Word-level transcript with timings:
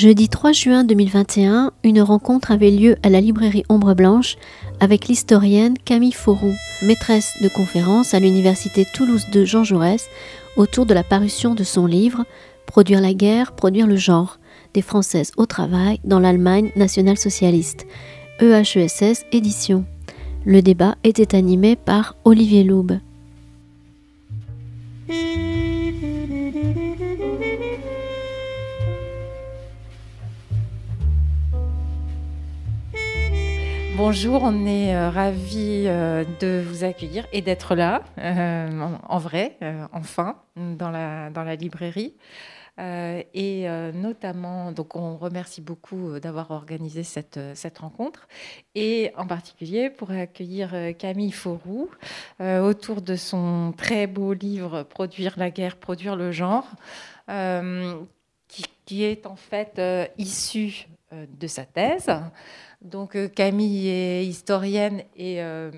Jeudi 0.00 0.28
3 0.28 0.52
juin 0.52 0.84
2021, 0.84 1.72
une 1.82 2.00
rencontre 2.02 2.52
avait 2.52 2.70
lieu 2.70 2.94
à 3.02 3.08
la 3.08 3.20
librairie 3.20 3.64
Ombre 3.68 3.94
Blanche 3.94 4.36
avec 4.78 5.08
l'historienne 5.08 5.76
Camille 5.76 6.12
Fauroux, 6.12 6.54
maîtresse 6.82 7.34
de 7.42 7.48
conférence 7.48 8.14
à 8.14 8.20
l'université 8.20 8.84
Toulouse 8.94 9.26
de 9.32 9.44
Jean 9.44 9.64
Jaurès, 9.64 10.08
autour 10.56 10.86
de 10.86 10.94
la 10.94 11.02
parution 11.02 11.56
de 11.56 11.64
son 11.64 11.86
livre 11.86 12.24
Produire 12.64 13.00
la 13.00 13.12
guerre, 13.12 13.56
produire 13.56 13.88
le 13.88 13.96
genre, 13.96 14.38
des 14.72 14.82
Françaises 14.82 15.32
au 15.36 15.46
travail 15.46 15.98
dans 16.04 16.20
l'Allemagne 16.20 16.70
nationale-socialiste, 16.76 17.84
EHESS 18.38 19.24
édition. 19.32 19.84
Le 20.44 20.62
débat 20.62 20.94
était 21.02 21.34
animé 21.34 21.74
par 21.74 22.14
Olivier 22.22 22.62
Loube. 22.62 23.00
Bonjour, 33.98 34.44
on 34.44 34.64
est 34.64 34.94
euh, 34.94 35.10
ravis 35.10 35.86
euh, 35.88 36.24
de 36.38 36.62
vous 36.64 36.84
accueillir 36.84 37.26
et 37.32 37.42
d'être 37.42 37.74
là, 37.74 38.04
euh, 38.18 38.96
en, 39.08 39.18
vrai, 39.18 39.58
enfin, 39.92 40.40
dans 40.54 40.92
la, 40.92 41.56
librairie. 41.56 42.14
et 42.78 43.66
notamment, 43.94 44.70
donc 44.70 44.94
on 44.94 45.16
remercie 45.16 45.60
beaucoup 45.60 46.20
d'avoir 46.20 46.52
organisé 46.52 47.02
cette, 47.02 47.40
cette 47.54 47.78
rencontre, 47.78 48.28
et 48.76 49.10
en 49.16 49.26
particulier 49.26 49.90
pour 49.90 50.12
accueillir 50.12 50.72
Camille 50.96 51.32
Fauroux 51.32 51.90
autour 52.40 53.02
de 53.02 53.16
son 53.16 53.74
très 53.76 54.06
beau 54.06 54.32
livre 54.32 54.84
Produire 54.84 55.34
la 55.36 55.50
guerre, 55.50 55.76
produire 55.76 56.14
le 56.14 56.30
genre, 56.30 56.68
qui, 58.46 58.64
qui, 58.86 59.02
est 59.02 59.26
en 59.26 59.34
fait 59.34 59.82
issu 60.18 60.86
de 61.12 61.46
sa 61.48 61.64
thèse. 61.64 62.12
Donc 62.82 63.16
euh, 63.16 63.26
Camille 63.26 63.88
est 63.88 64.24
historienne 64.24 65.02
et 65.16 65.42
euh, 65.42 65.72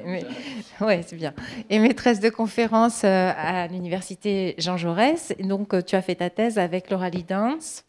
ouais, 0.80 1.02
c'est 1.06 1.14
bien. 1.14 1.34
Et 1.70 1.78
maîtresse 1.78 2.18
de 2.18 2.30
conférence 2.30 3.02
euh, 3.04 3.32
à 3.36 3.68
l'université 3.68 4.56
Jean 4.58 4.76
Jaurès. 4.76 5.32
donc 5.38 5.84
tu 5.86 5.94
as 5.94 6.02
fait 6.02 6.16
ta 6.16 6.30
thèse 6.30 6.58
avec 6.58 6.90
Laura 6.90 7.10
Dance. 7.10 7.84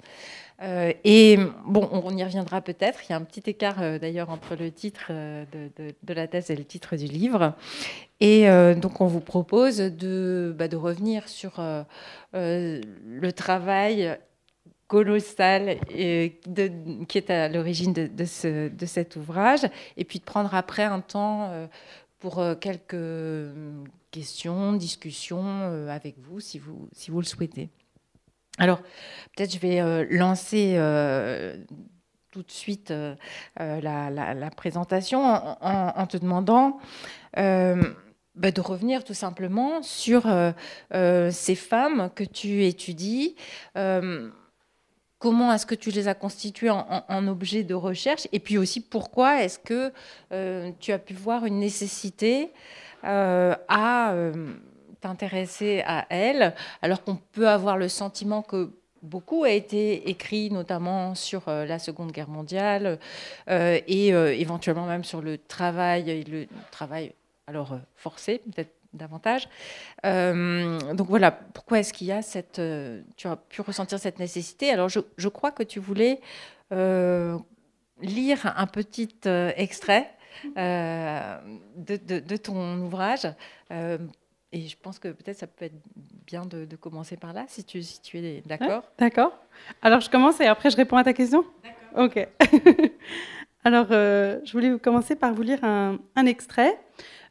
et 0.62 1.40
bon, 1.66 1.90
on 1.92 2.16
y 2.16 2.24
reviendra 2.24 2.62
peut-être. 2.62 3.00
Il 3.06 3.12
y 3.12 3.14
a 3.14 3.18
un 3.18 3.24
petit 3.24 3.50
écart 3.50 4.00
d'ailleurs 4.00 4.30
entre 4.30 4.56
le 4.56 4.72
titre 4.72 5.12
de, 5.12 6.14
la 6.14 6.28
thèse 6.28 6.52
et 6.52 6.56
le 6.56 6.64
titre 6.64 6.96
du 6.96 7.06
livre. 7.06 7.54
Et 8.20 8.46
donc 8.76 9.02
on 9.02 9.08
vous 9.08 9.20
propose 9.20 9.78
de, 9.78 10.56
bah, 10.58 10.68
de 10.68 10.78
revenir 10.78 11.28
sur 11.28 11.54
le 12.34 13.32
travail 13.32 14.18
colossal 14.94 15.80
et 15.90 16.40
qui 17.08 17.18
est 17.18 17.32
à 17.32 17.50
l'origine 17.50 17.94
de, 17.94 18.06
de, 18.06 18.86
cet 18.86 19.16
ouvrage, 19.16 19.62
et 19.98 20.06
puis 20.06 20.20
de 20.20 20.24
prendre 20.24 20.54
après 20.54 20.84
un 20.84 21.02
temps 21.02 21.50
euh, 21.50 21.66
pour 22.20 22.38
euh, 22.38 22.54
quelques 22.54 23.56
questions, 24.12 24.74
discussions 24.74 25.62
euh, 25.64 25.90
avec 25.90 26.20
vous 26.20 26.40
si, 26.40 26.60
vous, 26.60 26.88
si 26.92 27.10
vous 27.10 27.20
le 27.20 27.26
souhaitez. 27.26 27.70
Alors, 28.60 28.84
peut-être 29.36 29.52
je 29.52 29.58
vais 29.58 30.06
lancer 30.12 30.76
tout 32.30 32.44
de 32.44 32.52
suite 32.52 32.94
la, 33.58 34.52
présentation 34.56 35.24
en, 35.26 36.06
te 36.06 36.18
demandant 36.18 36.78
bah, 37.36 38.52
de 38.52 38.62
revenir 38.62 39.04
tout 39.04 39.16
simplement 39.16 39.82
sur 39.82 40.28
ces 40.92 41.56
femmes 41.56 42.12
que 42.14 42.24
tu 42.24 42.64
étudies 42.66 43.36
comment 45.24 45.54
est-ce 45.54 45.66
que 45.66 45.74
tu 45.74 45.90
les 45.90 46.10
as 46.10 46.16
constituées 46.16 46.70
en, 46.70 47.28
objet 47.30 47.64
de 47.64 47.74
recherche 47.74 48.28
Et 48.34 48.40
puis 48.42 48.58
aussi, 48.58 48.82
pourquoi 48.82 49.42
est-ce 49.42 49.58
que 49.58 49.94
euh, 50.34 50.70
tu 50.82 50.92
as 50.92 51.00
pu 51.00 51.14
voir 51.14 51.46
une 51.46 51.60
nécessité 51.60 52.52
euh, 53.06 53.56
à 53.70 54.12
euh, 54.12 54.34
t'intéresser 55.00 55.82
à 55.88 56.06
elles, 56.10 56.54
alors 56.82 57.06
qu'on 57.06 57.16
peut 57.16 57.48
avoir 57.48 57.78
le 57.78 57.88
sentiment 57.88 58.42
que 58.42 58.72
beaucoup 59.02 59.46
a 59.46 59.52
été 59.52 60.10
écrit, 60.10 60.52
notamment 60.52 61.16
sur 61.16 61.44
la 61.48 61.80
Seconde 61.80 62.12
Guerre 62.12 62.30
mondiale 62.30 63.00
et 63.50 64.08
éventuellement 64.08 64.88
même 64.88 65.04
sur 65.06 65.22
le 65.22 65.38
travail, 65.38 66.26
le 66.26 66.48
travail 66.72 67.14
alors 67.48 67.78
forcé, 67.96 68.40
peut-être 68.40 68.74
davantage. 68.94 69.50
Euh, 70.06 70.94
donc 70.94 71.08
voilà, 71.08 71.32
pourquoi 71.32 71.80
est-ce 71.80 71.94
qu'il 71.94 72.08
y 72.08 72.12
a 72.12 72.22
cette... 72.22 72.60
Euh, 72.60 73.02
tu 73.16 73.28
as 73.28 73.36
pu 73.36 73.62
ressentir 73.62 74.00
cette 74.00 74.20
nécessité? 74.20 74.70
Alors 74.70 74.90
je, 74.90 75.00
je, 75.18 75.28
crois 75.28 75.52
que 75.52 75.64
tu 75.64 75.80
voulais 75.80 76.20
euh, 76.72 77.38
lire 78.02 78.54
un 78.56 78.68
petit 78.68 79.16
extrait 79.56 80.12
de, 80.56 82.20
de, 82.20 82.38
ton 82.38 82.78
ouvrage. 82.80 83.28
et 83.72 84.68
je 84.68 84.76
pense 84.82 85.00
que 85.00 85.10
peut-être 85.10 85.38
ça 85.38 85.48
peut 85.48 85.66
être 85.66 85.76
bien 86.26 86.46
de, 86.46 86.66
de, 86.66 86.76
commencer 86.76 87.18
par 87.18 87.34
là, 87.34 87.46
si 87.48 87.64
tu, 87.64 87.82
si 87.82 88.02
tu 88.02 88.18
es 88.18 88.42
d'accord. 88.46 88.84
d'accord. 88.98 89.38
Alors 89.82 90.02
je 90.02 90.10
commence 90.10 90.40
et 90.42 90.48
après 90.48 90.70
je 90.70 90.78
réponds 90.78 90.98
à 90.98 91.04
ta 91.04 91.14
question? 91.14 91.46
D'accord. 91.64 92.06
Ok. 92.06 92.28
Alors 93.66 93.88
je 93.90 94.52
voulais 94.52 94.78
commencer 94.80 95.16
par 95.16 95.34
vous 95.34 95.44
lire 95.44 95.64
un, 95.64 95.98
un 96.16 96.26
extrait. 96.26 96.78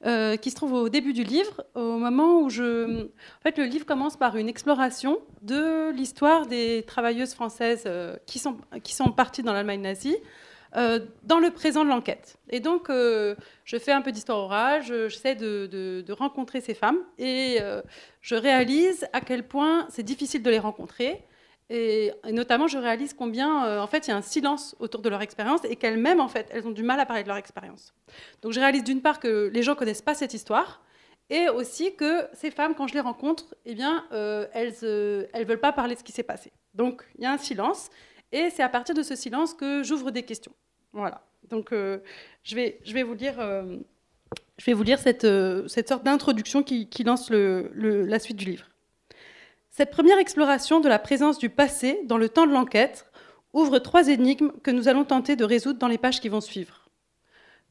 Euh, 0.05 0.37
qui 0.37 0.51
se 0.51 0.57
trouve 0.57 0.73
au 0.73 0.89
début 0.89 1.13
du 1.13 1.23
livre, 1.23 1.63
au 1.77 1.97
moment 1.97 2.41
où 2.41 2.51
je... 2.51 3.05
En 3.05 3.43
fait, 3.45 3.57
le 3.57 3.67
livre 3.67 3.87
commence 3.87 4.17
par 4.17 4.37
une 4.37 4.49
exploration 4.49 5.21
de 5.43 5.93
l'histoire 5.93 6.47
des 6.47 6.83
travailleuses 6.89 7.35
françaises 7.35 7.85
euh, 7.87 8.17
qui, 8.27 8.41
sont, 8.41 8.57
qui 8.83 8.95
sont 8.95 9.13
parties 9.13 9.45
dans 9.45 9.53
l'Allemagne 9.53 9.83
nazie. 9.83 10.17
Euh, 10.75 11.01
dans 11.23 11.39
le 11.39 11.51
présent 11.51 11.85
de 11.85 11.91
l'enquête. 11.91 12.39
Et 12.49 12.59
donc, 12.59 12.89
je 12.89 13.79
fais 13.79 13.93
un 13.93 14.01
peu 14.01 14.11
d'histoire 14.11 14.39
orale, 14.39 14.83
j'essaie 14.83 15.35
de, 15.35 15.67
de, 15.67 16.13
rencontrer 16.13 16.63
ces 16.63 16.73
femmes 16.73 16.97
et 17.19 17.59
je 18.23 18.35
réalise 18.35 19.07
à 19.13 19.21
quel 19.21 19.47
point 19.47 19.87
c'est 19.91 20.03
difficile 20.03 20.43
de 20.43 20.49
les 20.49 20.59
rencontrer 20.59 21.23
et, 21.75 22.13
notamment, 22.31 22.67
je 22.67 22.77
réalise 22.77 23.15
combien, 23.15 23.65
euh, 23.65 23.81
en 23.81 23.87
fait, 23.87 24.07
il 24.07 24.11
y 24.11 24.13
a 24.13 24.17
un 24.19 24.21
silence 24.21 24.77
autour 24.79 25.01
de 25.01 25.09
leur 25.09 25.23
expérience 25.23 25.65
et 25.65 25.77
qu'elles-mêmes, 25.77 26.21
en 26.21 26.29
fait, 26.29 26.47
elles 26.51 26.67
ont 26.67 26.71
du 26.71 26.83
mal 26.83 27.01
à 27.01 27.07
parler 27.07 27.23
de 27.23 27.29
leur 27.29 27.39
expérience. 27.39 27.95
Donc, 28.43 28.53
je 28.53 28.61
réalise 28.61 28.85
d'une 28.85 29.01
part 29.01 29.19
que 29.19 29.51
les 29.51 29.63
gens 29.63 29.75
connaissent 29.75 30.03
pas 30.03 30.15
cette 30.15 30.35
histoire 30.35 30.83
et 31.31 31.49
aussi 31.49 31.97
que 31.97 32.27
ces 32.35 32.51
femmes, 32.51 32.75
quand 32.75 32.89
je 32.89 32.93
les 32.93 33.01
rencontre, 33.01 33.55
eh 33.65 33.75
bien, 33.75 34.05
euh, 34.13 34.47
elles 34.53 34.75
ne 34.83 35.27
euh, 35.35 35.45
veulent 35.47 35.61
pas 35.61 35.73
parler 35.73 35.95
de 35.95 36.01
ce 36.01 36.05
qui 36.05 36.13
s'est 36.13 36.23
passé. 36.23 36.53
Donc, 36.75 37.05
il 37.17 37.25
y 37.25 37.27
a 37.27 37.33
un 37.33 37.39
silence 37.39 37.89
et 38.33 38.51
c'est 38.51 38.63
à 38.63 38.69
partir 38.69 38.95
de 38.95 39.03
ce 39.03 39.17
silence 39.17 39.55
que 39.55 39.83
j'ouvre 39.83 40.11
des 40.11 40.25
questions. 40.25 40.53
Voilà. 40.93 41.25
Donc, 41.49 41.71
je, 41.73 42.55
vais, 42.55 42.81
je 42.85 42.93
vais 42.93 43.03
vous 43.03 43.15
lire, 43.15 43.37
je 44.59 44.65
vais 44.65 44.73
vous 44.75 44.83
lire 44.83 44.99
cette, 44.99 45.27
cette 45.69 45.89
sorte 45.89 46.05
d'introduction 46.05 46.63
qui, 46.63 46.89
lance 47.05 47.31
la 47.31 48.19
suite 48.19 48.37
du 48.37 48.45
livre. 48.45 48.72
Cette 49.75 49.91
première 49.91 50.19
exploration 50.19 50.81
de 50.81 50.89
la 50.91 50.99
présence 50.99 51.39
du 51.39 51.49
passé 51.49 52.03
dans 52.05 52.19
le 52.19 52.29
temps 52.29 52.47
de 52.47 52.53
l'enquête 52.53 53.07
ouvre 53.55 53.79
trois 53.79 54.09
énigmes 54.09 54.53
que 54.63 54.71
nous 54.71 54.87
allons 54.87 55.07
tenter 55.07 55.35
de 55.35 55.47
résoudre 55.47 55.79
dans 55.79 55.89
les 55.89 55.97
pages 55.97 56.21
qui 56.21 56.29
vont 56.29 56.43
suivre. 56.43 56.91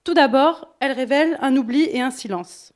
Tout 0.03 0.15
d'abord, 0.15 0.75
elle 0.79 0.93
révèle 0.93 1.37
un 1.41 1.55
oubli 1.55 1.83
et 1.83 2.01
un 2.01 2.09
silence. 2.09 2.73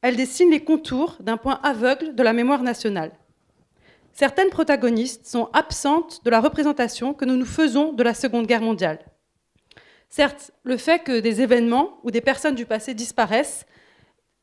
Elle 0.00 0.14
dessine 0.14 0.52
les 0.52 0.62
contours 0.62 1.16
d'un 1.18 1.38
point 1.38 1.58
aveugle 1.64 2.14
de 2.14 2.22
la 2.22 2.32
mémoire 2.32 2.62
nationale. 2.62 3.10
Certaines 4.12 4.50
protagonistes 4.50 5.26
sont 5.26 5.50
absentes 5.52 6.24
de 6.24 6.30
la 6.30 6.40
représentation 6.40 7.14
que 7.14 7.24
nous 7.24 7.36
nous 7.36 7.44
faisons 7.44 7.92
de 7.92 8.02
la 8.04 8.14
Seconde 8.14 8.46
Guerre 8.46 8.62
mondiale. 8.62 9.00
Certes, 10.08 10.52
le 10.62 10.76
fait 10.76 11.00
que 11.00 11.18
des 11.18 11.40
événements 11.40 11.98
ou 12.04 12.12
des 12.12 12.20
personnes 12.20 12.54
du 12.54 12.66
passé 12.66 12.94
disparaissent 12.94 13.66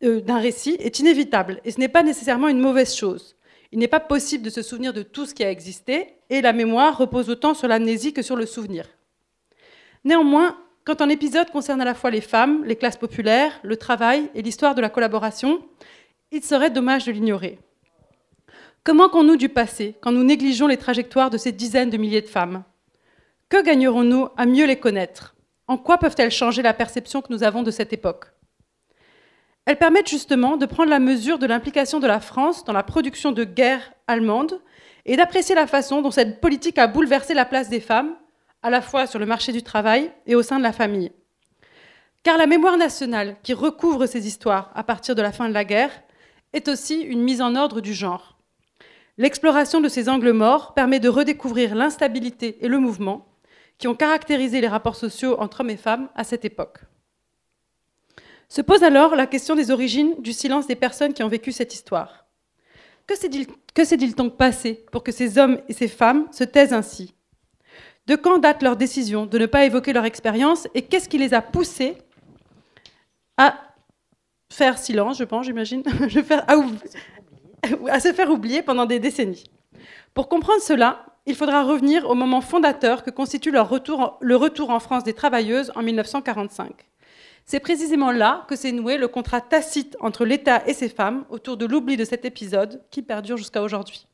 euh, 0.03 0.19
d'un 0.19 0.39
récit 0.39 0.75
est 0.79 0.99
inévitable, 0.99 1.61
et 1.63 1.71
ce 1.71 1.79
n'est 1.79 1.87
pas 1.87 2.03
nécessairement 2.03 2.49
une 2.49 2.59
mauvaise 2.59 2.93
chose. 2.93 3.37
Il 3.71 3.79
n'est 3.79 3.87
pas 3.87 3.99
possible 3.99 4.43
de 4.43 4.49
se 4.49 4.61
souvenir 4.61 4.93
de 4.93 5.03
tout 5.03 5.25
ce 5.25 5.33
qui 5.33 5.43
a 5.43 5.51
existé, 5.51 6.15
et 6.29 6.41
la 6.41 6.53
mémoire 6.53 6.97
repose 6.97 7.29
autant 7.29 7.53
sur 7.53 7.67
l'amnésie 7.67 8.13
que 8.13 8.21
sur 8.21 8.35
le 8.35 8.45
souvenir. 8.45 8.85
Néanmoins, 10.03 10.57
quand 10.85 11.01
un 11.01 11.09
épisode 11.09 11.51
concerne 11.51 11.81
à 11.81 11.85
la 11.85 11.93
fois 11.93 12.09
les 12.09 12.21
femmes, 12.21 12.63
les 12.65 12.75
classes 12.75 12.97
populaires, 12.97 13.59
le 13.63 13.77
travail 13.77 14.29
et 14.33 14.41
l'histoire 14.41 14.73
de 14.73 14.81
la 14.81 14.89
collaboration, 14.89 15.61
il 16.31 16.43
serait 16.43 16.71
dommage 16.71 17.05
de 17.05 17.11
l'ignorer. 17.11 17.59
Comment 18.83 19.09
qu'on 19.09 19.23
nous 19.23 19.35
du 19.35 19.49
passé 19.49 19.95
quand 20.01 20.11
nous 20.11 20.23
négligeons 20.23 20.67
les 20.67 20.77
trajectoires 20.77 21.29
de 21.29 21.37
ces 21.37 21.51
dizaines 21.51 21.89
de 21.89 21.97
milliers 21.97 22.21
de 22.21 22.27
femmes? 22.27 22.63
Que 23.49 23.61
gagnerons-nous 23.61 24.29
à 24.37 24.45
mieux 24.45 24.65
les 24.65 24.79
connaître? 24.79 25.35
En 25.67 25.77
quoi 25.77 25.97
peuvent-elles 25.97 26.31
changer 26.31 26.61
la 26.61 26.73
perception 26.73 27.21
que 27.21 27.31
nous 27.31 27.43
avons 27.43 27.61
de 27.61 27.71
cette 27.71 27.93
époque? 27.93 28.25
Elles 29.69 29.77
permettent 29.77 30.09
justement 30.09 30.57
de 30.57 30.65
prendre 30.65 30.89
la 30.89 30.97
mesure 30.97 31.37
de 31.37 31.45
l'implication 31.45 31.99
de 31.99 32.07
la 32.07 32.19
France 32.19 32.65
dans 32.65 32.73
la 32.73 32.81
production 32.81 33.31
de 33.31 33.43
guerre 33.43 33.93
allemande 34.07 34.63
et 35.05 35.15
d'apprécier 35.15 35.53
la 35.53 35.67
façon 35.67 36.01
dont 36.01 36.09
cette 36.09 36.41
politique 36.41 36.79
a 36.79 36.87
bouleversé 36.87 37.35
la 37.35 37.45
place 37.45 37.69
des 37.69 37.79
femmes, 37.79 38.15
à 38.63 38.71
la 38.71 38.81
fois 38.81 39.05
sur 39.05 39.19
le 39.19 39.27
marché 39.27 39.51
du 39.51 39.61
travail 39.61 40.11
et 40.25 40.33
au 40.33 40.41
sein 40.41 40.57
de 40.57 40.63
la 40.63 40.73
famille. 40.73 41.11
Car 42.23 42.39
la 42.39 42.47
mémoire 42.47 42.77
nationale 42.77 43.35
qui 43.43 43.53
recouvre 43.53 44.07
ces 44.07 44.25
histoires 44.25 44.71
à 44.73 44.83
partir 44.83 45.13
de 45.13 45.21
la 45.21 45.31
fin 45.31 45.47
de 45.47 45.53
la 45.53 45.65
guerre 45.65 45.91
est 46.53 46.67
aussi 46.67 47.01
une 47.01 47.21
mise 47.21 47.39
en 47.39 47.55
ordre 47.55 47.79
du 47.79 47.93
genre. 47.93 48.39
L'exploration 49.19 49.81
de 49.81 49.87
ces 49.87 50.09
angles 50.09 50.31
morts 50.31 50.73
permet 50.73 50.99
de 50.99 51.09
redécouvrir 51.09 51.75
l'instabilité 51.75 52.57
et 52.65 52.69
le 52.69 52.79
mouvement 52.79 53.27
qui 53.77 53.87
ont 53.87 53.93
caractérisé 53.93 54.61
les 54.61 54.67
rapports 54.67 54.95
sociaux 54.95 55.39
entre 55.39 55.61
hommes 55.61 55.69
et 55.69 55.77
femmes 55.77 56.09
à 56.15 56.23
cette 56.23 56.43
époque. 56.43 56.79
Se 58.49 58.61
pose 58.61 58.83
alors 58.83 59.15
la 59.15 59.27
question 59.27 59.55
des 59.55 59.69
origines 59.69 60.15
du 60.19 60.33
silence 60.33 60.65
des 60.65 60.75
personnes 60.75 61.13
qui 61.13 61.21
ont 61.21 61.27
vécu 61.27 61.51
cette 61.51 61.73
histoire. 61.73 62.25
Que 63.05 63.15
s'est-il 63.85 64.15
donc 64.15 64.37
passé 64.37 64.85
pour 64.91 65.03
que 65.03 65.11
ces 65.11 65.37
hommes 65.37 65.59
et 65.67 65.73
ces 65.73 65.87
femmes 65.87 66.27
se 66.31 66.43
taisent 66.43 66.73
ainsi? 66.73 67.13
De 68.07 68.15
quand 68.15 68.39
date 68.39 68.63
leur 68.63 68.75
décision 68.75 69.27
de 69.27 69.37
ne 69.37 69.45
pas 69.45 69.65
évoquer 69.65 69.93
leur 69.93 70.05
expérience 70.05 70.67
et 70.73 70.81
qu'est-ce 70.81 71.07
qui 71.07 71.19
les 71.19 71.35
a 71.35 71.43
poussés 71.43 71.95
à 73.37 73.55
faire 74.51 74.79
silence, 74.79 75.19
je 75.19 75.23
pense, 75.23 75.45
j'imagine, 75.45 75.83
à, 77.87 77.99
se 77.99 78.13
faire 78.13 78.31
oublier 78.31 78.63
pendant 78.63 78.87
des 78.87 78.99
décennies? 78.99 79.43
Pour 80.15 80.27
comprendre 80.27 80.61
cela, 80.61 81.05
il 81.27 81.35
faudra 81.35 81.63
revenir 81.63 82.09
au 82.09 82.15
moment 82.15 82.41
fondateur 82.41 83.03
que 83.03 83.11
constitue 83.11 83.51
le 83.51 83.61
retour 83.61 84.69
en 84.71 84.79
France 84.79 85.03
des 85.03 85.13
travailleuses 85.13 85.71
en 85.75 85.83
1945. 85.83 86.73
C'est 87.51 87.59
précisément 87.59 88.11
là 88.11 88.45
que 88.47 88.55
s'est 88.55 88.71
noué 88.71 88.97
le 88.99 89.07
contrat 89.07 89.41
tacite 89.41 89.97
entre 90.01 90.23
l'État 90.23 90.61
et 90.67 90.75
ses 90.75 90.87
femmes 90.87 91.25
autour 91.31 91.57
de 91.57 91.65
l'oubli 91.65 91.97
de 91.97 92.05
cet 92.05 92.23
épisode 92.23 92.79
qui 92.91 93.01
perdure 93.01 93.37
jusqu'à 93.37 93.63
aujourd'hui. 93.63 94.05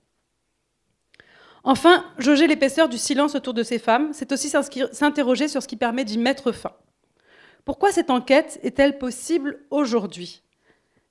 Enfin, 1.65 2.05
jauger 2.17 2.47
l'épaisseur 2.47 2.87
du 2.87 2.97
silence 2.97 3.35
autour 3.35 3.53
de 3.53 3.61
ces 3.61 3.77
femmes, 3.77 4.11
c'est 4.13 4.31
aussi 4.31 4.49
s'interroger 4.93 5.49
sur 5.49 5.61
ce 5.61 5.67
qui 5.67 5.75
permet 5.75 6.05
d'y 6.05 6.17
mettre 6.17 6.53
fin. 6.53 6.71
Pourquoi 7.65 7.91
cette 7.91 8.09
enquête 8.09 8.57
est-elle 8.63 8.97
possible 8.97 9.65
aujourd'hui? 9.69 10.41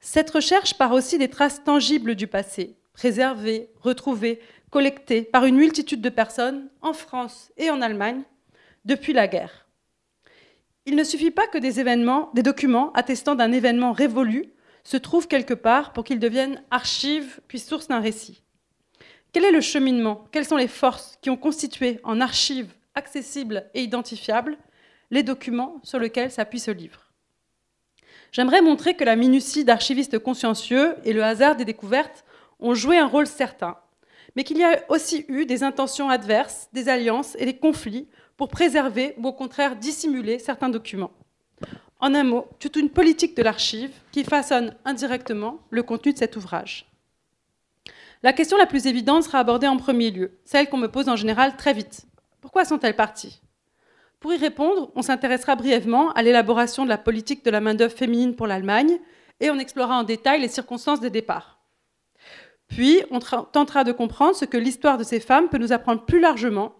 Cette 0.00 0.30
recherche 0.30 0.78
part 0.78 0.92
aussi 0.92 1.18
des 1.18 1.28
traces 1.28 1.62
tangibles 1.62 2.14
du 2.14 2.26
passé, 2.26 2.74
préservées, 2.94 3.68
retrouvées, 3.82 4.40
collectées 4.70 5.24
par 5.24 5.44
une 5.44 5.56
multitude 5.56 6.00
de 6.00 6.08
personnes 6.08 6.70
en 6.80 6.94
France 6.94 7.52
et 7.58 7.68
en 7.68 7.82
Allemagne 7.82 8.22
depuis 8.86 9.12
la 9.12 9.28
guerre. 9.28 9.63
Il 10.86 10.96
ne 10.96 11.04
suffit 11.04 11.30
pas 11.30 11.46
que 11.46 11.58
des 11.58 11.80
événements, 11.80 12.30
des 12.34 12.42
documents 12.42 12.92
attestant 12.92 13.34
d'un 13.34 13.52
événement 13.52 13.92
révolu 13.92 14.52
se 14.82 14.98
trouvent 14.98 15.28
quelque 15.28 15.54
part 15.54 15.94
pour 15.94 16.04
qu'ils 16.04 16.18
deviennent 16.18 16.62
archives 16.70 17.40
puis 17.48 17.58
source 17.58 17.88
d'un 17.88 18.00
récit. 18.00 18.42
Quel 19.32 19.46
est 19.46 19.50
le 19.50 19.62
cheminement? 19.62 20.24
Quelles 20.30 20.44
sont 20.44 20.58
les 20.58 20.68
forces 20.68 21.18
qui 21.22 21.30
ont 21.30 21.36
constitué 21.36 22.00
en 22.04 22.20
archives 22.20 22.72
accessibles 22.94 23.68
et 23.72 23.82
identifiables 23.82 24.58
les 25.10 25.22
documents 25.22 25.80
sur 25.82 25.98
lesquels 25.98 26.30
s'appuie 26.30 26.60
ce 26.60 26.70
livre? 26.70 27.12
J'aimerais 28.30 28.62
montrer 28.62 28.94
que 28.94 29.04
la 29.04 29.16
minutie 29.16 29.64
d'archivistes 29.64 30.18
consciencieux 30.18 30.96
et 31.04 31.12
le 31.12 31.24
hasard 31.24 31.56
des 31.56 31.64
découvertes 31.64 32.24
ont 32.60 32.74
joué 32.74 32.98
un 32.98 33.06
rôle 33.06 33.26
certain, 33.26 33.78
mais 34.36 34.44
qu'il 34.44 34.58
y 34.58 34.64
a 34.64 34.80
aussi 34.88 35.24
eu 35.28 35.46
des 35.46 35.62
intentions 35.62 36.08
adverses, 36.08 36.68
des 36.72 36.88
alliances 36.88 37.36
et 37.38 37.44
des 37.44 37.56
conflits 37.56 38.08
pour 38.36 38.48
préserver 38.48 39.14
ou 39.18 39.28
au 39.28 39.32
contraire 39.32 39.76
dissimuler 39.76 40.38
certains 40.38 40.68
documents. 40.68 41.12
En 42.00 42.14
un 42.14 42.24
mot, 42.24 42.46
toute 42.58 42.76
une 42.76 42.90
politique 42.90 43.36
de 43.36 43.42
l'archive 43.42 43.92
qui 44.12 44.24
façonne 44.24 44.74
indirectement 44.84 45.60
le 45.70 45.82
contenu 45.82 46.12
de 46.12 46.18
cet 46.18 46.36
ouvrage. 46.36 46.90
La 48.22 48.32
question 48.32 48.56
la 48.56 48.66
plus 48.66 48.86
évidente 48.86 49.24
sera 49.24 49.38
abordée 49.38 49.68
en 49.68 49.76
premier 49.76 50.10
lieu, 50.10 50.38
celle 50.44 50.68
qu'on 50.68 50.78
me 50.78 50.90
pose 50.90 51.08
en 51.08 51.16
général 51.16 51.56
très 51.56 51.72
vite. 51.72 52.06
Pourquoi 52.40 52.64
sont-elles 52.64 52.96
parties? 52.96 53.40
Pour 54.18 54.32
y 54.32 54.36
répondre, 54.38 54.90
on 54.94 55.02
s'intéressera 55.02 55.54
brièvement 55.54 56.10
à 56.12 56.22
l'élaboration 56.22 56.84
de 56.84 56.88
la 56.88 56.98
politique 56.98 57.44
de 57.44 57.50
la 57.50 57.60
main-d'œuvre 57.60 57.94
féminine 57.94 58.34
pour 58.34 58.46
l'Allemagne 58.46 58.98
et 59.40 59.50
on 59.50 59.58
explorera 59.58 59.98
en 59.98 60.04
détail 60.04 60.40
les 60.40 60.48
circonstances 60.48 61.00
des 61.00 61.10
départs. 61.10 61.53
Puis, 62.68 63.02
on 63.10 63.20
tentera 63.20 63.84
de 63.84 63.92
comprendre 63.92 64.34
ce 64.34 64.44
que 64.44 64.56
l'histoire 64.56 64.98
de 64.98 65.04
ces 65.04 65.20
femmes 65.20 65.48
peut 65.48 65.58
nous 65.58 65.72
apprendre 65.72 66.04
plus 66.04 66.20
largement 66.20 66.74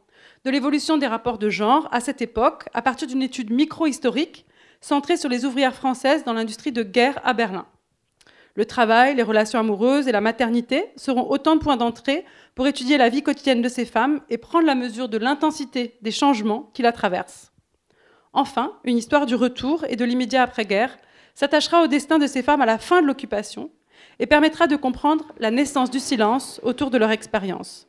de 0.44 0.50
l'évolution 0.50 0.98
des 0.98 1.06
rapports 1.06 1.38
de 1.38 1.48
genre 1.48 1.88
à 1.92 2.00
cette 2.00 2.22
époque, 2.22 2.64
à 2.74 2.82
partir 2.82 3.08
d'une 3.08 3.22
étude 3.22 3.50
micro-historique 3.50 4.46
centrée 4.80 5.16
sur 5.16 5.30
les 5.30 5.44
ouvrières 5.44 5.74
françaises 5.74 6.24
dans 6.24 6.34
l'industrie 6.34 6.72
de 6.72 6.82
guerre 6.82 7.20
à 7.24 7.32
Berlin. 7.32 7.66
Le 8.56 8.66
travail, 8.66 9.16
les 9.16 9.22
relations 9.22 9.58
amoureuses 9.58 10.06
et 10.06 10.12
la 10.12 10.20
maternité 10.20 10.84
seront 10.96 11.28
autant 11.28 11.56
de 11.56 11.60
points 11.60 11.76
d'entrée 11.76 12.24
pour 12.54 12.66
étudier 12.66 12.98
la 12.98 13.08
vie 13.08 13.22
quotidienne 13.22 13.62
de 13.62 13.68
ces 13.68 13.84
femmes 13.84 14.20
et 14.28 14.38
prendre 14.38 14.66
la 14.66 14.76
mesure 14.76 15.08
de 15.08 15.18
l'intensité 15.18 15.98
des 16.02 16.12
changements 16.12 16.70
qui 16.72 16.82
la 16.82 16.92
traversent. 16.92 17.52
Enfin, 18.32 18.78
une 18.84 18.98
histoire 18.98 19.26
du 19.26 19.34
retour 19.34 19.84
et 19.88 19.96
de 19.96 20.04
l'immédiat 20.04 20.42
après-guerre 20.42 20.96
s'attachera 21.34 21.82
au 21.82 21.88
destin 21.88 22.18
de 22.18 22.28
ces 22.28 22.42
femmes 22.42 22.60
à 22.60 22.66
la 22.66 22.78
fin 22.78 23.02
de 23.02 23.06
l'occupation 23.06 23.70
et 24.18 24.26
permettra 24.26 24.66
de 24.66 24.76
comprendre 24.76 25.32
la 25.38 25.50
naissance 25.50 25.90
du 25.90 26.00
silence 26.00 26.60
autour 26.62 26.90
de 26.90 26.98
leur 26.98 27.10
expérience. 27.10 27.88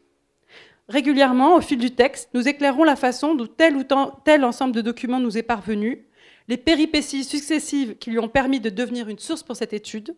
Régulièrement, 0.88 1.56
au 1.56 1.62
fil 1.62 1.80
du 1.80 1.92
texte, 1.92 2.30
nous 2.34 2.48
éclairons 2.48 2.84
la 2.84 2.96
façon 2.96 3.36
dont 3.36 3.48
tel 3.48 3.76
ou 3.76 3.84
tel 4.24 4.44
ensemble 4.44 4.74
de 4.74 4.82
documents 4.82 5.20
nous 5.20 5.38
est 5.38 5.44
parvenu, 5.44 6.06
les 6.48 6.58
péripéties 6.58 7.24
successives 7.24 7.98
qui 7.98 8.12
lui 8.12 8.20
ont 8.20 8.30
permis 8.30 8.60
de 8.60 8.70
devenir 8.70 9.10
une 9.10 9.18
source 9.18 9.42
pour 9.42 9.56
cette 9.56 9.74
étude, 9.74 10.16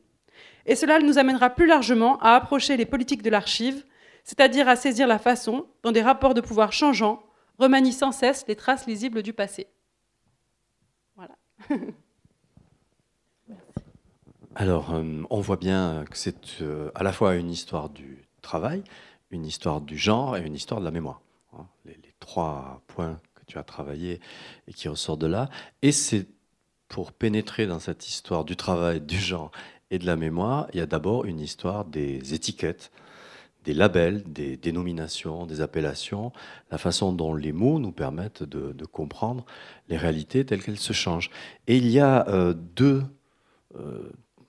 et 0.65 0.75
cela 0.75 0.99
nous 0.99 1.17
amènera 1.17 1.49
plus 1.49 1.67
largement 1.67 2.19
à 2.19 2.35
approcher 2.35 2.75
les 2.75 2.85
politiques 2.85 3.23
de 3.23 3.29
l'archive 3.29 3.83
c'est-à-dire 4.27 4.67
à 4.67 4.75
saisir 4.75 5.07
la 5.07 5.19
façon 5.19 5.67
dont 5.83 5.93
des 5.93 6.01
rapports 6.01 6.33
de 6.33 6.41
pouvoir 6.41 6.73
changeants 6.73 7.23
remanient 7.59 7.93
sans 7.93 8.11
cesse 8.11 8.45
les 8.49 8.57
traces 8.57 8.85
lisibles 8.85 9.23
du 9.23 9.31
passé. 9.31 9.67
Voilà. 11.15 11.37
Alors, 14.59 14.95
euh, 14.95 15.21
on 15.29 15.39
voit 15.39 15.57
bien 15.57 16.03
que 16.09 16.17
c'est 16.17 16.63
euh, 16.63 16.89
à 16.95 17.03
la 17.03 17.11
fois 17.11 17.35
une 17.35 17.51
histoire 17.51 17.89
du 17.89 18.25
travail, 18.41 18.83
une 19.29 19.45
histoire 19.45 19.81
du 19.81 19.99
genre 19.99 20.35
et 20.35 20.43
une 20.43 20.55
histoire 20.55 20.79
de 20.79 20.85
la 20.85 20.89
mémoire. 20.89 21.21
Hein. 21.53 21.67
les, 21.85 21.95
trois 22.19 22.81
points 22.87 23.21
que 23.35 23.45
tu 23.45 23.59
as 23.59 23.63
travaillés 23.63 24.19
et 24.67 24.73
qui 24.73 24.89
ressortent 24.89 25.21
de 25.21 25.27
là. 25.27 25.51
Et 25.83 25.91
c'est 25.91 26.25
pour 26.87 27.11
pénétrer 27.11 27.67
dans 27.67 27.77
cette 27.77 28.07
histoire 28.07 28.45
du 28.45 28.55
travail, 28.55 28.99
du 28.99 29.19
genre 29.19 29.51
et 29.91 29.99
de 29.99 30.07
la 30.07 30.15
mémoire, 30.15 30.65
il 30.73 30.79
y 30.79 30.81
a 30.81 30.87
d'abord 30.87 31.25
une 31.25 31.39
histoire 31.39 31.85
des 31.85 32.33
étiquettes, 32.33 32.91
des 33.63 33.75
labels, 33.75 34.23
des 34.23 34.57
dénominations, 34.57 35.45
des 35.45 35.61
appellations, 35.61 36.31
la 36.71 36.79
façon 36.79 37.13
dont 37.13 37.35
les 37.35 37.51
mots 37.51 37.77
nous 37.77 37.91
permettent 37.91 38.41
de, 38.41 38.85
comprendre 38.85 39.45
les 39.87 39.97
réalités 39.97 40.47
telles 40.47 40.63
qu'elles 40.63 40.79
se 40.79 40.93
changent. 40.93 41.29
Et 41.67 41.77
il 41.77 41.87
y 41.89 41.99
a 41.99 42.27
euh, 42.27 42.55
deux 42.55 43.03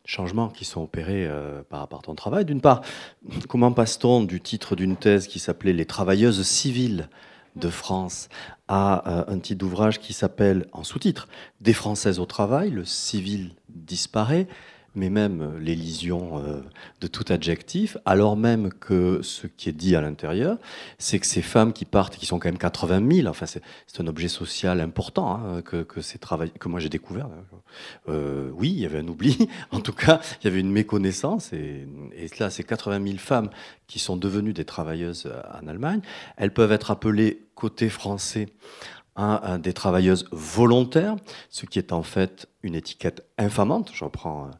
changements 0.08 0.48
qui 0.48 0.64
sont 0.64 0.82
opérés 0.82 1.26
euh, 1.26 1.62
par 1.68 1.80
rapport 1.80 2.00
à 2.00 2.02
ton 2.02 2.14
travail. 2.14 2.44
D'une 2.44 2.62
part, 2.62 2.80
comment 3.48 3.72
passe-t-on 3.72 4.24
du 4.24 4.40
titre 4.40 4.74
d'une 4.74 4.96
thèse 4.96 5.28
qui 5.28 5.38
s'appelait 5.38 5.72
Les 5.72 5.86
travailleuses 5.86 6.42
civiles 6.42 7.08
de 7.56 7.68
France 7.68 8.28
à 8.68 9.24
un 9.28 9.38
titre 9.40 9.58
d'ouvrage 9.58 9.98
qui 9.98 10.12
s'appelle, 10.12 10.66
en 10.72 10.84
sous-titre, 10.84 11.26
Des 11.60 11.72
Françaises 11.72 12.20
au 12.20 12.26
travail, 12.26 12.70
le 12.70 12.84
civil 12.84 13.50
disparaît 13.68 14.46
mais 14.94 15.10
même 15.10 15.58
l'élision 15.58 16.38
euh, 16.38 16.60
de 17.00 17.06
tout 17.06 17.24
adjectif, 17.28 17.96
alors 18.04 18.36
même 18.36 18.72
que 18.72 19.20
ce 19.22 19.46
qui 19.46 19.68
est 19.68 19.72
dit 19.72 19.94
à 19.94 20.00
l'intérieur, 20.00 20.58
c'est 20.98 21.18
que 21.18 21.26
ces 21.26 21.42
femmes 21.42 21.72
qui 21.72 21.84
partent, 21.84 22.16
qui 22.16 22.26
sont 22.26 22.38
quand 22.38 22.48
même 22.48 22.58
80 22.58 23.16
000, 23.16 23.28
enfin 23.28 23.46
c'est 23.46 24.00
un 24.00 24.06
objet 24.06 24.28
social 24.28 24.80
important 24.80 25.34
hein, 25.34 25.62
que, 25.62 25.82
que, 25.82 26.00
que 26.00 26.68
moi 26.68 26.80
j'ai 26.80 26.88
découvert. 26.88 27.28
Euh, 28.08 28.50
oui, 28.54 28.70
il 28.70 28.80
y 28.80 28.86
avait 28.86 28.98
un 28.98 29.08
oubli, 29.08 29.48
en 29.70 29.80
tout 29.80 29.92
cas, 29.92 30.20
il 30.40 30.44
y 30.44 30.48
avait 30.48 30.60
une 30.60 30.72
méconnaissance, 30.72 31.52
et, 31.52 31.86
et 32.16 32.28
là, 32.38 32.50
ces 32.50 32.64
80 32.64 33.04
000 33.04 33.18
femmes 33.18 33.50
qui 33.86 33.98
sont 33.98 34.16
devenues 34.16 34.52
des 34.52 34.64
travailleuses 34.64 35.30
en 35.62 35.66
Allemagne, 35.66 36.00
elles 36.36 36.52
peuvent 36.52 36.72
être 36.72 36.90
appelées 36.90 37.46
côté 37.54 37.88
français 37.88 38.48
des 39.58 39.72
travailleuses 39.72 40.28
volontaires, 40.30 41.16
ce 41.50 41.66
qui 41.66 41.78
est 41.78 41.92
en 41.92 42.02
fait 42.02 42.48
une 42.62 42.74
étiquette 42.74 43.26
infamante. 43.36 43.90
J'en 43.92 44.10
prends 44.10 44.46
euh, 44.46 44.50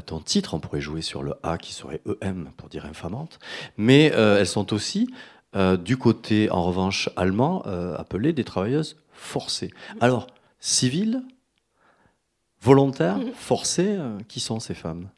ton 0.00 0.20
titre, 0.20 0.54
on 0.54 0.60
pourrait 0.60 0.80
jouer 0.80 1.02
sur 1.02 1.22
le 1.22 1.34
A 1.42 1.58
qui 1.58 1.72
serait 1.72 2.00
EM 2.20 2.50
pour 2.56 2.68
dire 2.68 2.86
infamante, 2.86 3.38
mais 3.76 4.12
euh, 4.14 4.38
elles 4.38 4.46
sont 4.46 4.72
aussi 4.72 5.12
euh, 5.54 5.76
du 5.76 5.96
côté, 5.96 6.50
en 6.50 6.62
revanche, 6.62 7.10
allemand, 7.16 7.62
appelées 7.96 8.32
des 8.32 8.44
travailleuses 8.44 8.96
forcées. 9.12 9.70
Alors, 10.00 10.28
civiles, 10.60 11.22
volontaires, 12.60 13.18
forcées, 13.34 13.98
qui 14.28 14.40
sont 14.40 14.60
ces 14.60 14.74
femmes? 14.74 15.08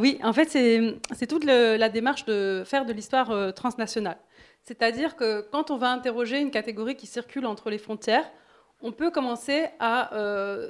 Oui, 0.00 0.18
en 0.22 0.32
fait, 0.32 0.48
c'est 0.48 1.26
toute 1.26 1.44
la 1.44 1.88
démarche 1.90 2.24
de 2.24 2.62
faire 2.64 2.86
de 2.86 2.92
l'histoire 2.94 3.52
transnationale. 3.52 4.16
C'est-à-dire 4.62 5.14
que 5.14 5.42
quand 5.52 5.70
on 5.70 5.76
va 5.76 5.90
interroger 5.90 6.40
une 6.40 6.50
catégorie 6.50 6.96
qui 6.96 7.06
circule 7.06 7.44
entre 7.44 7.68
les 7.68 7.76
frontières, 7.76 8.24
on 8.80 8.92
peut 8.92 9.10
commencer 9.10 9.66
à 9.80 10.08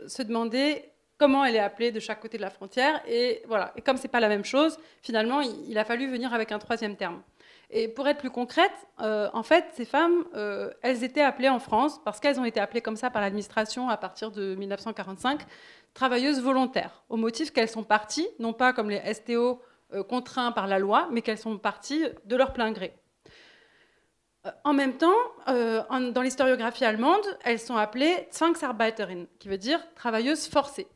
se 0.09 0.23
demander 0.23 0.83
comment 1.19 1.45
elle 1.45 1.57
est 1.57 1.61
appelée 1.61 1.93
de 1.93 2.01
chaque 2.01 2.21
côté 2.21 2.37
de 2.37 2.43
la 2.43 2.51
frontière. 2.51 3.01
Et 3.07 3.43
voilà. 3.47 3.73
Et 3.77 3.83
comme 3.83 3.97
c'est 3.97 4.09
pas 4.09 4.21
la 4.21 4.29
même 4.29 4.45
chose, 4.45 4.79
finalement, 5.03 5.41
il, 5.41 5.77
a 5.79 5.85
fallu 5.85 6.09
venir 6.09 6.35
avec 6.35 6.53
un 6.53 6.59
troisième 6.59 6.97
terme. 6.97 7.23
Et 7.71 7.89
pour 7.89 8.07
être 8.07 8.19
plus 8.19 8.31
concrète, 8.31 8.73
euh, 9.01 9.29
en 9.33 9.43
fait, 9.43 9.65
ces 9.75 9.85
femmes, 9.85 10.25
euh, 10.35 10.71
elles 10.83 11.03
étaient 11.03 11.23
appelées 11.23 11.49
en 11.49 11.59
France, 11.59 12.01
parce 12.05 12.21
qu'elles 12.21 12.39
ont 12.39 12.45
été 12.45 12.61
appelées 12.61 12.83
comme 12.83 12.97
ça 12.97 13.11
par 13.11 13.23
l'administration 13.23 13.89
à 13.89 13.97
partir 13.97 14.31
de 14.31 14.55
1945, 14.55 15.41
travailleuses 15.95 16.41
volontaires, 16.41 17.03
au 17.09 17.17
motif 17.17 17.53
qu'elles 17.53 17.69
sont 17.69 17.85
parties, 17.85 18.29
non 18.39 18.53
pas 18.53 18.73
comme 18.73 18.91
les 18.91 19.15
STO 19.15 19.61
contraints 20.09 20.51
par 20.51 20.67
la 20.67 20.79
loi, 20.79 21.09
mais 21.13 21.23
qu'elles 21.23 21.39
sont 21.39 21.57
parties 21.57 22.05
de 22.25 22.37
leur 22.37 22.53
plein 22.53 22.73
gré. 22.73 22.95
En 24.65 24.73
même 24.73 24.97
temps, 24.97 25.15
dans 25.47 26.23
l'historiographie 26.23 26.85
allemande, 26.85 27.25
elles 27.45 27.61
sont 27.61 27.77
appelées 27.77 28.29
Zwangsarbeiterin, 28.33 29.25
qui 29.39 29.49
veut 29.49 29.59
dire 29.59 29.81
travailleuses 29.95 30.49
forcées. 30.49 30.89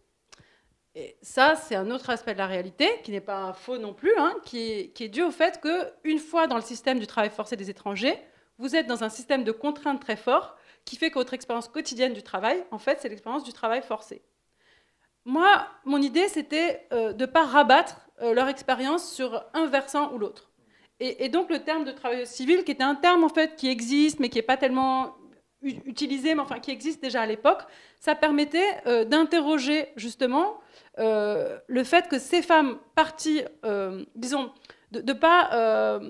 Et 1.01 1.17
ça, 1.23 1.55
c'est 1.55 1.77
un 1.77 1.93
autre 1.93 2.11
aspect 2.11 2.33
de 2.33 2.39
la 2.39 2.49
réalité, 2.49 2.89
qui 3.05 3.13
n'est 3.13 3.21
pas 3.21 3.53
faux 3.53 3.79
non 3.79 3.95
plus, 3.95 4.13
hein, 4.19 4.35
qui, 4.45 4.91
est, 4.99 5.09
dû 5.09 5.23
au 5.23 5.31
fait 5.31 5.61
qu'une 5.61 6.19
fois 6.19 6.49
dans 6.49 6.57
le 6.57 6.63
système 6.63 6.99
du 6.99 7.07
travail 7.07 7.31
forcé 7.31 7.55
des 7.55 7.71
étrangers, 7.71 8.19
vous 8.59 8.75
êtes 8.75 8.89
dans 8.89 9.05
un 9.05 9.09
système 9.09 9.45
de 9.45 9.53
contraintes 9.53 10.01
très 10.01 10.17
fort 10.17 10.57
qui 10.85 10.97
fait 10.97 11.11
que 11.11 11.15
votre 11.15 11.35
expérience 11.35 11.69
quotidienne 11.69 12.15
du 12.15 12.25
travail, 12.25 12.65
en 12.73 12.79
fait, 12.79 12.99
c'est 13.01 13.09
l'expérience 13.09 13.45
du 13.45 13.53
travail 13.53 13.81
forcé. 13.81 14.23
Moi, 15.25 15.69
mon 15.85 16.03
idée, 16.03 16.27
c'était 16.27 16.89
euh, 16.93 17.13
de 17.13 17.27
ne 17.27 17.31
pas 17.31 17.45
rabattre 17.45 18.01
euh, 18.21 18.35
leur 18.35 18.49
expérience 18.49 19.09
sur 19.13 19.45
un 19.55 19.67
versant 19.67 20.13
ou 20.13 20.19
l'autre. 20.19 20.51
Et, 20.99 21.29
donc, 21.29 21.49
le 21.49 21.63
terme 21.63 21.85
de 21.85 21.93
travail 21.93 22.27
civil, 22.27 22.65
qui 22.65 22.73
était 22.73 22.83
un 22.83 22.97
terme, 22.97 23.23
en 23.23 23.29
fait, 23.29 23.55
qui 23.55 23.69
existe, 23.69 24.19
mais 24.19 24.31
qui 24.31 24.39
n'est 24.39 24.43
pas 24.43 24.57
tellement 24.57 25.15
utilisé, 25.63 26.35
mais 26.35 26.41
enfin, 26.41 26.61
qui 26.61 26.71
existe 26.71 27.03
déjà 27.03 27.23
à 27.23 27.27
l'époque, 27.27 27.63
ça 27.99 28.15
permettait 28.15 28.81
euh, 28.87 29.05
d'interroger, 29.05 29.89
justement, 29.97 30.61
euh, 30.99 31.59
le 31.67 31.85
fait 31.85 32.09
que 32.09 32.19
ces 32.19 32.43
femmes 32.43 32.79
parties, 32.95 33.43
euh, 33.65 34.05
disons, 34.15 34.53
de, 34.93 35.01
de 35.01 35.13
pas, 35.13 36.01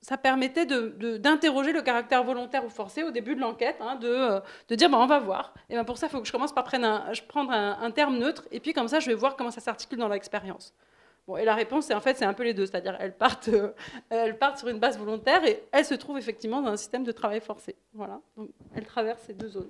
ça 0.00 0.16
permettait 0.16 0.64
d'interroger 0.64 1.72
le 1.72 1.82
caractère 1.82 2.22
volontaire 2.22 2.64
ou 2.64 2.70
forcé 2.70 3.02
au 3.02 3.10
début 3.10 3.34
de 3.34 3.40
l'enquête, 3.40 3.76
hein, 3.80 3.96
de, 3.96 4.74
dire 4.74 4.88
bon, 4.88 4.98
on 4.98 5.06
va 5.06 5.18
voir. 5.18 5.52
Et 5.68 5.74
ben 5.74 5.84
pour 5.84 5.98
ça, 5.98 6.06
il 6.06 6.10
faut 6.10 6.20
que 6.20 6.26
je 6.26 6.32
commence 6.32 6.52
par 6.52 6.64
prendre, 6.64 7.52
un, 7.52 7.90
terme 7.90 8.16
neutre, 8.16 8.44
et 8.50 8.60
puis 8.60 8.72
comme 8.72 8.88
ça, 8.88 9.00
je 9.00 9.08
vais 9.08 9.14
voir 9.14 9.36
comment 9.36 9.50
ça 9.50 9.60
s'articule 9.60 9.98
dans 9.98 10.08
l'expérience. 10.08 10.72
Bon, 11.28 11.36
et 11.36 11.44
la 11.44 11.54
réponse, 11.54 11.84
c'est 11.84 11.94
en 11.94 12.00
fait, 12.00 12.16
c'est 12.16 12.24
un 12.24 12.32
peu 12.32 12.42
les 12.42 12.54
deux, 12.54 12.64
c'est-à-dire 12.64 12.96
elles 12.98 13.12
partent, 13.12 13.50
elles 14.08 14.38
partent 14.38 14.58
sur 14.58 14.68
une 14.68 14.78
base 14.78 14.98
volontaire 14.98 15.44
et 15.44 15.62
elles 15.72 15.84
se 15.84 15.94
trouvent 15.94 16.16
effectivement 16.16 16.62
dans 16.62 16.70
un 16.70 16.76
système 16.78 17.04
de 17.04 17.12
travail 17.12 17.40
forcé. 17.40 17.76
Voilà, 17.92 18.18
donc 18.36 18.48
elles 18.74 18.86
traversent 18.86 19.24
ces 19.26 19.34
deux 19.34 19.50
zones. 19.50 19.68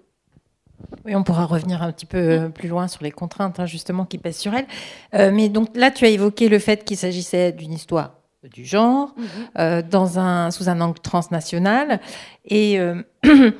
Oui, 1.04 1.16
on 1.16 1.24
pourra 1.24 1.46
revenir 1.46 1.82
un 1.82 1.90
petit 1.90 2.06
peu 2.06 2.50
plus 2.54 2.68
loin 2.68 2.86
sur 2.86 3.02
les 3.02 3.10
contraintes 3.10 3.58
hein, 3.58 3.66
justement 3.66 4.04
qui 4.04 4.18
pèsent 4.18 4.38
sur 4.38 4.54
elle. 4.54 4.66
Euh, 5.14 5.32
mais 5.32 5.48
donc 5.48 5.76
là, 5.76 5.90
tu 5.90 6.04
as 6.04 6.08
évoqué 6.08 6.48
le 6.48 6.60
fait 6.60 6.84
qu'il 6.84 6.96
s'agissait 6.96 7.50
d'une 7.50 7.72
histoire 7.72 8.14
du 8.44 8.64
genre 8.64 9.14
mm 9.16 9.22
-hmm. 9.24 9.28
euh, 9.58 9.82
dans 9.82 10.20
un, 10.20 10.52
sous 10.52 10.68
un 10.68 10.80
angle 10.80 11.00
transnational 11.00 12.00
et 12.44 12.78
euh, 12.78 13.02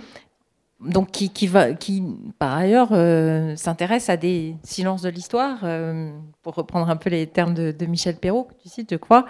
donc 0.81 1.11
qui, 1.11 1.31
qui, 1.31 1.47
va, 1.47 1.73
qui 1.73 2.03
par 2.39 2.55
ailleurs 2.55 2.91
euh, 2.93 3.57
s'intéresse 3.57 4.09
à 4.09 4.17
des 4.17 4.57
silences 4.63 5.03
de 5.03 5.09
l'histoire, 5.09 5.59
euh, 5.65 6.11
pour 6.43 6.55
reprendre 6.55 6.89
un 6.89 6.97
peu 6.97 7.11
les 7.11 7.27
termes 7.27 7.55
de, 7.55 7.73
de 7.73 7.87
Michel 7.87 8.17
Perrault 8.17 8.45
que 8.45 8.55
tu 8.63 8.69
cites, 8.69 8.91
je 8.91 8.97
crois. 8.97 9.27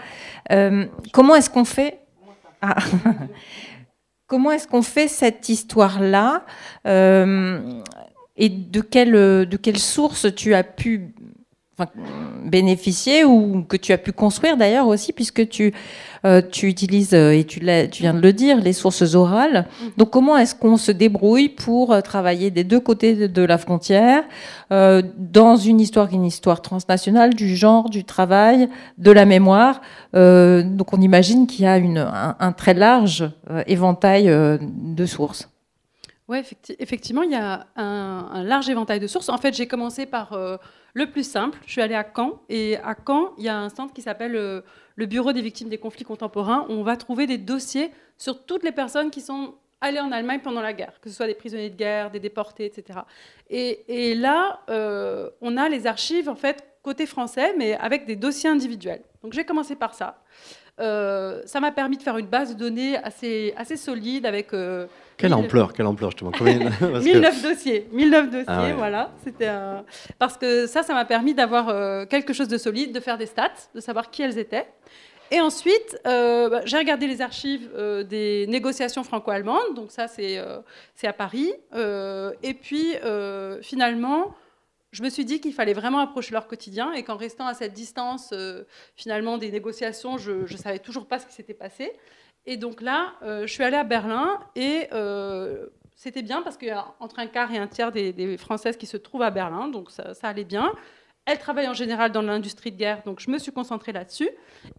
comment 1.13 1.35
est-ce 1.35 1.51
qu'on 1.51 1.65
fait 1.65 2.01
ah. 2.63 2.77
Comment 4.29 4.51
est-ce 4.51 4.69
qu'on 4.69 4.83
fait 4.83 5.09
cette 5.09 5.49
histoire-là 5.49 6.45
euh, 6.87 7.81
Et 8.37 8.51
de 8.51 8.83
quelle, 8.83 9.13
de 9.13 9.57
quelle 9.57 9.79
source 9.79 10.35
tu 10.35 10.55
as 10.55 10.65
pu 10.65 11.15
enfin, 11.79 11.91
bénéficier 12.45 13.25
ou 13.25 13.63
que 13.69 13.77
tu 13.77 13.93
as 13.93 13.99
pu 13.99 14.13
construire 14.13 14.57
d'ailleurs 14.57 14.87
aussi, 14.89 15.13
puisque 15.13 15.49
tu, 15.49 15.73
euh, 16.25 16.43
tu 16.43 16.67
utilises, 16.67 17.15
et 17.15 17.45
tu, 17.47 17.61
tu, 17.61 18.03
viens 18.03 18.15
de 18.15 18.21
le 18.21 18.33
dire, 18.33 18.61
les 18.61 18.73
sources 18.73 19.15
orales. 19.15 19.67
Donc 19.97 20.11
comment 20.11 20.37
est-ce 20.37 20.55
qu'on 20.55 20.77
se 20.77 20.93
débrouille 20.93 21.49
pour 21.49 22.03
travailler 22.03 22.51
des 22.51 22.65
deux 22.65 22.81
côtés 22.81 23.29
de 23.29 23.43
la 23.43 23.59
frontière, 23.59 24.25
euh, 24.71 25.03
dans 25.17 25.57
une 25.57 25.81
histoire, 25.81 26.13
une 26.13 26.25
histoire 26.25 26.61
transnationale, 26.61 27.35
du 27.35 27.57
genre, 27.57 27.89
du 27.89 28.05
travail, 28.05 28.69
de 28.99 29.11
la 29.11 29.25
mémoire 29.25 29.81
euh, 30.15 30.63
Donc 30.63 30.93
on 30.93 31.01
imagine 31.01 31.47
qu'il 31.47 31.65
y 31.65 31.69
a 31.69 31.79
une, 31.79 31.99
un, 31.99 32.37
un, 32.39 32.53
très 32.53 32.75
large 32.75 33.31
euh, 33.51 33.63
éventail 33.67 34.29
euh, 34.29 34.59
de 34.61 35.07
sources. 35.07 35.49
Oui, 36.29 36.39
effectivement, 36.79 37.23
il 37.23 37.31
y 37.31 37.37
a 37.37 37.67
un, 37.77 38.29
un, 38.33 38.43
large 38.43 38.69
éventail 38.69 39.01
de 39.01 39.07
sources. 39.07 39.31
En 39.31 39.39
fait, 39.39 39.57
j'ai 39.57 39.67
commencé 39.67 40.05
par 40.05 40.35
euh, 40.35 40.59
le 40.95 41.11
plus 41.11 41.29
simple. 41.29 41.59
Je 41.67 41.73
suis 41.73 41.81
allée 41.81 41.95
à 41.95 42.07
Caen. 42.15 42.41
Et 42.49 42.77
à 42.79 42.95
Caen, 43.07 43.35
il 43.39 43.45
y 43.45 43.49
a 43.49 43.59
un 43.59 43.69
centre 43.69 43.93
qui 43.93 44.03
s'appelle 44.03 44.37
euh, 44.37 44.63
le 44.97 45.07
Bureau 45.07 45.33
des 45.33 45.43
victimes 45.43 45.69
des 45.69 45.79
conflits 45.79 46.05
contemporains, 46.05 46.67
où 46.69 46.73
on 46.73 46.83
va 46.83 46.97
trouver 46.97 47.27
des 47.27 47.39
dossiers 47.39 47.91
sur 48.17 48.45
toutes 48.45 48.65
les 48.65 48.73
personnes 48.73 49.11
qui 49.11 49.21
sont 49.21 49.55
allées 49.81 50.01
en 50.01 50.11
Allemagne 50.11 50.41
pendant 50.43 50.61
la 50.61 50.73
guerre, 50.73 50.95
que 51.01 51.09
ce 51.09 51.15
soit 51.15 51.29
des 51.29 51.35
prisonniers 51.35 51.71
de 51.71 51.77
guerre, 51.77 52.11
des 52.11 52.19
déportés, 52.19 52.65
etc. 52.65 53.01
Et, 53.49 54.15
là, 54.17 54.61
euh, 54.71 55.31
on 55.41 55.57
a 55.57 55.69
les 55.69 55.87
archives, 55.87 56.29
en 56.29 56.35
fait, 56.35 56.65
côté 56.83 57.07
français, 57.07 57.55
mais 57.57 57.77
avec 57.77 58.07
des 58.07 58.17
dossiers 58.17 58.51
individuels. 58.51 59.03
Donc 59.23 59.35
j'ai 59.35 59.45
commencé 59.45 59.77
par 59.77 59.95
ça. 59.95 60.23
Euh, 60.81 61.43
ça 61.45 61.61
m'a 61.61 61.71
permis 61.71 61.97
de 61.97 62.03
faire 62.03 62.17
une 62.17 62.27
base 62.27 62.55
de 62.55 62.59
données 62.59 62.97
assez, 62.97 63.77
solide 63.77 64.27
avec... 64.27 64.53
quelle 65.19 65.35
ampleur, 65.35 65.73
quelle 65.73 65.87
ampleur 65.87 66.11
justement 66.11 66.31
1009 66.31 66.79
que... 66.81 67.43
dossiers, 67.43 67.89
1009 67.93 68.31
dossiers, 68.31 68.45
ah 68.47 68.63
ouais. 68.63 68.73
voilà. 68.73 69.11
C'était 69.25 69.49
un... 69.49 69.85
Parce 70.19 70.39
que 70.39 70.67
ça, 70.67 70.83
ça 70.83 70.95
m'a 70.95 71.05
permis 71.05 71.35
d'avoir 71.35 71.69
euh, 71.69 72.07
quelque 72.07 72.33
chose 72.33 72.49
de 72.49 72.57
solide, 72.57 72.95
de 72.95 73.01
faire 73.01 73.19
des 73.19 73.27
stats, 73.27 73.51
de 73.75 73.81
savoir 73.81 74.11
qui 74.11 74.23
elles 74.23 74.39
étaient. 74.39 74.67
Et 75.31 75.41
ensuite, 75.41 75.99
euh, 76.07 76.49
bah, 76.49 76.63
j'ai 76.65 76.79
regardé 76.79 77.07
les 77.07 77.21
archives 77.21 77.71
euh, 77.77 78.03
des 78.03 78.47
négociations 78.49 79.05
franco-allemandes, 79.05 79.75
donc 79.75 79.91
ça 79.91 80.09
c'est 80.09 80.39
euh, 80.39 80.61
à 81.03 81.13
Paris. 81.13 81.53
et 82.43 82.55
puis 82.55 82.95
finalement, 83.63 84.35
je 84.91 85.03
me 85.03 85.11
suis 85.11 85.25
dit 85.25 85.41
qu'il 85.41 85.53
fallait 85.53 85.75
vraiment 85.75 85.99
approcher 85.99 86.33
leur 86.33 86.47
quotidien 86.47 86.93
et 86.93 87.03
qu'en 87.03 87.17
restant 87.17 87.47
à 87.47 87.55
cette 87.55 87.75
distance 87.75 88.33
finalement 88.97 89.37
des 89.39 89.51
négociations, 89.51 90.17
je 90.17 90.51
ne 90.51 90.59
savais 90.59 90.79
toujours 90.79 91.07
pas 91.07 91.19
ce 91.19 91.27
qui 91.27 91.35
s'était 91.35 91.55
passé. 91.55 91.93
Et 92.51 92.57
donc 92.57 92.81
là, 92.81 93.13
je 93.23 93.47
suis 93.47 93.63
allée 93.63 93.77
à 93.77 93.85
Berlin 93.85 94.41
et 94.57 94.89
c'était 95.99 96.23
bien 96.23 96.43
parce 96.43 96.57
qu'il 96.57 96.69
y 96.69 96.71
a 96.71 96.95
entre 97.01 97.19
un 97.19 97.27
quart 97.27 97.53
et 97.53 97.59
un 97.59 97.67
tiers 97.67 97.93
des, 97.93 98.37
Françaises 98.39 98.77
qui 98.77 98.87
se 98.87 98.97
trouvent 98.97 99.23
à 99.23 99.31
Berlin, 99.31 99.67
donc 99.67 99.91
ça, 99.91 100.15
allait 100.23 100.45
bien. 100.45 100.73
Elle 101.27 101.39
travaille 101.39 101.69
en 101.69 101.75
général 101.75 102.13
dans 102.13 102.23
l'industrie 102.23 102.71
de 102.71 102.77
guerre, 102.77 103.03
donc 103.05 103.21
je 103.21 103.31
me 103.31 103.39
suis 103.39 103.53
concentrée 103.53 103.93
là-dessus. 103.93 104.31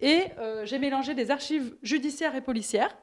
Et 0.02 0.24
euh, 0.40 0.66
j'ai 0.66 0.80
mélangé 0.80 1.14
des 1.14 1.30
archives 1.30 1.76
judiciaires 1.84 2.36
et 2.36 2.42
policières 2.42 2.96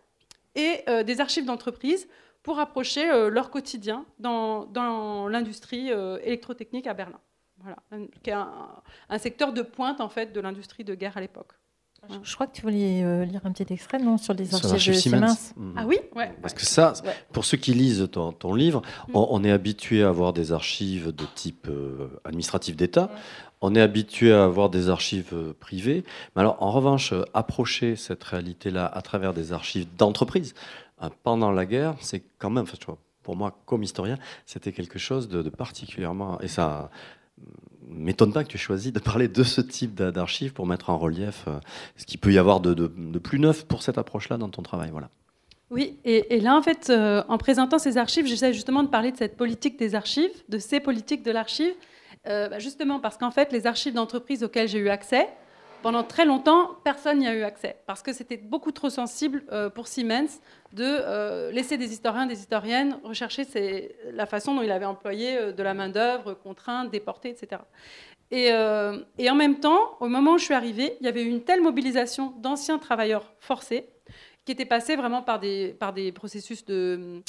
et 0.57 0.83
euh, 0.89 1.05
des 1.05 1.21
archives 1.21 1.45
d'entreprise 1.45 2.09
pour 2.43 2.59
approcher 2.59 3.11
euh, 3.11 3.29
leur 3.29 3.51
quotidien 3.51 4.07
dans, 4.19 5.29
l'industrie 5.29 5.93
euh, 5.93 6.19
électrotechnique 6.23 6.87
à 6.87 6.95
Berlin. 6.95 7.21
Voilà, 7.59 7.77
qui 8.23 8.31
est 8.31 8.35
un, 8.35 8.83
un, 9.09 9.19
secteur 9.19 9.53
de 9.53 9.63
pointe 9.63 10.01
en 10.01 10.09
fait 10.09 10.33
de 10.33 10.41
l'industrie 10.41 10.85
de 10.85 10.95
guerre 10.95 11.17
à 11.17 11.21
l'époque. 11.21 11.53
Je, 12.11 12.31
je 12.31 12.35
crois 12.35 12.47
que 12.47 12.55
tu 12.55 12.63
voulais 12.63 13.03
euh, 13.03 13.25
lire 13.25 13.41
un 13.45 13.53
petit 13.53 13.73
extrait, 13.73 13.99
non, 13.99 14.19
sur 14.19 14.35
les 14.35 14.55
archives, 14.55 14.73
archives 14.73 14.95
Siemens. 14.95 15.53
Mmh. 15.57 15.73
Ah 15.77 15.85
oui 15.87 15.99
ouais, 16.15 16.35
Parce 16.43 16.55
que 16.55 16.65
ça, 16.65 16.93
ouais. 17.05 17.13
pour 17.33 17.45
ceux 17.45 17.57
qui 17.57 17.75
lisent 17.75 18.09
ton, 18.11 18.33
ton 18.33 18.55
livre, 18.55 18.83
mmh. 19.09 19.17
on, 19.17 19.29
on, 19.31 19.45
est 19.45 19.51
habitué 19.51 20.03
à 20.03 20.09
avoir 20.09 20.33
des 20.33 20.53
archives 20.53 21.15
de 21.15 21.25
type 21.35 21.67
euh, 21.69 22.09
administratif 22.25 22.77
d'État. 22.77 23.11
On 23.61 23.75
est 23.75 23.81
habitué 23.81 24.33
à 24.33 24.45
avoir 24.45 24.69
des 24.71 24.89
archives 24.89 25.31
euh, 25.33 25.55
privées. 25.59 26.05
Mais 26.35 26.41
alors, 26.43 26.63
en 26.63 26.71
revanche, 26.71 27.15
approcher 27.35 27.97
cette 27.97 28.23
réalité-là 28.25 28.87
à 28.87 29.03
travers 29.03 29.33
des 29.33 29.53
archives 29.53 29.87
d'entreprise 29.97 30.55
pendant 31.23 31.51
la 31.51 31.67
guerre, 31.67 31.95
c'est 32.01 32.23
quand 32.39 32.49
même, 32.51 32.65
enfin, 32.65 32.77
tu 32.79 32.87
vois, 32.87 32.99
pour 33.23 33.37
moi, 33.37 33.59
comme 33.67 33.83
historien, 33.83 34.19
c'était 34.47 34.73
quelque 34.73 34.99
chose 34.99 35.29
de, 35.29 35.43
de 35.43 35.51
particulièrement. 35.51 36.41
Et 36.41 36.49
ça 36.49 36.91
m'étonne 37.89 38.33
pas 38.33 38.45
que 38.45 38.49
tu 38.49 38.57
aies 38.57 38.61
choisi 38.61 38.93
de 38.93 38.99
parler 38.99 39.29
de 39.29 39.43
ce 39.43 39.61
type 39.61 39.95
d'archives 39.95 40.53
pour 40.53 40.67
mettre 40.67 40.91
en 40.91 40.99
relief 40.99 41.45
euh, 41.49 41.59
ce 41.97 42.05
qu'il 42.05 42.19
peut 42.21 42.33
y 42.33 42.39
avoir 42.39 42.61
de, 42.61 42.87
plus 43.19 43.39
neuf 43.39 43.65
pour 43.65 43.83
cette 43.83 43.99
approche-là 43.99 44.37
dans 44.37 44.49
ton 44.49 44.63
travail. 44.63 44.91
Voilà. 44.91 45.09
Oui, 45.71 45.99
et, 46.05 46.41
là, 46.41 46.57
en 46.57 46.63
fait, 46.63 46.91
euh, 46.91 47.25
en 47.29 47.39
présentant 47.39 47.79
ces 47.79 47.97
archives, 47.97 48.27
j'essaie 48.27 48.53
justement 48.53 48.85
de 48.85 48.89
parler 48.89 49.11
de 49.11 49.17
cette 49.17 49.37
politique 49.37 49.79
des 49.79 49.95
archives, 49.95 50.31
de 50.49 50.59
ces 50.59 50.79
politiques 50.79 51.25
de 51.25 51.33
l'archive, 51.33 51.73
euh, 52.29 52.49
bah 52.49 52.59
justement 52.59 53.01
parce 53.01 53.17
qu'en 53.17 53.31
fait, 53.31 53.53
les 53.53 53.67
archives 53.67 53.95
d'entreprise 53.95 54.45
auxquelles 54.45 54.69
j'ai 54.69 54.79
eu 54.79 54.89
accès, 54.89 55.29
pendant 55.87 56.03
très 56.03 56.25
longtemps, 56.25 56.71
personne 56.83 57.21
n'y 57.21 57.29
a 57.29 57.35
eu 57.37 57.45
accès, 57.45 57.77
parce 57.87 58.03
que 58.03 58.13
c'était 58.13 58.39
beaucoup 58.39 58.73
trop 58.73 58.91
sensible 58.91 59.45
euh, 59.53 59.71
pour 59.71 59.87
Siemens 59.87 60.41
de 60.73 60.83
euh, 60.83 61.53
laisser 61.53 61.79
des 61.79 61.93
historiens, 61.93 62.27
des 62.27 62.41
historiennes 62.41 62.99
rechercher 63.05 63.95
la 64.11 64.27
façon 64.27 64.57
dont 64.57 64.63
il 64.63 64.73
avait 64.73 64.85
employé 64.85 65.39
euh, 65.39 65.53
de 65.53 65.63
la 65.63 65.75
main-d'œuvre 65.75 66.35
contrainte, 66.35 66.91
déportée, 66.91 67.29
etc. 67.29 67.63
Et, 68.33 68.53
en 68.53 69.35
même 69.37 69.61
temps, 69.61 69.97
au 70.01 70.09
moment 70.09 70.33
où 70.33 70.39
je 70.39 70.47
suis 70.47 70.55
arrivée, 70.55 70.97
il 71.01 71.07
y 71.07 71.09
avait 71.09 71.23
eu 71.23 71.29
une 71.29 71.45
telle 71.45 71.63
mobilisation 71.63 72.35
d'anciens 72.39 72.79
travailleurs 72.79 73.33
forcés 73.39 73.89
qui 74.45 74.51
étaient 74.51 74.65
passés 74.65 74.97
vraiment 74.97 75.23
par 75.23 75.39
des, 75.39 75.77
processus 76.13 76.65
de. 76.65 77.23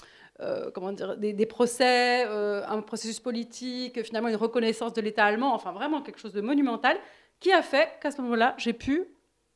Comment 0.73 0.93
dire, 0.93 1.15
des, 1.15 1.45
procès, 1.45 2.23
un 2.23 2.81
processus 2.81 3.19
politique, 3.19 4.03
finalement 4.03 4.29
une 4.29 4.35
reconnaissance 4.35 4.93
de 4.93 5.01
l'État 5.01 5.25
allemand, 5.25 5.53
enfin 5.53 5.71
vraiment 5.71 6.01
quelque 6.01 6.19
chose 6.19 6.33
de 6.33 6.41
monumental, 6.41 6.97
qui 7.39 7.51
a 7.51 7.61
fait 7.61 7.89
qu'à 8.01 8.11
ce 8.11 8.21
moment-là, 8.21 8.55
j'ai 8.57 8.73
pu 8.73 9.05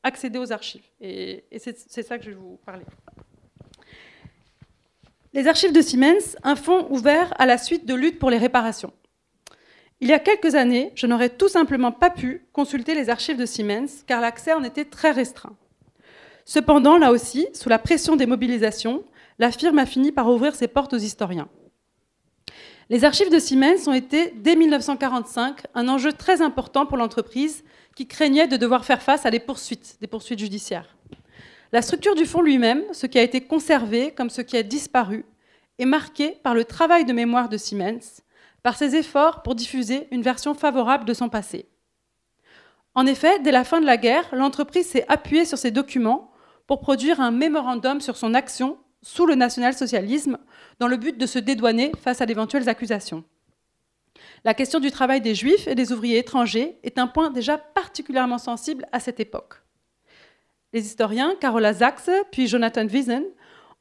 accéder 0.04 0.40
aux 0.40 0.52
archives. 0.52 0.86
Et, 1.00 1.46
c'est 1.52 2.04
ça 2.04 2.18
que 2.18 2.24
je 2.24 2.30
vais 2.30 2.36
vous 2.36 2.60
parler. 2.66 2.86
Les 5.34 5.48
archives 5.48 5.72
de 5.72 5.82
Siemens, 5.82 6.36
un 6.44 6.56
fonds 6.56 6.88
ouvert 6.92 7.34
à 7.40 7.46
la 7.46 7.58
suite 7.58 7.86
de 7.86 7.94
lutte 7.94 8.20
pour 8.20 8.30
les 8.30 8.38
réparations. 8.38 8.94
Il 10.02 10.10
y 10.10 10.14
a 10.14 10.20
quelques 10.20 10.56
années, 10.56 10.92
je 10.96 11.06
n'aurais 11.08 11.30
tout 11.30 11.48
simplement 11.48 11.92
pas 11.92 12.10
pu 12.10 12.48
consulter 12.52 12.96
les 12.96 13.10
archives 13.10 13.38
de 13.38 13.46
Siemens 13.46 14.04
car 14.08 14.20
l'accès 14.20 14.54
en 14.54 14.64
était 14.64 14.86
très 14.86 15.12
restreint. 15.12 15.56
Cependant, 16.44 16.98
là 16.98 17.12
aussi, 17.12 17.48
sous 17.54 17.70
la 17.70 17.80
pression 17.80 18.16
des 18.16 18.26
mobilisations, 18.26 19.06
la 19.38 19.52
firme 19.52 19.80
a 19.80 19.86
fini 19.86 20.12
par 20.12 20.28
ouvrir 20.28 20.56
ses 20.56 20.68
portes 20.68 20.94
aux 20.94 20.98
historiens. 20.98 21.50
Les 22.92 23.06
archives 23.06 23.32
de 23.32 23.40
Siemens 23.40 23.88
ont 23.88 23.94
été, 23.94 24.34
dès 24.36 24.58
1945, 24.58 25.62
un 25.76 25.88
enjeu 25.88 26.12
très 26.12 26.42
important 26.42 26.86
pour 26.86 26.98
l'entreprise 26.98 27.64
qui 27.96 28.06
craignait 28.06 28.50
de 28.50 28.58
devoir 28.58 28.84
faire 28.84 29.02
face 29.02 29.26
à 29.26 29.32
des 29.32 29.40
poursuites, 29.40 29.98
judiciaires. 30.38 30.98
La 31.72 31.82
structure 31.82 32.16
du 32.16 32.26
fonds 32.26 32.42
lui-même, 32.42 32.84
ce 32.92 33.08
qui 33.08 33.18
a 33.18 33.24
été 33.24 33.40
conservé 33.40 34.12
comme 34.12 34.30
ce 34.30 34.42
qui 34.42 34.58
a 34.58 34.64
disparu, 34.64 35.24
est 35.80 35.86
marquée 35.86 36.32
par 36.44 36.54
le 36.54 36.66
travail 36.66 37.06
de 37.06 37.14
mémoire 37.14 37.48
de 37.48 37.56
Siemens, 37.56 38.24
par 38.62 38.76
ses 38.76 38.94
efforts 38.98 39.42
pour 39.42 39.56
diffuser 39.56 40.10
une 40.12 40.22
version 40.22 40.54
favorable 40.54 41.06
de 41.06 41.14
son 41.14 41.30
passé. 41.30 41.70
En 42.94 43.06
effet, 43.06 43.40
dès 43.40 43.54
la 43.54 43.64
fin 43.64 43.80
de 43.80 43.86
la 43.86 43.96
guerre, 43.96 44.28
l'entreprise 44.34 44.88
s'est 44.88 45.06
appuyée 45.08 45.46
sur 45.46 45.58
ces 45.58 45.72
documents 45.72 46.30
pour 46.68 46.82
produire 46.82 47.22
un 47.22 47.32
mémorandum 47.32 48.02
sur 48.02 48.18
son 48.18 48.34
action 48.34 48.78
sous 49.02 49.26
le 49.26 49.36
national-socialisme 49.36 50.38
dans 50.82 50.88
le 50.88 50.98
but 50.98 51.16
de 51.16 51.28
se 51.28 51.38
dédouaner 51.38 51.92
face 52.02 52.22
à 52.22 52.26
d'éventuelles 52.26 52.68
accusations. 52.68 53.24
La 54.44 54.56
question 54.56 54.80
du 54.80 54.90
travail 54.90 55.22
des 55.22 55.36
juifs 55.36 55.68
et 55.68 55.76
des 55.76 55.92
ouvriers 55.92 56.18
étrangers 56.18 56.80
est 56.82 56.98
un 56.98 57.06
point 57.06 57.30
déjà 57.30 57.60
particulièrement 57.60 58.40
sensible 58.40 58.88
à 58.92 59.00
cette 59.00 59.20
époque. 59.20 59.62
Les 60.74 60.84
historiens 60.84 61.36
Carola 61.40 61.76
Sachs 61.76 62.10
puis 62.32 62.48
Jonathan 62.48 62.88
Wiesen 62.88 63.26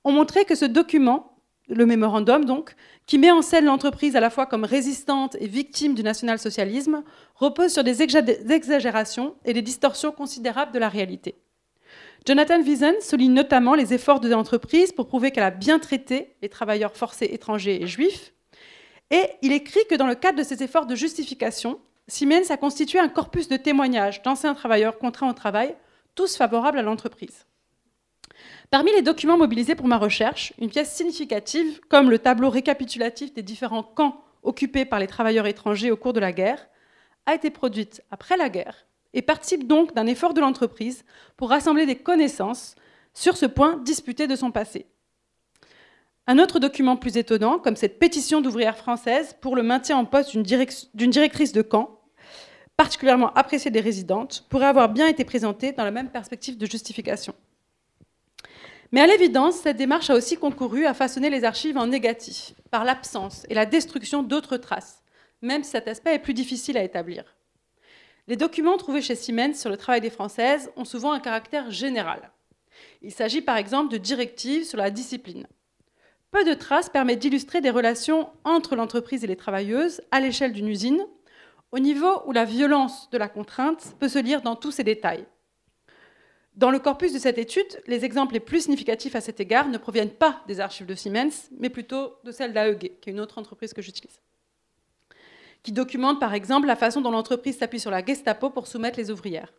ont 0.04 0.12
montré 0.12 0.44
que 0.44 0.54
ce 0.54 0.66
document, 0.66 1.38
le 1.68 1.86
mémorandum 1.86 2.44
donc, 2.44 2.74
qui 3.06 3.16
met 3.16 3.30
en 3.30 3.40
scène 3.40 3.64
l'entreprise 3.64 4.14
à 4.14 4.20
la 4.20 4.28
fois 4.28 4.44
comme 4.44 4.64
résistante 4.64 5.38
et 5.40 5.46
victime 5.46 5.94
du 5.94 6.02
national-socialisme, 6.02 7.02
repose 7.34 7.72
sur 7.72 7.82
des 7.82 8.02
exagérations 8.02 9.36
et 9.46 9.54
des 9.54 9.62
distorsions 9.62 10.12
considérables 10.12 10.72
de 10.72 10.78
la 10.78 10.90
réalité. 10.90 11.36
Jonathan 12.26 12.60
Wiesen 12.60 13.00
souligne 13.00 13.32
notamment 13.32 13.74
les 13.74 13.94
efforts 13.94 14.20
de 14.20 14.28
l'entreprise 14.28 14.92
pour 14.92 15.06
prouver 15.06 15.30
qu'elle 15.30 15.44
a 15.44 15.50
bien 15.50 15.78
traité 15.78 16.36
les 16.42 16.50
travailleurs 16.50 16.94
forcés 16.94 17.30
étrangers 17.32 17.82
et 17.82 17.86
juifs. 17.86 18.32
Et 19.10 19.24
il 19.42 19.52
écrit 19.52 19.80
que 19.88 19.94
dans 19.94 20.06
le 20.06 20.14
cadre 20.14 20.38
de 20.38 20.44
ces 20.44 20.62
efforts 20.62 20.86
de 20.86 20.94
justification, 20.94 21.80
Siemens 22.08 22.50
a 22.50 22.56
constitué 22.56 22.98
un 22.98 23.08
corpus 23.08 23.48
de 23.48 23.56
témoignages 23.56 24.22
d'anciens 24.22 24.54
travailleurs 24.54 24.98
contraints 24.98 25.30
au 25.30 25.32
travail, 25.32 25.74
tous 26.14 26.36
favorables 26.36 26.78
à 26.78 26.82
l'entreprise. 26.82 27.46
Parmi 28.70 28.92
les 28.92 29.02
documents 29.02 29.38
mobilisés 29.38 29.74
pour 29.74 29.88
ma 29.88 29.98
recherche, 29.98 30.52
une 30.58 30.70
pièce 30.70 30.94
significative, 30.94 31.80
comme 31.88 32.10
le 32.10 32.18
tableau 32.18 32.50
récapitulatif 32.50 33.32
des 33.32 33.42
différents 33.42 33.82
camps 33.82 34.22
occupés 34.42 34.84
par 34.84 34.98
les 34.98 35.06
travailleurs 35.06 35.46
étrangers 35.46 35.90
au 35.90 35.96
cours 35.96 36.12
de 36.12 36.20
la 36.20 36.32
guerre, 36.32 36.68
a 37.26 37.34
été 37.34 37.50
produite 37.50 38.02
après 38.10 38.36
la 38.36 38.48
guerre 38.48 38.86
et 39.14 39.22
participe 39.22 39.66
donc 39.66 39.94
d'un 39.94 40.06
effort 40.06 40.34
de 40.34 40.40
l'entreprise 40.40 41.04
pour 41.36 41.50
rassembler 41.50 41.86
des 41.86 41.96
connaissances 41.96 42.74
sur 43.14 43.36
ce 43.36 43.46
point 43.46 43.76
disputé 43.78 44.26
de 44.26 44.36
son 44.36 44.50
passé. 44.50 44.86
Un 46.26 46.38
autre 46.38 46.60
document 46.60 46.96
plus 46.96 47.16
étonnant, 47.16 47.58
comme 47.58 47.76
cette 47.76 47.98
pétition 47.98 48.40
d'ouvrières 48.40 48.76
françaises 48.76 49.36
pour 49.40 49.56
le 49.56 49.62
maintien 49.62 49.96
en 49.96 50.04
poste 50.04 50.32
d'une 50.32 51.10
directrice 51.10 51.52
de 51.52 51.62
camp, 51.62 51.98
particulièrement 52.76 53.32
appréciée 53.34 53.70
des 53.70 53.80
résidentes, 53.80 54.46
pourrait 54.48 54.66
avoir 54.66 54.88
bien 54.90 55.08
été 55.08 55.24
présenté 55.24 55.72
dans 55.72 55.84
la 55.84 55.90
même 55.90 56.10
perspective 56.10 56.56
de 56.56 56.66
justification. 56.66 57.34
Mais 58.92 59.00
à 59.00 59.06
l'évidence, 59.06 59.56
cette 59.56 59.76
démarche 59.76 60.10
a 60.10 60.14
aussi 60.14 60.36
concouru 60.36 60.86
à 60.86 60.94
façonner 60.94 61.30
les 61.30 61.44
archives 61.44 61.76
en 61.76 61.86
négatif, 61.86 62.54
par 62.70 62.84
l'absence 62.84 63.46
et 63.48 63.54
la 63.54 63.66
destruction 63.66 64.22
d'autres 64.22 64.56
traces, 64.56 65.02
même 65.42 65.62
si 65.62 65.70
cet 65.70 65.88
aspect 65.88 66.14
est 66.14 66.20
plus 66.20 66.34
difficile 66.34 66.76
à 66.76 66.84
établir. 66.84 67.24
Les 68.30 68.36
documents 68.36 68.76
trouvés 68.76 69.02
chez 69.02 69.16
Siemens 69.16 69.54
sur 69.54 69.70
le 69.70 69.76
travail 69.76 70.00
des 70.00 70.08
Françaises 70.08 70.70
ont 70.76 70.84
souvent 70.84 71.10
un 71.10 71.18
caractère 71.18 71.72
général. 71.72 72.30
Il 73.02 73.10
s'agit 73.10 73.42
par 73.42 73.56
exemple 73.56 73.92
de 73.92 73.98
directives 73.98 74.62
sur 74.62 74.78
la 74.78 74.92
discipline. 74.92 75.48
Peu 76.30 76.44
de 76.44 76.54
traces 76.54 76.88
permettent 76.88 77.18
d'illustrer 77.18 77.60
des 77.60 77.70
relations 77.70 78.30
entre 78.44 78.76
l'entreprise 78.76 79.24
et 79.24 79.26
les 79.26 79.34
travailleuses 79.34 80.00
à 80.12 80.20
l'échelle 80.20 80.52
d'une 80.52 80.68
usine, 80.68 81.04
au 81.72 81.80
niveau 81.80 82.22
où 82.24 82.30
la 82.30 82.44
violence 82.44 83.10
de 83.10 83.18
la 83.18 83.28
contrainte 83.28 83.96
peut 83.98 84.08
se 84.08 84.20
lire 84.20 84.42
dans 84.42 84.54
tous 84.54 84.70
ses 84.70 84.84
détails. 84.84 85.26
Dans 86.54 86.70
le 86.70 86.78
corpus 86.78 87.12
de 87.12 87.18
cette 87.18 87.38
étude, 87.38 87.82
les 87.88 88.04
exemples 88.04 88.34
les 88.34 88.38
plus 88.38 88.62
significatifs 88.62 89.16
à 89.16 89.20
cet 89.20 89.40
égard 89.40 89.66
ne 89.66 89.76
proviennent 89.76 90.08
pas 90.08 90.40
des 90.46 90.60
archives 90.60 90.86
de 90.86 90.94
Siemens, 90.94 91.50
mais 91.58 91.68
plutôt 91.68 92.14
de 92.22 92.30
celles 92.30 92.52
d'AEG, 92.52 93.00
qui 93.00 93.10
est 93.10 93.12
une 93.12 93.18
autre 93.18 93.38
entreprise 93.38 93.72
que 93.72 93.82
j'utilise 93.82 94.20
qui 95.62 95.72
documente 95.72 96.20
par 96.20 96.34
exemple 96.34 96.66
la 96.66 96.76
façon 96.76 97.00
dont 97.00 97.10
l'entreprise 97.10 97.58
s'appuie 97.58 97.80
sur 97.80 97.90
la 97.90 98.04
Gestapo 98.04 98.50
pour 98.50 98.66
soumettre 98.66 98.98
les 98.98 99.10
ouvrières. 99.10 99.52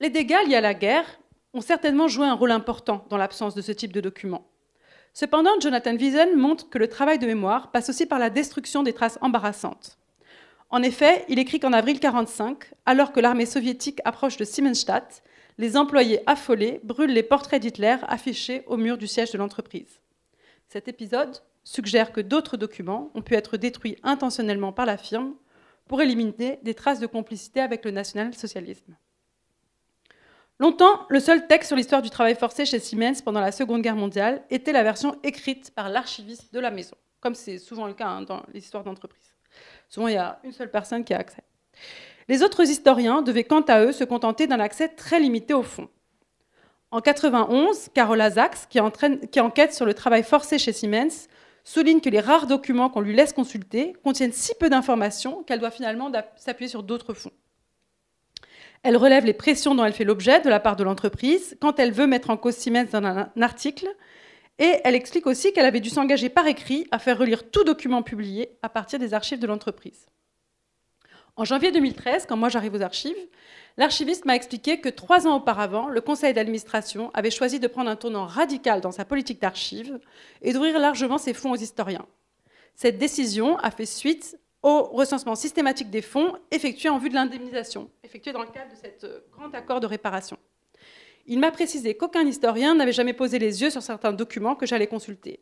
Les 0.00 0.10
dégâts 0.10 0.46
liés 0.46 0.56
à 0.56 0.60
la 0.60 0.74
guerre 0.74 1.20
ont 1.52 1.60
certainement 1.60 2.08
joué 2.08 2.26
un 2.26 2.34
rôle 2.34 2.50
important 2.50 3.06
dans 3.10 3.16
l'absence 3.16 3.54
de 3.54 3.62
ce 3.62 3.72
type 3.72 3.92
de 3.92 4.00
documents. 4.00 4.46
Cependant, 5.12 5.60
Jonathan 5.60 5.94
Wiesen 5.94 6.36
montre 6.36 6.68
que 6.68 6.78
le 6.78 6.88
travail 6.88 7.20
de 7.20 7.26
mémoire 7.26 7.70
passe 7.70 7.88
aussi 7.88 8.04
par 8.04 8.18
la 8.18 8.30
destruction 8.30 8.82
des 8.82 8.92
traces 8.92 9.18
embarrassantes. 9.20 9.96
En 10.70 10.82
effet, 10.82 11.24
il 11.28 11.38
écrit 11.38 11.60
qu'en 11.60 11.72
avril 11.72 11.94
1945, 11.94 12.72
alors 12.84 13.12
que 13.12 13.20
l'armée 13.20 13.46
soviétique 13.46 14.00
approche 14.04 14.36
de 14.36 14.44
Siemensstadt, 14.44 15.22
les 15.56 15.76
employés 15.76 16.28
affolés 16.28 16.80
brûlent 16.82 17.12
les 17.12 17.22
portraits 17.22 17.62
d'Hitler 17.62 17.96
affichés 18.08 18.64
au 18.66 18.76
mur 18.76 18.98
du 18.98 19.06
siège 19.06 19.30
de 19.30 19.38
l'entreprise. 19.38 20.00
Cet 20.68 20.88
épisode 20.88 21.38
suggère 21.64 22.12
que 22.12 22.20
d'autres 22.20 22.56
documents 22.56 23.10
ont 23.14 23.22
pu 23.22 23.34
être 23.34 23.56
détruits 23.56 23.96
intentionnellement 24.02 24.72
par 24.72 24.86
la 24.86 24.96
firme 24.96 25.34
pour 25.88 26.00
éliminer 26.00 26.60
des 26.62 26.74
traces 26.74 27.00
de 27.00 27.06
complicité 27.06 27.60
avec 27.60 27.84
le 27.84 27.90
national-socialisme. 27.90 28.96
Longtemps, 30.60 31.06
le 31.08 31.18
seul 31.18 31.46
texte 31.48 31.68
sur 31.68 31.76
l'histoire 31.76 32.02
du 32.02 32.10
travail 32.10 32.36
forcé 32.36 32.64
chez 32.64 32.78
Siemens 32.78 33.22
pendant 33.24 33.40
la 33.40 33.50
Seconde 33.50 33.82
Guerre 33.82 33.96
mondiale 33.96 34.42
était 34.50 34.72
la 34.72 34.84
version 34.84 35.18
écrite 35.24 35.72
par 35.74 35.88
l'archiviste 35.88 36.54
de 36.54 36.60
la 36.60 36.70
maison, 36.70 36.96
comme 37.20 37.34
c'est 37.34 37.58
souvent 37.58 37.86
le 37.86 37.94
cas 37.94 38.06
hein, 38.06 38.22
dans 38.22 38.42
les 38.52 38.60
histoires 38.60 38.84
d'entreprise. 38.84 39.34
Souvent, 39.88 40.08
il 40.08 40.14
y 40.14 40.18
a 40.18 40.38
une 40.44 40.52
seule 40.52 40.70
personne 40.70 41.04
qui 41.04 41.12
a 41.12 41.18
accès. 41.18 41.42
Les 42.28 42.42
autres 42.42 42.62
historiens 42.62 43.20
devaient 43.20 43.44
quant 43.44 43.62
à 43.62 43.84
eux 43.84 43.92
se 43.92 44.04
contenter 44.04 44.46
d'un 44.46 44.60
accès 44.60 44.88
très 44.88 45.18
limité 45.18 45.54
au 45.54 45.62
fond. 45.62 45.88
En 46.90 47.00
91, 47.00 47.88
Carola 47.92 48.30
qui, 48.70 48.78
qui 49.30 49.40
enquête 49.40 49.74
sur 49.74 49.84
le 49.84 49.94
travail 49.94 50.22
forcé 50.22 50.58
chez 50.58 50.72
Siemens, 50.72 51.28
souligne 51.64 52.00
que 52.00 52.10
les 52.10 52.20
rares 52.20 52.46
documents 52.46 52.90
qu'on 52.90 53.00
lui 53.00 53.16
laisse 53.16 53.32
consulter 53.32 53.94
contiennent 54.04 54.32
si 54.32 54.54
peu 54.60 54.68
d'informations 54.68 55.42
qu'elle 55.42 55.60
doit 55.60 55.70
finalement 55.70 56.12
s'appuyer 56.36 56.68
sur 56.68 56.82
d'autres 56.82 57.14
fonds. 57.14 57.32
Elle 58.82 58.98
relève 58.98 59.24
les 59.24 59.32
pressions 59.32 59.74
dont 59.74 59.84
elle 59.84 59.94
fait 59.94 60.04
l'objet 60.04 60.42
de 60.42 60.50
la 60.50 60.60
part 60.60 60.76
de 60.76 60.84
l'entreprise 60.84 61.56
quand 61.60 61.78
elle 61.78 61.92
veut 61.92 62.06
mettre 62.06 62.28
en 62.28 62.36
cause 62.36 62.54
Siemens 62.54 62.90
dans 62.92 63.02
un 63.02 63.30
article, 63.40 63.88
et 64.58 64.76
elle 64.84 64.94
explique 64.94 65.26
aussi 65.26 65.52
qu'elle 65.52 65.64
avait 65.64 65.80
dû 65.80 65.88
s'engager 65.88 66.28
par 66.28 66.46
écrit 66.46 66.86
à 66.90 66.98
faire 66.98 67.18
relire 67.18 67.50
tout 67.50 67.64
document 67.64 68.02
publié 68.02 68.56
à 68.62 68.68
partir 68.68 68.98
des 68.98 69.14
archives 69.14 69.40
de 69.40 69.46
l'entreprise. 69.46 70.06
En 71.36 71.44
janvier 71.44 71.72
2013, 71.72 72.26
quand 72.26 72.36
moi 72.36 72.48
j'arrive 72.48 72.74
aux 72.74 72.82
archives, 72.82 73.16
L'archiviste 73.76 74.24
m'a 74.24 74.36
expliqué 74.36 74.80
que 74.80 74.88
trois 74.88 75.26
ans 75.26 75.36
auparavant, 75.36 75.88
le 75.88 76.00
conseil 76.00 76.32
d'administration 76.32 77.10
avait 77.12 77.32
choisi 77.32 77.58
de 77.58 77.66
prendre 77.66 77.90
un 77.90 77.96
tournant 77.96 78.24
radical 78.24 78.80
dans 78.80 78.92
sa 78.92 79.04
politique 79.04 79.40
d'archives 79.40 79.98
et 80.42 80.52
d'ouvrir 80.52 80.78
largement 80.78 81.18
ses 81.18 81.34
fonds 81.34 81.50
aux 81.50 81.56
historiens. 81.56 82.06
Cette 82.76 82.98
décision 82.98 83.58
a 83.58 83.72
fait 83.72 83.86
suite 83.86 84.38
au 84.62 84.84
recensement 84.84 85.34
systématique 85.34 85.90
des 85.90 86.02
fonds 86.02 86.36
effectué 86.52 86.88
en 86.88 86.98
vue 86.98 87.08
de 87.08 87.14
l'indemnisation, 87.14 87.90
effectué 88.04 88.32
dans 88.32 88.42
le 88.42 88.48
cadre 88.48 88.70
de 88.70 88.76
cet 88.76 89.04
euh, 89.04 89.20
grand 89.32 89.52
accord 89.54 89.80
de 89.80 89.86
réparation. 89.86 90.38
Il 91.26 91.38
m'a 91.38 91.50
précisé 91.50 91.96
qu'aucun 91.96 92.22
historien 92.22 92.74
n'avait 92.74 92.92
jamais 92.92 93.12
posé 93.12 93.38
les 93.38 93.60
yeux 93.60 93.70
sur 93.70 93.82
certains 93.82 94.12
documents 94.12 94.54
que 94.54 94.66
j'allais 94.66 94.86
consulter. 94.86 95.40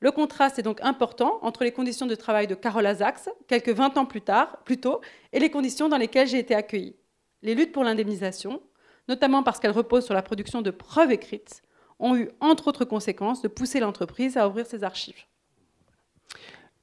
Le 0.00 0.10
contraste 0.10 0.58
est 0.58 0.62
donc 0.62 0.80
important 0.82 1.38
entre 1.42 1.62
les 1.62 1.72
conditions 1.72 2.06
de 2.06 2.14
travail 2.14 2.46
de 2.46 2.54
Carole 2.54 2.86
Azax, 2.86 3.28
quelques 3.46 3.70
20 3.70 3.98
ans 3.98 4.06
plus 4.06 4.22
tard, 4.22 4.58
plus 4.64 4.80
tôt, 4.80 5.00
et 5.32 5.38
les 5.38 5.50
conditions 5.50 5.88
dans 5.88 5.98
lesquelles 5.98 6.26
j'ai 6.26 6.38
été 6.38 6.54
accueillie 6.54 6.96
les 7.42 7.54
luttes 7.54 7.72
pour 7.72 7.84
l'indemnisation, 7.84 8.60
notamment 9.08 9.42
parce 9.42 9.60
qu'elles 9.60 9.70
reposent 9.70 10.04
sur 10.04 10.14
la 10.14 10.22
production 10.22 10.62
de 10.62 10.70
preuves 10.70 11.12
écrites, 11.12 11.62
ont 11.98 12.16
eu, 12.16 12.30
entre 12.40 12.68
autres 12.68 12.84
conséquences, 12.84 13.42
de 13.42 13.48
pousser 13.48 13.80
l'entreprise 13.80 14.36
à 14.36 14.48
ouvrir 14.48 14.66
ses 14.66 14.84
archives. 14.84 15.24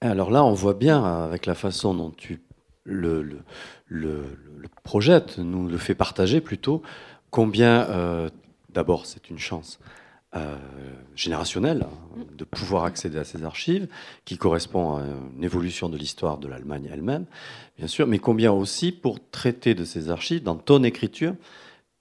Alors 0.01 0.30
là, 0.30 0.43
on 0.43 0.53
voit 0.53 0.75
bien, 0.75 1.03
avec 1.03 1.45
la 1.45 1.56
façon 1.56 1.93
dont 1.93 2.12
tu 2.12 2.41
le, 2.84 3.41
le, 3.88 4.25
projettes, 4.84 5.39
nous 5.39 5.67
le 5.67 5.77
fait 5.77 5.95
partager 5.95 6.39
plutôt, 6.39 6.82
combien, 7.32 7.89
euh, 7.89 8.30
d'abord, 8.69 9.06
c'est 9.06 9.30
une 9.30 9.39
chance 9.39 9.80
euh, 10.38 10.56
générationnelle 11.15 11.86
hein, 11.86 12.26
de 12.38 12.43
pouvoir 12.43 12.84
accéder 12.84 13.17
à 13.17 13.23
ces 13.23 13.43
archives, 13.43 13.88
qui 14.26 14.38
correspond 14.38 14.97
à 14.97 15.04
une 15.36 15.43
évolution 15.43 15.89
de 15.89 15.97
l'histoire 15.97 16.38
de 16.38 16.47
l'Allemagne 16.47 16.89
elle-même, 16.91 17.26
bien 17.78 17.88
sûr, 17.88 18.08
mais 18.08 18.19
combien 18.19 18.52
aussi 18.52 18.91
pour 18.91 19.19
traiter 19.30 19.76
de 19.76 19.84
ces 19.84 20.10
archives, 20.10 20.43
dans 20.43 20.56
ton 20.56 20.84
écriture, 20.84 21.36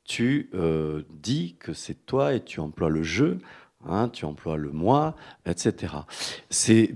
tu 0.05 0.51
euh, 0.55 1.03
dis 1.11 1.57
que 1.59 1.73
c'est 1.73 2.07
toi 2.07 2.35
et 2.35 2.41
tu 2.41 2.61
emploies 2.61 2.91
le 2.91 3.03
jeu, 3.03 3.39
hein, 3.89 4.09
tu 4.09 4.25
emploies 4.25 4.57
le 4.57 4.71
moi, 4.71 5.17
etc. 5.47 5.95
C'est 6.49 6.95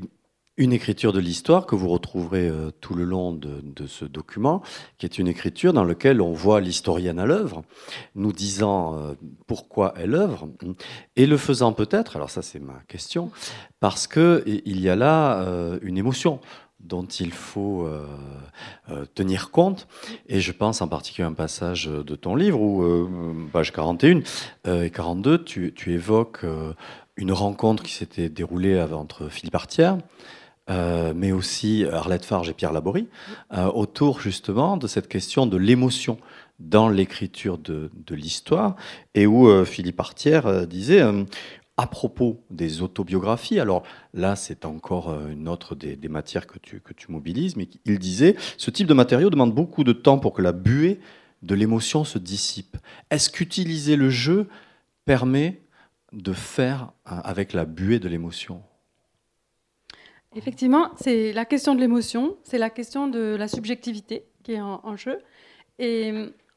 une 0.60 0.74
écriture 0.74 1.14
de 1.14 1.20
l'histoire 1.20 1.64
que 1.64 1.74
vous 1.74 1.88
retrouverez 1.88 2.46
euh, 2.46 2.70
tout 2.82 2.94
le 2.94 3.04
long 3.04 3.32
de, 3.32 3.86
ce 3.86 4.04
document, 4.04 4.62
qui 4.98 5.06
est 5.06 5.18
une 5.18 5.26
écriture 5.26 5.72
dans 5.72 5.84
laquelle 5.84 6.20
on 6.20 6.32
voit 6.32 6.60
l'historienne 6.60 7.18
à 7.18 7.24
l'œuvre, 7.24 7.62
nous 8.14 8.34
disant 8.34 8.94
euh, 8.94 9.14
pourquoi 9.46 9.94
elle 9.96 10.14
œuvre, 10.14 10.50
et 11.16 11.26
le 11.26 11.38
faisant 11.38 11.72
peut-être, 11.72 12.16
alors 12.16 12.28
ça 12.28 12.42
c'est 12.42 12.60
ma 12.60 12.78
question, 12.88 13.30
parce 13.80 14.06
qu'il 14.06 14.60
y 14.80 14.90
a 14.90 14.96
là 14.96 15.40
euh, 15.40 15.78
une 15.80 15.96
émotion 15.96 16.40
dont 16.78 17.06
il 17.06 17.30
faut 17.32 17.86
tenir 19.14 19.50
compte. 19.50 19.86
Et 20.28 20.40
je 20.40 20.50
pense 20.50 20.80
en 20.80 20.88
particulier 20.88 21.26
à 21.26 21.28
un 21.28 21.34
passage 21.34 21.84
de 21.84 22.16
ton 22.16 22.34
livre 22.34 22.58
où, 22.58 23.06
page 23.52 23.70
41 23.70 24.22
et 24.64 24.88
42, 24.88 25.44
tu, 25.44 25.74
tu 25.74 25.92
évoques 25.92 26.46
une 27.16 27.32
rencontre 27.32 27.82
qui 27.82 27.92
s'était 27.92 28.30
déroulée 28.30 28.80
entre 28.80 29.28
Philippe 29.28 29.56
Artière, 29.56 29.98
euh, 30.70 31.12
mais 31.16 31.32
aussi 31.32 31.84
Arlette 31.90 32.24
Farge 32.24 32.48
et 32.48 32.52
Pierre 32.52 32.72
Laborie, 32.72 33.08
euh, 33.52 33.66
autour 33.66 34.20
justement 34.20 34.76
de 34.76 34.86
cette 34.86 35.08
question 35.08 35.46
de 35.46 35.56
l'émotion 35.56 36.18
dans 36.60 36.88
l'écriture 36.88 37.58
de, 37.58 37.90
l'histoire, 38.10 38.76
et 39.14 39.26
où 39.26 39.48
euh, 39.48 39.64
Philippe 39.64 39.98
Artière 39.98 40.66
disait, 40.68 41.02
à 41.76 41.86
propos 41.86 42.44
des 42.50 42.82
autobiographies, 42.82 43.58
alors 43.58 43.82
là 44.14 44.36
c'est 44.36 44.64
encore 44.64 45.16
une 45.28 45.48
autre 45.48 45.74
des, 45.74 45.96
matières 46.08 46.46
que 46.46 46.58
tu, 46.58 46.80
que 46.80 46.92
tu 46.92 47.10
mobilises, 47.10 47.56
mais 47.56 47.68
il 47.86 47.98
disait, 47.98 48.36
ce 48.56 48.70
type 48.70 48.86
de 48.86 48.94
matériau 48.94 49.30
demande 49.30 49.54
beaucoup 49.54 49.82
de 49.82 49.92
temps 49.92 50.18
pour 50.18 50.34
que 50.34 50.42
la 50.42 50.52
buée 50.52 51.00
de 51.42 51.54
l'émotion 51.54 52.04
se 52.04 52.18
dissipe. 52.18 52.76
Est-ce 53.10 53.30
qu'utiliser 53.30 53.96
le 53.96 54.10
jeu 54.10 54.46
permet 55.04 55.62
de 56.12 56.32
faire 56.32 56.92
avec 57.06 57.54
la 57.54 57.64
buée 57.64 57.98
de 57.98 58.08
l'émotion? 58.08 58.62
Effectivement, 60.36 60.92
c'est 60.96 61.32
la 61.32 61.44
question 61.44 61.74
de 61.74 61.80
l'émotion, 61.80 62.36
c'est 62.44 62.58
la 62.58 62.70
question 62.70 63.08
de 63.08 63.34
la 63.36 63.48
subjectivité 63.48 64.26
qui 64.44 64.52
est 64.52 64.60
en, 64.60 64.96
jeu. 64.96 65.18
Et 65.80 66.12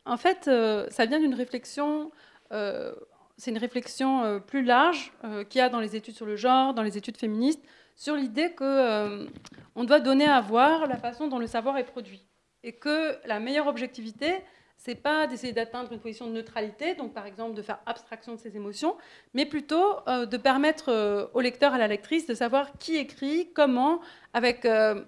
en 0.05 0.17
fait, 0.17 0.47
euh, 0.47 0.85
ça 0.89 1.05
vient 1.07 1.19
d'une 1.19 1.33
réflexion, 1.33 2.11
euh, 2.51 2.93
c'est 3.37 3.49
une 3.49 3.57
réflexion 3.57 4.23
euh, 4.23 4.39
plus 4.39 4.63
large 4.63 5.11
qu'il 5.49 5.59
y 5.59 5.61
a 5.61 5.69
dans 5.69 5.79
les 5.79 5.95
études 5.95 6.15
sur 6.15 6.27
le 6.27 6.35
genre, 6.35 6.75
dans 6.75 6.83
les 6.83 6.97
études 6.99 7.17
féministes, 7.17 7.63
sur 7.95 8.15
l'idée 8.15 8.51
que 8.53 9.27
on 9.75 9.83
doit 9.83 9.99
donner 9.99 10.25
à 10.25 10.39
voir 10.39 10.87
la 10.87 10.97
façon 10.97 11.27
dont 11.27 11.39
le 11.39 11.47
savoir 11.47 11.77
est 11.77 11.83
produit. 11.83 12.27
Et 12.63 12.73
que 12.73 13.17
la 13.25 13.39
meilleure 13.39 13.67
objectivité, 13.67 14.35
c'est 14.83 14.95
pas 14.95 15.27
d'essayer 15.27 15.53
d'atteindre 15.53 15.93
une 15.93 15.99
position 15.99 16.27
de 16.27 16.33
neutralité, 16.33 16.93
donc 16.93 17.13
par 17.13 17.25
exemple 17.25 17.53
de 17.53 17.61
faire 17.61 17.79
abstraction 17.85 18.33
de 18.33 18.37
ses 18.37 18.57
émotions, 18.57 18.97
mais 19.33 19.45
plutôt 19.45 19.99
euh, 20.09 20.25
de 20.25 20.35
permettre 20.35 20.89
euh, 20.89 21.25
au 21.33 21.39
lecteur, 21.39 21.73
à 21.73 21.77
la 21.77 21.87
lectrice, 21.87 22.27
de 22.27 22.33
savoir 22.33 22.77
qui 22.79 22.97
écrit, 22.97 23.49
comment, 23.53 24.01
avec 24.33 24.65
euh, 24.65 25.01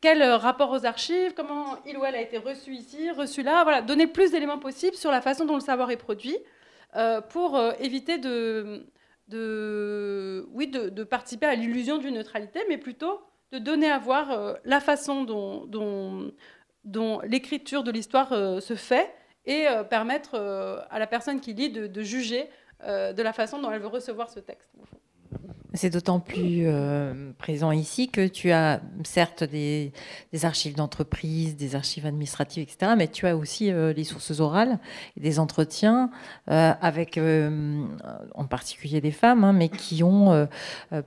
quel 0.00 0.24
rapport 0.24 0.72
aux 0.72 0.86
archives, 0.86 1.34
comment 1.34 1.76
il 1.86 1.96
ou 1.98 2.04
elle 2.04 2.16
a 2.16 2.20
été 2.20 2.36
reçu 2.38 2.72
ici, 2.72 3.12
reçu 3.12 3.44
là, 3.44 3.62
voilà, 3.62 3.80
donner 3.80 4.08
plus 4.08 4.32
d'éléments 4.32 4.58
possibles 4.58 4.96
sur 4.96 5.12
la 5.12 5.20
façon 5.20 5.44
dont 5.44 5.54
le 5.54 5.60
savoir 5.60 5.92
est 5.92 5.96
produit, 5.96 6.38
pour 7.28 7.56
éviter 7.78 8.18
de, 8.18 8.84
oui, 10.52 10.66
de, 10.66 11.04
participer 11.04 11.46
à 11.46 11.54
l'illusion 11.54 11.98
d'une 11.98 12.14
neutralité, 12.14 12.58
mais 12.68 12.78
plutôt 12.78 13.20
de 13.52 13.58
donner 13.60 13.88
à 13.88 13.98
voir 13.98 14.56
la 14.64 14.80
façon 14.80 15.22
dont 15.22 16.32
dont 16.84 17.20
l'écriture 17.20 17.82
de 17.82 17.90
l'histoire 17.90 18.32
euh, 18.32 18.60
se 18.60 18.74
fait 18.74 19.12
et 19.46 19.68
euh, 19.68 19.84
permettre 19.84 20.34
euh, 20.34 20.80
à 20.90 20.98
la 20.98 21.06
personne 21.06 21.40
qui 21.40 21.54
lit 21.54 21.70
de, 21.70 22.02
juger 22.02 22.48
de 22.82 23.22
la 23.22 23.34
façon 23.34 23.60
dont 23.60 23.70
elle 23.70 23.80
veut 23.80 23.88
recevoir 23.88 24.30
ce 24.30 24.40
texte. 24.40 24.70
C'est 25.74 25.90
d'autant 25.90 26.18
plus 26.18 26.66
présent 27.38 27.70
ici 27.70 28.08
que 28.08 28.26
tu 28.26 28.50
as 28.50 28.80
certes 29.04 29.44
des, 29.44 29.92
archives 30.42 30.74
d'entreprise, 30.74 31.56
des 31.56 31.76
archives 31.76 32.06
administratives, 32.06 32.62
etc., 32.62 32.92
mais 32.96 33.06
tu 33.06 33.26
as 33.26 33.36
aussi 33.36 33.70
les 33.70 34.04
sources 34.04 34.40
orales 34.40 34.78
et 35.16 35.20
des 35.20 35.38
entretiens 35.38 36.10
avec, 36.48 37.20
en 38.34 38.44
particulier 38.46 39.00
des 39.00 39.12
femmes, 39.12 39.44
hein, 39.44 39.52
mais 39.52 39.68
qui 39.68 40.02
ont, 40.02 40.48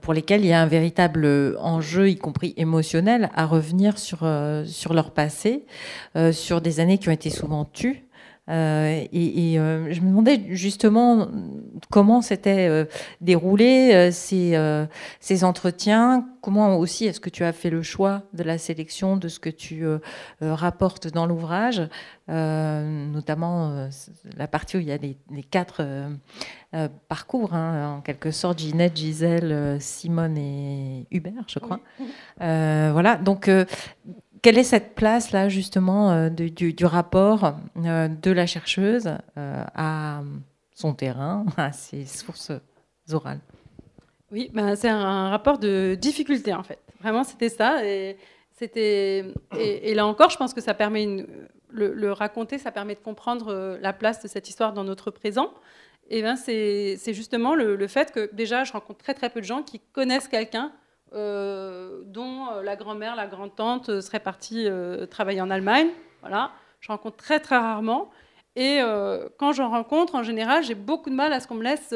pour 0.01 0.13
lesquelles 0.13 0.41
il 0.41 0.47
y 0.47 0.53
a 0.53 0.61
un 0.61 0.67
véritable 0.67 1.57
enjeu, 1.59 2.09
y 2.09 2.15
compris 2.15 2.53
émotionnel, 2.55 3.29
à 3.35 3.45
revenir 3.45 3.97
sur, 3.97 4.25
sur 4.65 4.93
leur 4.93 5.11
passé, 5.11 5.65
sur 6.31 6.61
des 6.61 6.79
années 6.79 6.97
qui 6.97 7.09
ont 7.09 7.13
été 7.13 7.29
souvent 7.29 7.65
tues. 7.65 8.05
Euh, 8.49 9.05
et, 9.13 9.57
euh, 9.57 9.93
je 9.93 10.01
me 10.01 10.07
demandais 10.07 10.41
justement 10.49 11.29
comment 11.89 12.21
s'étaient 12.21 12.67
euh, 12.67 12.83
déroulés 13.21 14.11
ces, 14.11 14.59
ces, 15.19 15.43
entretiens, 15.43 16.27
comment 16.41 16.77
aussi 16.77 17.05
est-ce 17.05 17.21
que 17.21 17.29
tu 17.29 17.43
as 17.43 17.53
fait 17.53 17.69
le 17.69 17.81
choix 17.81 18.23
de 18.33 18.43
la 18.43 18.57
sélection 18.57 19.15
de 19.15 19.27
ce 19.29 19.39
que 19.39 19.49
tu 19.49 19.85
rapportes 20.41 21.07
dans 21.07 21.25
l'ouvrage, 21.25 21.81
notamment 22.27 23.87
la 24.37 24.47
partie 24.47 24.77
où 24.77 24.79
il 24.79 24.87
y 24.87 24.91
a 24.91 24.97
les, 24.97 25.17
quatre 25.43 25.85
parcours, 27.07 27.53
hein, 27.53 27.97
en 27.97 28.01
quelque 28.01 28.31
sorte, 28.31 28.59
Ginette, 28.59 28.97
Gisèle, 28.97 29.77
Simone 29.79 30.37
et 30.37 31.07
Hubert, 31.11 31.45
je 31.47 31.59
crois. 31.59 31.79
voilà, 32.37 33.15
donc 33.15 33.49
quelle 34.43 34.57
est 34.57 34.63
cette 34.63 34.93
place-là, 34.93 35.49
justement, 35.49 36.11
euh, 36.11 36.29
du, 36.29 36.85
rapport 36.85 37.55
euh, 37.77 38.07
de 38.09 38.31
la 38.31 38.45
chercheuse 38.45 39.07
euh, 39.37 39.63
à 39.73 40.21
son 40.75 40.93
terrain, 40.93 41.45
à 41.57 41.71
ses 41.71 42.05
sources 42.05 42.51
orales? 43.11 43.39
Oui, 44.31 44.51
ben, 44.53 44.75
c'est 44.75 44.89
un 44.89 45.29
rapport 45.29 45.57
de 45.57 45.95
difficulté, 45.99 46.53
en 46.53 46.61
fait. 46.61 46.79
Vraiment, 46.99 47.23
c'était 47.23 47.49
ça. 47.49 47.85
Et, 47.85 48.17
et, 48.75 49.93
là 49.93 50.05
encore, 50.05 50.29
je 50.29 50.37
pense 50.37 50.53
que 50.53 50.61
ça 50.61 50.73
permet 50.73 51.25
le, 51.69 52.11
raconter, 52.11 52.57
ça 52.57 52.71
permet 52.71 52.95
de 52.95 52.99
comprendre 52.99 53.77
la 53.81 53.93
place 53.93 54.21
de 54.21 54.27
cette 54.27 54.49
histoire 54.49 54.73
dans 54.73 54.83
notre 54.83 55.09
présent. 55.09 55.53
Et 56.09 56.21
ben, 56.21 56.35
c'est, 56.35 56.97
justement 57.13 57.55
le, 57.55 57.75
le, 57.75 57.87
fait 57.87 58.11
que 58.11 58.29
déjà, 58.33 58.63
je 58.65 58.73
rencontre 58.73 58.99
très 58.99 59.13
très 59.13 59.29
peu 59.29 59.39
de 59.39 59.45
gens 59.45 59.63
qui 59.63 59.79
connaissent 59.93 60.27
quelqu'un 60.27 60.71
dont 61.13 62.47
euh, 62.51 62.63
la 62.63 62.75
grand-mère, 62.75 63.15
la 63.15 63.27
grand-tante 63.27 63.89
euh, 63.89 64.01
serait 64.01 64.19
partie 64.19 64.67
travailler 65.09 65.41
en 65.41 65.49
Allemagne. 65.49 65.89
Voilà, 66.21 66.51
je 66.79 66.87
rencontre 66.87 67.17
très 67.17 67.39
très 67.39 67.57
rarement. 67.57 68.09
Et 68.55 68.81
quand 69.39 69.51
j'en 69.51 69.71
rencontre, 69.71 70.13
en 70.13 70.21
général, 70.21 70.63
j'ai 70.63 70.75
beaucoup 70.75 71.09
de 71.09 71.15
mal 71.15 71.33
à 71.33 71.39
ce 71.39 71.47
qu'on 71.47 71.55
me 71.55 71.63
laisse 71.63 71.91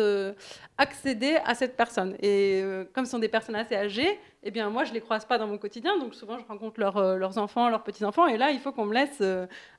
accéder 0.80 1.38
à 1.46 1.54
cette 1.54 1.78
personne. 1.78 2.18
Et 2.20 2.64
comme 2.94 3.06
ce 3.06 3.12
sont 3.12 3.20
des 3.20 3.28
personnes 3.28 3.56
assez 3.56 3.76
âgées, 3.76 4.20
eh 4.48 4.52
bien 4.52 4.70
moi, 4.70 4.84
je 4.84 4.90
ne 4.90 4.96
les 4.96 5.02
croise 5.02 5.26
pas 5.26 5.38
dans 5.38 5.48
mon 5.48 5.58
quotidien. 5.58 5.98
Donc 6.00 6.16
souvent, 6.16 6.38
je 6.40 6.46
rencontre 6.46 6.80
leurs 6.80 7.38
enfants, 7.38 7.70
leurs 7.70 7.84
petits-enfants. 7.84 8.28
Et 8.28 8.38
là, 8.38 8.52
il 8.52 8.60
faut 8.60 8.72
qu'on 8.72 8.86
me 8.86 8.94
laisse 8.94 9.22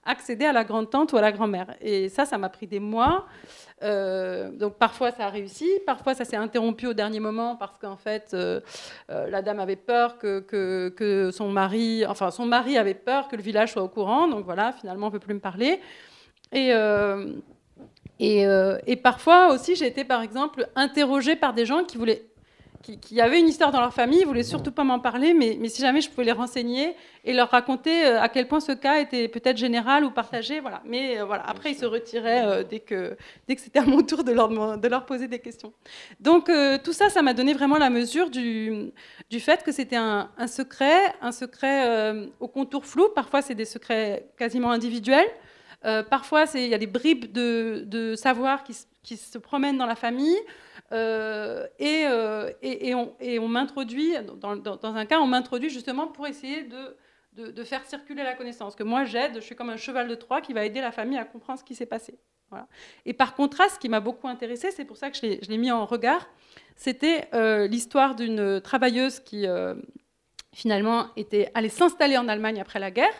accéder 0.04 0.44
à 0.44 0.52
la 0.52 0.64
grande-tante 0.64 1.12
ou 1.12 1.16
à 1.16 1.20
la 1.20 1.32
grand-mère. 1.32 1.74
Et 1.80 2.08
ça, 2.08 2.24
ça 2.24 2.38
m'a 2.38 2.48
pris 2.48 2.66
des 2.66 2.80
mois. 2.80 3.26
Euh, 3.82 4.50
donc 4.50 4.74
parfois 4.74 5.12
ça 5.12 5.26
a 5.26 5.30
réussi, 5.30 5.68
parfois 5.86 6.14
ça 6.14 6.24
s'est 6.24 6.36
interrompu 6.36 6.88
au 6.88 6.94
dernier 6.94 7.20
moment 7.20 7.54
parce 7.54 7.78
qu'en 7.78 7.96
fait 7.96 8.30
euh, 8.34 8.60
euh, 9.10 9.30
la 9.30 9.40
dame 9.40 9.60
avait 9.60 9.76
peur 9.76 10.18
que, 10.18 10.40
que, 10.40 11.30
son 11.30 11.50
mari, 11.50 12.04
enfin 12.06 12.32
son 12.32 12.44
mari 12.44 12.76
avait 12.76 12.94
peur 12.94 13.28
que 13.28 13.36
le 13.36 13.42
village 13.42 13.72
soit 13.72 13.82
au 13.82 13.88
courant, 13.88 14.26
donc 14.26 14.44
voilà, 14.44 14.72
finalement 14.72 15.06
on 15.06 15.10
ne 15.10 15.12
peut 15.12 15.20
plus 15.20 15.34
me 15.34 15.40
parler. 15.40 15.80
Et, 16.50 16.72
et, 18.18 18.46
et, 18.86 18.96
parfois 18.96 19.52
aussi 19.52 19.76
j'ai 19.76 19.86
été 19.86 20.04
par 20.04 20.22
exemple 20.22 20.66
interrogée 20.74 21.36
par 21.36 21.52
des 21.52 21.66
gens 21.66 21.84
qui 21.84 21.98
voulaient 21.98 22.24
qui, 22.96 23.20
avaient 23.20 23.38
une 23.38 23.48
histoire 23.48 23.70
dans 23.70 23.80
leur 23.80 23.92
famille, 23.92 24.20
ils 24.20 24.26
voulaient 24.26 24.42
surtout 24.42 24.72
pas 24.72 24.84
m'en 24.84 24.98
parler, 24.98 25.34
mais, 25.34 25.56
mais, 25.60 25.68
si 25.68 25.82
jamais 25.82 26.00
je 26.00 26.08
pouvais 26.08 26.24
les 26.24 26.32
renseigner 26.32 26.94
et 27.24 27.32
leur 27.32 27.50
raconter 27.50 28.06
euh, 28.06 28.20
à 28.20 28.28
quel 28.28 28.48
point 28.48 28.60
ce 28.60 28.72
cas 28.72 29.00
était 29.00 29.28
peut-être 29.28 29.56
général 29.56 30.04
ou 30.04 30.10
partagé, 30.10 30.60
voilà. 30.60 30.82
Mais 30.84 31.20
euh, 31.20 31.24
voilà, 31.24 31.42
après 31.46 31.72
ils 31.72 31.78
se 31.78 31.84
retiraient 31.84 32.46
euh, 32.46 32.64
dès 32.64 32.80
que 32.80 33.16
dès 33.46 33.56
que 33.56 33.60
c'était 33.60 33.80
à 33.80 33.84
mon 33.84 34.02
tour 34.02 34.24
de 34.24 34.32
leur 34.32 34.48
de 34.48 34.88
leur 34.88 35.04
poser 35.04 35.28
des 35.28 35.38
questions. 35.38 35.72
Donc 36.20 36.50
tout 36.84 36.92
ça, 36.92 37.10
ça 37.10 37.22
m'a 37.22 37.34
donné 37.34 37.52
vraiment 37.52 37.78
la 37.78 37.90
mesure 37.90 38.30
du 38.30 38.92
du 39.30 39.40
fait 39.40 39.62
que 39.62 39.72
c'était 39.72 39.96
un, 39.96 40.30
un, 40.38 40.46
secret, 40.46 41.14
un 41.20 41.32
secret 41.32 42.14
au 42.40 42.48
contour 42.48 42.86
flou. 42.86 43.08
Parfois 43.14 43.42
c'est 43.42 43.54
des 43.54 43.64
secrets 43.64 44.28
quasiment 44.38 44.70
individuels. 44.70 45.28
parfois 46.10 46.44
il 46.54 46.68
y 46.68 46.74
a 46.74 46.78
des 46.78 46.86
bribes 46.86 47.30
de, 47.32 47.84
de 47.86 48.14
savoir 48.14 48.64
qui, 48.64 48.76
qui 49.02 49.16
se 49.16 49.38
promènent 49.38 49.78
dans 49.78 49.86
la 49.86 49.96
famille. 49.96 50.38
Euh, 50.92 51.66
euh, 51.80 52.52
et, 52.62 52.94
on, 52.94 53.48
m'introduit, 53.48 54.14
dans, 54.40 54.94
un 54.96 55.06
cas, 55.06 55.20
on 55.20 55.26
m'introduit 55.26 55.70
justement 55.70 56.06
pour 56.06 56.26
essayer 56.26 56.64
de, 57.34 57.64
faire 57.64 57.84
circuler 57.84 58.22
la 58.22 58.34
connaissance. 58.34 58.74
Que 58.74 58.82
moi, 58.82 59.04
j'aide, 59.04 59.34
je 59.36 59.40
suis 59.40 59.54
comme 59.54 59.70
un 59.70 59.76
cheval 59.76 60.08
de 60.08 60.14
Troie 60.14 60.40
qui 60.40 60.52
va 60.52 60.64
aider 60.64 60.80
la 60.80 60.92
famille 60.92 61.18
à 61.18 61.24
comprendre 61.24 61.58
ce 61.58 61.64
qui 61.64 61.74
s'est 61.74 61.86
passé. 61.86 62.18
Et 63.04 63.12
par 63.12 63.34
contraste, 63.34 63.74
ce 63.74 63.78
qui 63.78 63.90
m'a 63.90 64.00
beaucoup 64.00 64.26
intéressé, 64.26 64.70
c'est 64.70 64.86
pour 64.86 64.96
ça 64.96 65.10
que 65.10 65.18
je 65.18 65.50
l'ai 65.50 65.58
mis 65.58 65.70
en 65.70 65.84
regard, 65.84 66.26
c'était 66.76 67.28
euh, 67.34 67.66
l'histoire 67.66 68.14
d'une 68.14 68.60
travailleuse 68.62 69.20
qui 69.20 69.46
finalement 70.54 71.08
était 71.16 71.50
allée 71.54 71.68
s'installer 71.68 72.16
en 72.16 72.26
Allemagne 72.26 72.60
après 72.60 72.78
la 72.78 72.90
guerre 72.90 73.12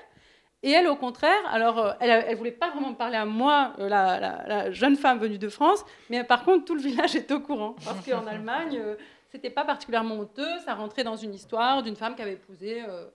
et 0.62 0.71
elle, 0.71 0.88
au 0.88 0.97
contraire, 0.97 1.40
alors 1.51 1.79
euh, 1.79 1.92
elle 2.01 2.31
ne 2.31 2.37
voulait 2.37 2.51
pas 2.51 2.71
vraiment 2.71 2.94
parler 2.94 3.16
à 3.16 3.25
moi, 3.25 3.75
euh, 3.79 3.88
la, 3.88 4.71
jeune 4.73 4.97
femme 4.97 5.18
venue 5.18 5.38
de 5.38 5.49
France, 5.49 5.85
mais 6.11 6.25
par 6.25 6.44
contre, 6.44 6.64
tout 6.64 6.75
le 6.75 6.81
village 6.81 7.14
est 7.16 7.31
au 7.31 7.40
courant. 7.40 7.77
Parce 7.85 8.05
qu'en 8.05 8.27
Allemagne, 8.27 8.79
euh, 8.81 8.97
c'était 9.31 9.51
pas 9.51 9.64
particulièrement 9.64 10.14
honteux, 10.16 10.59
ça 10.64 10.75
rentrait 10.75 11.05
dans 11.05 11.16
une 11.16 11.35
histoire 11.35 11.83
d'une 11.83 11.97
femme 11.97 12.14
qui 12.14 12.23
avait 12.23 12.33
épousé, 12.33 12.83
euh, 12.88 13.07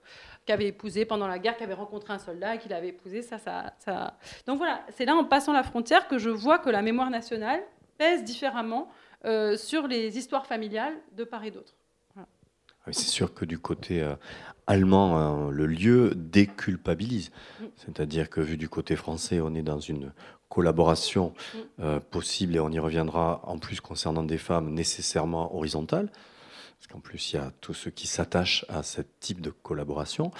qui 0.46 0.52
avait 0.52 0.68
épousé 0.68 1.04
pendant 1.04 1.26
la 1.26 1.38
guerre, 1.38 1.56
qui 1.56 1.64
avait 1.64 1.74
rencontré 1.74 2.12
un 2.12 2.18
soldat 2.18 2.54
et 2.54 2.58
qui 2.58 2.68
l'avait 2.68 2.88
épousé. 2.88 3.20
Ça, 3.22 3.38
ça, 3.38 3.74
ça... 3.78 4.16
Donc 4.46 4.58
voilà, 4.58 4.82
c'est 4.90 5.04
là 5.04 5.16
en 5.16 5.24
passant 5.24 5.52
la 5.52 5.64
frontière 5.64 6.06
que 6.06 6.18
je 6.18 6.30
vois 6.30 6.58
que 6.58 6.70
la 6.70 6.82
mémoire 6.82 7.10
nationale 7.10 7.60
pèse 7.98 8.22
différemment 8.24 8.88
euh, 9.24 9.56
sur 9.56 9.88
les 9.88 10.16
histoires 10.16 10.46
familiales 10.46 10.94
de 11.12 11.24
part 11.24 11.44
et 11.44 11.50
d'autre. 11.50 11.74
Ah 12.86 12.90
c'est 12.92 13.08
sûr 13.08 13.32
que 13.32 13.44
du 13.44 13.58
côté 13.58 14.02
euh, 14.02 14.14
allemand, 14.66 15.50
le 15.50 15.66
lieu 15.66 16.12
déculpabilise. 16.14 17.30
Mm. 17.60 17.64
C'est-à-dire 17.76 18.30
que 18.30 18.40
vu 18.40 18.56
du 18.56 18.68
côté 18.68 18.96
français, 18.96 19.40
on 19.40 19.54
est 19.54 19.62
dans 19.62 19.80
une 19.80 20.12
collaboration 20.54 21.34
euh, 21.80 21.98
possible, 21.98 22.54
et 22.54 22.60
on 22.60 22.70
y 22.70 22.78
reviendra 22.78 23.40
en 23.44 23.58
plus 23.58 23.80
concernant 23.80 24.22
des 24.22 24.38
femmes 24.38 24.72
nécessairement 24.72 25.54
horizontales, 25.54 26.10
parce 26.84 26.92
qu'en 26.92 27.00
plus 27.00 27.32
il 27.32 27.36
y 27.36 27.38
a 27.38 27.50
tous 27.62 27.72
ceux 27.72 27.90
qui 27.90 28.06
s'attachent 28.06 28.66
à 28.68 28.82
ce 28.82 29.00
type 29.20 29.40
de 29.40 29.48
collaboration. 29.48 30.30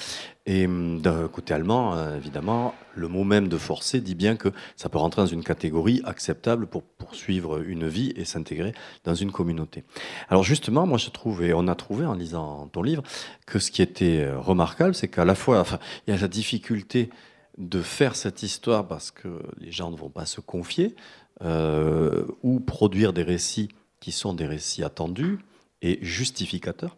Et 0.44 0.66
hum, 0.66 1.00
d'un 1.00 1.26
côté 1.28 1.54
allemand, 1.54 1.96
euh, 1.96 2.18
évidemment, 2.18 2.74
le 2.94 3.08
mot 3.08 3.24
même 3.24 3.48
de 3.48 3.56
forcer 3.56 4.02
dit 4.02 4.14
bien 4.14 4.36
que 4.36 4.50
ça 4.76 4.90
peut 4.90 4.98
rentrer 4.98 5.22
dans 5.22 5.26
une 5.26 5.42
catégorie 5.42 6.02
acceptable 6.04 6.66
pour 6.66 6.82
poursuivre 6.82 7.62
une 7.62 7.88
vie 7.88 8.12
et 8.16 8.26
s'intégrer 8.26 8.74
dans 9.04 9.14
une 9.14 9.32
communauté. 9.32 9.84
Alors 10.28 10.44
justement, 10.44 10.86
moi 10.86 10.98
je 10.98 11.08
trouve, 11.08 11.42
et 11.42 11.54
on 11.54 11.66
a 11.66 11.74
trouvé 11.74 12.04
en 12.04 12.12
lisant 12.12 12.68
ton 12.68 12.82
livre, 12.82 13.02
que 13.46 13.58
ce 13.58 13.70
qui 13.70 13.80
était 13.80 14.20
euh, 14.20 14.38
remarquable, 14.38 14.94
c'est 14.94 15.08
qu'à 15.08 15.24
la 15.24 15.34
fois, 15.34 15.64
il 16.06 16.14
y 16.14 16.16
a 16.16 16.20
la 16.20 16.28
difficulté 16.28 17.08
de 17.56 17.80
faire 17.80 18.16
cette 18.16 18.42
histoire 18.42 18.86
parce 18.86 19.10
que 19.10 19.40
les 19.58 19.72
gens 19.72 19.90
ne 19.90 19.96
vont 19.96 20.10
pas 20.10 20.26
se 20.26 20.42
confier, 20.42 20.94
euh, 21.42 22.26
ou 22.42 22.60
produire 22.60 23.12
des 23.12 23.22
récits 23.22 23.68
qui 24.00 24.12
sont 24.12 24.34
des 24.34 24.46
récits 24.46 24.84
attendus 24.84 25.38
et 25.84 25.98
justificateurs 26.02 26.96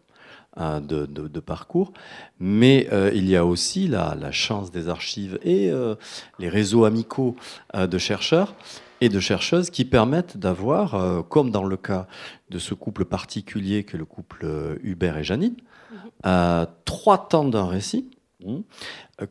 hein, 0.55 0.81
de, 0.81 1.39
parcours. 1.39 1.93
Mais 2.39 2.87
euh, 2.91 3.11
il 3.13 3.29
y 3.29 3.35
a 3.35 3.45
aussi 3.45 3.87
la, 3.87 4.31
chance 4.31 4.71
des 4.71 4.89
archives 4.89 5.37
et 5.43 5.69
euh, 5.69 5.95
les 6.39 6.49
réseaux 6.49 6.85
amicaux 6.85 7.35
de 7.75 7.97
chercheurs 7.97 8.55
et 9.01 9.09
de 9.09 9.19
chercheuses 9.19 9.69
qui 9.69 9.85
permettent 9.85 10.37
d'avoir, 10.37 11.23
comme 11.29 11.51
dans 11.51 11.63
le 11.63 11.77
cas 11.77 12.07
de 12.49 12.57
ce 12.57 12.73
couple 12.73 13.05
particulier 13.05 13.83
que 13.83 13.95
le 13.95 14.05
couple 14.05 14.79
Hubert 14.81 15.17
et 15.17 15.23
Janine, 15.23 15.55
mhm. 15.91 16.67
trois 16.85 17.27
temps 17.27 17.45
d'un 17.45 17.67
récit 17.67 18.09
Mmh. 18.45 18.59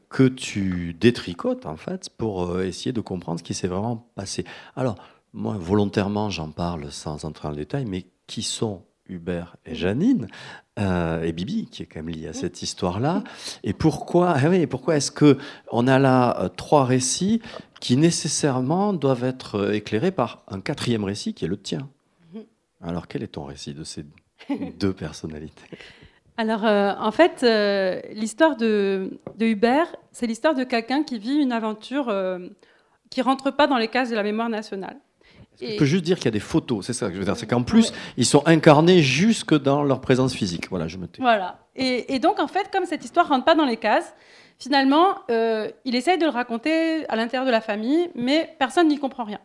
que 0.08 0.26
tu 0.26 0.92
détricotes 0.92 1.64
en 1.64 1.76
fait 1.76 2.10
pour 2.10 2.42
euh, 2.42 2.64
essayer 2.64 2.92
de 2.92 3.00
comprendre 3.00 3.38
ce 3.38 3.44
qui 3.44 3.54
s'est 3.54 3.68
vraiment 3.68 4.08
passé. 4.16 4.44
Alors, 4.74 4.96
moi, 5.32 5.56
volontairement, 5.56 6.28
j'en 6.28 6.50
parle 6.50 6.90
sans 6.90 7.24
entrer 7.24 7.46
dans 7.46 7.52
le 7.52 7.56
détail, 7.56 7.84
mais 7.84 8.06
qui 8.26 8.42
sont 8.42 8.82
Hubert 9.08 9.56
et 9.64 9.74
Janine 9.74 10.28
euh, 10.78 11.22
et 11.22 11.32
Bibi, 11.32 11.66
qui 11.66 11.82
est 11.82 11.86
quand 11.86 12.02
même 12.02 12.14
lié 12.14 12.28
à 12.28 12.32
cette 12.32 12.62
histoire-là. 12.62 13.22
Et 13.64 13.72
pourquoi, 13.72 14.34
ah 14.36 14.48
oui, 14.48 14.66
pourquoi 14.66 14.96
est-ce 14.96 15.10
que 15.10 15.38
on 15.70 15.86
a 15.86 15.98
là 15.98 16.40
euh, 16.40 16.48
trois 16.48 16.84
récits 16.84 17.40
qui 17.80 17.96
nécessairement 17.96 18.92
doivent 18.92 19.24
être 19.24 19.72
éclairés 19.74 20.12
par 20.12 20.42
un 20.48 20.60
quatrième 20.60 21.04
récit 21.04 21.34
qui 21.34 21.44
est 21.44 21.48
le 21.48 21.60
tien? 21.60 21.88
Mmh. 22.34 22.40
Alors, 22.82 23.08
quel 23.08 23.22
est 23.22 23.28
ton 23.28 23.44
récit 23.44 23.74
de 23.74 23.84
ces 23.84 24.04
deux 24.78 24.92
personnalités? 24.92 25.64
Alors, 26.38 26.66
euh, 26.66 26.92
en 26.98 27.10
fait, 27.12 27.42
euh, 27.42 28.00
l'histoire 28.12 28.56
de, 28.56 29.18
Hubert, 29.40 29.94
c'est 30.12 30.26
l'histoire 30.26 30.54
de 30.54 30.64
quelqu'un 30.64 31.02
qui 31.02 31.18
vit 31.18 31.36
une 31.36 31.52
aventure 31.52 32.08
euh, 32.10 32.38
qui 33.10 33.22
rentre 33.22 33.50
pas 33.50 33.66
dans 33.66 33.78
les 33.78 33.88
cases 33.88 34.10
de 34.10 34.16
la 34.16 34.22
mémoire 34.22 34.50
nationale. 34.50 34.98
Je 35.60 35.76
peux 35.76 35.84
juste 35.84 36.04
dire 36.04 36.16
qu'il 36.16 36.26
y 36.26 36.28
a 36.28 36.32
des 36.32 36.40
photos, 36.40 36.86
c'est 36.86 36.92
ça 36.92 37.08
que 37.08 37.14
je 37.14 37.18
veux 37.18 37.24
dire. 37.24 37.36
C'est 37.36 37.46
qu'en 37.46 37.62
plus, 37.62 37.92
ils 38.16 38.26
sont 38.26 38.42
incarnés 38.46 39.02
jusque 39.02 39.54
dans 39.54 39.82
leur 39.82 40.00
présence 40.00 40.34
physique. 40.34 40.68
Voilà, 40.70 40.88
je 40.88 40.98
me 40.98 41.06
tais. 41.06 41.22
Voilà. 41.22 41.60
Et, 41.74 42.18
donc, 42.18 42.40
en 42.40 42.46
fait, 42.46 42.70
comme 42.72 42.86
cette 42.86 43.04
histoire 43.04 43.28
rentre 43.28 43.44
pas 43.44 43.54
dans 43.54 43.64
les 43.64 43.76
cases, 43.76 44.14
finalement, 44.58 45.16
il 45.28 45.94
essaye 45.94 46.18
de 46.18 46.24
le 46.24 46.30
raconter 46.30 47.08
à 47.08 47.16
l'intérieur 47.16 47.46
de 47.46 47.50
la 47.50 47.60
famille, 47.60 48.10
mais 48.14 48.54
personne 48.58 48.88
n'y 48.88 48.98
comprend 48.98 49.24
rien. 49.24 49.40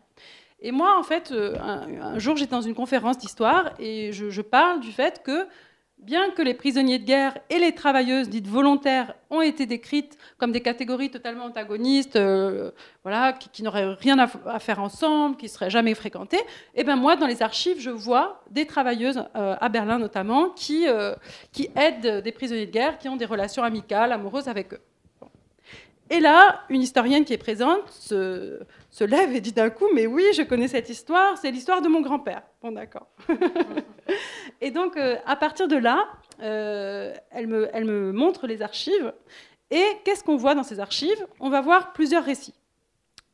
Et 0.61 0.71
moi, 0.71 0.97
en 0.99 1.03
fait, 1.03 1.33
un, 1.33 2.19
jour, 2.19 2.37
j'étais 2.37 2.51
dans 2.51 2.61
une 2.61 2.75
conférence 2.75 3.17
d'histoire 3.17 3.71
et 3.79 4.11
je, 4.11 4.29
je, 4.29 4.41
parle 4.41 4.79
du 4.79 4.91
fait 4.91 5.21
que 5.23 5.47
Bien 6.01 6.31
que 6.31 6.41
les 6.41 6.55
prisonniers 6.55 6.97
de 6.97 7.05
guerre 7.05 7.37
et 7.51 7.59
les 7.59 7.75
travailleuses 7.75 8.27
dites 8.27 8.47
volontaires 8.47 9.13
ont 9.29 9.41
été 9.41 9.67
décrites 9.67 10.17
comme 10.39 10.51
des 10.51 10.61
catégories 10.61 11.11
totalement 11.11 11.45
antagonistes, 11.45 12.15
euh, 12.15 12.71
voilà, 13.03 13.33
qui, 13.33 13.61
n'auraient 13.61 13.93
rien 13.93 14.17
à, 14.17 14.59
faire 14.59 14.79
ensemble, 14.79 15.37
qui 15.37 15.45
ne 15.45 15.49
seraient 15.51 15.69
jamais 15.69 15.93
fréquentées, 15.93 16.37
et 16.37 16.81
eh 16.81 16.83
ben 16.83 16.95
moi, 16.95 17.17
dans 17.17 17.27
les 17.27 17.43
archives, 17.43 17.79
je 17.79 17.91
vois 17.91 18.43
des 18.49 18.65
travailleuses 18.65 19.23
euh, 19.35 19.55
à 19.61 19.69
Berlin 19.69 19.99
notamment 19.99 20.49
qui, 20.49 20.87
euh, 20.87 21.13
qui 21.51 21.69
aident 21.75 22.23
des 22.23 22.31
prisonniers 22.31 22.65
de 22.65 22.71
guerre, 22.71 22.97
qui 22.97 23.07
ont 23.07 23.15
des 23.15 23.25
relations 23.25 23.61
amicales, 23.61 24.11
amoureuses 24.11 24.47
avec 24.47 24.73
eux. 24.73 24.81
Et 26.09 26.19
là, 26.19 26.63
une 26.69 26.81
historienne 26.81 27.23
qui 27.23 27.31
est 27.31 27.37
présente 27.37 27.89
se, 27.89 28.59
se 28.89 29.03
lève 29.05 29.33
et 29.33 29.39
dit 29.39 29.53
d'un 29.53 29.69
coup, 29.69 29.87
mais 29.93 30.07
oui, 30.07 30.25
je 30.35 30.41
connais 30.41 30.67
cette 30.67 30.89
histoire, 30.89 31.37
c'est 31.37 31.51
l'histoire 31.51 31.81
de 31.81 31.87
mon 31.87 32.01
grand-père. 32.01 32.41
Bon, 32.61 32.71
d'accord. 32.71 33.07
et 34.61 34.71
donc, 34.71 34.97
euh, 34.97 35.17
à 35.25 35.35
partir 35.35 35.67
de 35.67 35.75
là, 35.75 36.07
euh, 36.41 37.13
elle, 37.31 37.47
me, 37.47 37.69
elle 37.73 37.85
me 37.85 38.11
montre 38.11 38.47
les 38.47 38.61
archives. 38.61 39.13
Et 39.69 39.85
qu'est-ce 40.03 40.23
qu'on 40.23 40.37
voit 40.37 40.55
dans 40.55 40.63
ces 40.63 40.79
archives? 40.79 41.25
On 41.39 41.49
va 41.49 41.61
voir 41.61 41.93
plusieurs 41.93 42.23
récits. 42.23 42.53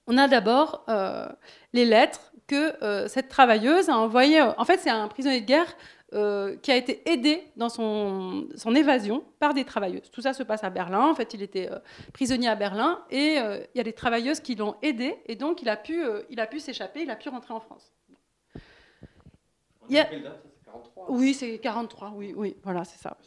On 0.07 0.17
a 0.17 0.27
d'abord 0.27 0.85
euh, 0.87 1.27
les 1.73 1.85
lettres 1.85 2.31
que 2.47 3.07
cette 3.09 3.27
travailleuse 3.27 3.89
a 3.89 3.97
envoyées. 3.97 4.41
En 4.41 4.63
fait, 4.63 4.77
c'est 4.77 4.89
un 4.89 5.09
prisonnier 5.09 5.41
de 5.41 5.45
guerre 5.45 5.75
euh, 6.13 6.55
qui 6.61 6.71
a 6.71 6.77
été 6.77 7.01
aidé 7.11 7.43
dans 7.57 7.67
son, 7.67 8.47
son, 8.55 8.73
évasion 8.73 9.25
par 9.39 9.53
des 9.53 9.65
travailleuses. 9.65 10.09
Tout 10.09 10.21
ça 10.21 10.31
se 10.31 10.41
passe 10.41 10.63
à 10.63 10.69
Berlin. 10.69 11.01
En 11.01 11.13
fait, 11.13 11.33
il 11.33 11.41
était 11.41 11.69
euh, 11.69 11.79
prisonnier 12.13 12.47
à 12.47 12.55
Berlin 12.55 13.03
et 13.09 13.37
euh, 13.39 13.61
il 13.75 13.77
y 13.77 13.81
a 13.81 13.83
des 13.83 13.91
travailleuses 13.91 14.39
qui 14.39 14.55
l'ont 14.55 14.77
aidé 14.81 15.17
et 15.25 15.35
donc 15.35 15.61
il 15.61 15.67
a 15.67 15.75
pu, 15.75 16.01
il 16.29 16.39
a 16.39 16.47
pu 16.47 16.61
s'échapper, 16.61 17.01
il 17.01 17.09
a 17.09 17.17
pu 17.17 17.27
rentrer 17.27 17.53
en 17.53 17.59
France. 17.59 17.91
Il 19.89 19.99
a... 19.99 20.07
Oui, 21.09 21.33
c'est 21.33 21.57
43. 21.57 22.13
Oui, 22.15 22.33
oui, 22.35 22.55
voilà, 22.63 22.83
c'est 22.83 22.99
ça. 22.99 23.17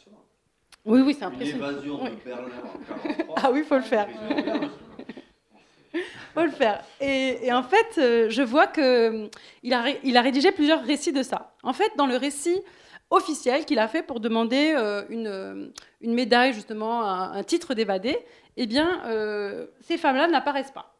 Oui, 0.85 1.01
oui, 1.01 1.15
c'est 1.17 1.25
impressionnant. 1.25 1.67
L'évasion 1.67 2.03
de 2.05 2.09
Berlin 2.25 2.47
en 2.63 3.07
43. 3.07 3.35
Ah 3.37 3.51
oui, 3.51 3.59
il 3.59 3.65
faut 3.65 3.75
le 3.75 3.81
faire. 3.81 4.07
faut 6.33 6.43
le 6.43 6.51
faire. 6.51 6.83
Et, 6.99 7.51
en 7.51 7.63
fait, 7.63 7.97
euh, 7.97 8.29
je 8.29 8.41
vois 8.41 8.67
qu'il 8.67 8.83
euh, 8.83 9.27
a, 9.71 9.89
il 10.03 10.17
a 10.17 10.21
rédigé 10.21 10.51
plusieurs 10.51 10.83
récits 10.83 11.13
de 11.13 11.23
ça. 11.23 11.53
En 11.63 11.73
fait, 11.73 11.91
dans 11.97 12.07
le 12.07 12.15
récit 12.15 12.61
officiel 13.09 13.65
qu'il 13.65 13.79
a 13.79 13.87
fait 13.87 14.03
pour 14.03 14.19
demander 14.19 14.73
euh, 14.75 15.03
une, 15.09 15.73
une, 15.99 16.13
médaille, 16.13 16.53
justement, 16.53 17.03
un, 17.03 17.43
titre 17.43 17.73
d'évadé, 17.73 18.17
eh 18.57 18.65
bien, 18.67 19.01
ces 19.81 19.97
femmes-là 19.97 20.27
n'apparaissent 20.27 20.71
pas. 20.71 20.95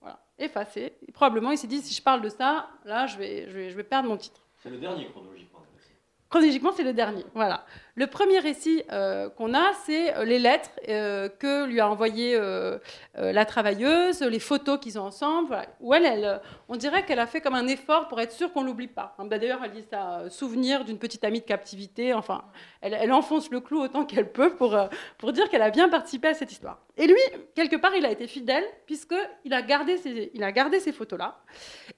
Voilà, 0.00 0.18
effacées. 0.38 0.94
probablement, 1.12 1.52
il 1.52 1.58
s'est 1.58 1.66
dit, 1.66 1.80
si 1.80 1.94
je 1.94 2.02
parle 2.02 2.22
de 2.22 2.28
ça, 2.28 2.68
là, 2.84 3.06
je 3.06 3.18
vais, 3.18 3.46
je 3.48 3.52
vais, 3.52 3.70
je 3.70 3.76
vais 3.76 3.84
perdre 3.84 4.08
mon 4.08 4.16
titre. 4.16 4.40
C'est 4.62 4.70
le 4.70 4.78
dernier 4.78 5.06
chronologiquement. 5.06 5.41
Chronologiquement, 6.32 6.72
c'est 6.74 6.82
le 6.82 6.94
dernier. 6.94 7.26
Voilà. 7.34 7.66
Le 7.94 8.06
premier 8.06 8.38
récit 8.38 8.82
euh, 8.90 9.28
qu'on 9.28 9.52
a, 9.52 9.74
c'est 9.84 10.16
euh, 10.16 10.24
les 10.24 10.38
lettres 10.38 10.70
euh, 10.88 11.28
que 11.28 11.66
lui 11.66 11.78
a 11.78 11.88
envoyées 11.90 12.38
la 13.14 13.44
travailleuse, 13.44 14.22
les 14.22 14.38
photos 14.38 14.78
qu'ils 14.80 14.98
ont 14.98 15.02
ensemble, 15.02 15.58
où 15.80 15.92
elle, 15.92 16.40
on 16.68 16.76
dirait 16.76 17.04
qu'elle 17.04 17.18
a 17.18 17.26
fait 17.26 17.40
comme 17.40 17.54
un 17.54 17.66
effort 17.66 18.08
pour 18.08 18.20
être 18.20 18.32
sûre 18.32 18.52
qu'on 18.52 18.62
l'oublie 18.62 18.86
pas. 18.86 19.14
Hein, 19.18 19.26
bah, 19.26 19.38
d'ailleurs, 19.38 19.60
elle 19.64 19.72
dit 19.72 19.84
ça, 19.90 20.22
souvenir 20.30 20.84
d'une 20.84 20.98
petite 20.98 21.24
amie 21.24 21.40
de 21.40 21.44
captivité. 21.44 22.14
Enfin, 22.14 22.44
elle, 22.80 23.12
enfonce 23.12 23.50
le 23.50 23.60
clou 23.60 23.80
autant 23.80 24.04
qu'elle 24.04 24.32
peut 24.32 24.54
pour, 24.54 24.78
pour 25.18 25.32
dire 25.32 25.48
qu'elle 25.50 25.62
a 25.62 25.70
bien 25.70 25.88
participé 25.88 26.28
à 26.28 26.34
cette 26.34 26.50
histoire. 26.50 26.78
Et 26.96 27.06
lui, 27.06 27.20
quelque 27.54 27.76
part, 27.76 27.94
il 27.94 28.06
a 28.06 28.10
été 28.10 28.26
fidèle 28.26 28.64
puisqu'il 28.86 29.52
a 29.52 29.62
gardé 29.62 29.98
ces, 29.98 30.30
il 30.34 30.42
a 30.42 30.52
gardé 30.52 30.80
ces 30.80 30.92
photos-là 30.92 31.38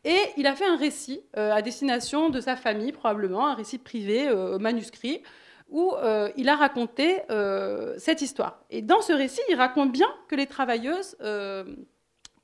et 0.05 0.19
il 0.37 0.47
a 0.47 0.55
fait 0.55 0.67
un 0.67 0.77
récit 0.77 1.23
à 1.35 1.63
destination 1.63 2.31
de 2.31 2.41
sa 2.41 2.57
famille, 2.57 2.93
probablement 2.93 3.47
un 3.47 3.55
récit 3.55 3.79
privé, 3.79 4.29
manuscrit 4.59 5.23
où 5.69 5.93
euh, 5.95 6.31
il 6.37 6.49
a 6.49 6.57
raconté 6.57 7.21
euh, 7.31 7.95
cette 7.99 8.23
histoire. 8.23 8.61
Et 8.71 8.83
dans 8.83 9.01
ce 9.01 9.13
récit, 9.13 9.41
il 9.49 9.57
raconte 9.57 9.93
bien 9.93 10.09
que 10.29 10.37
les 10.37 10.47
travailleuses, 10.47 11.17
euh, 11.21 11.65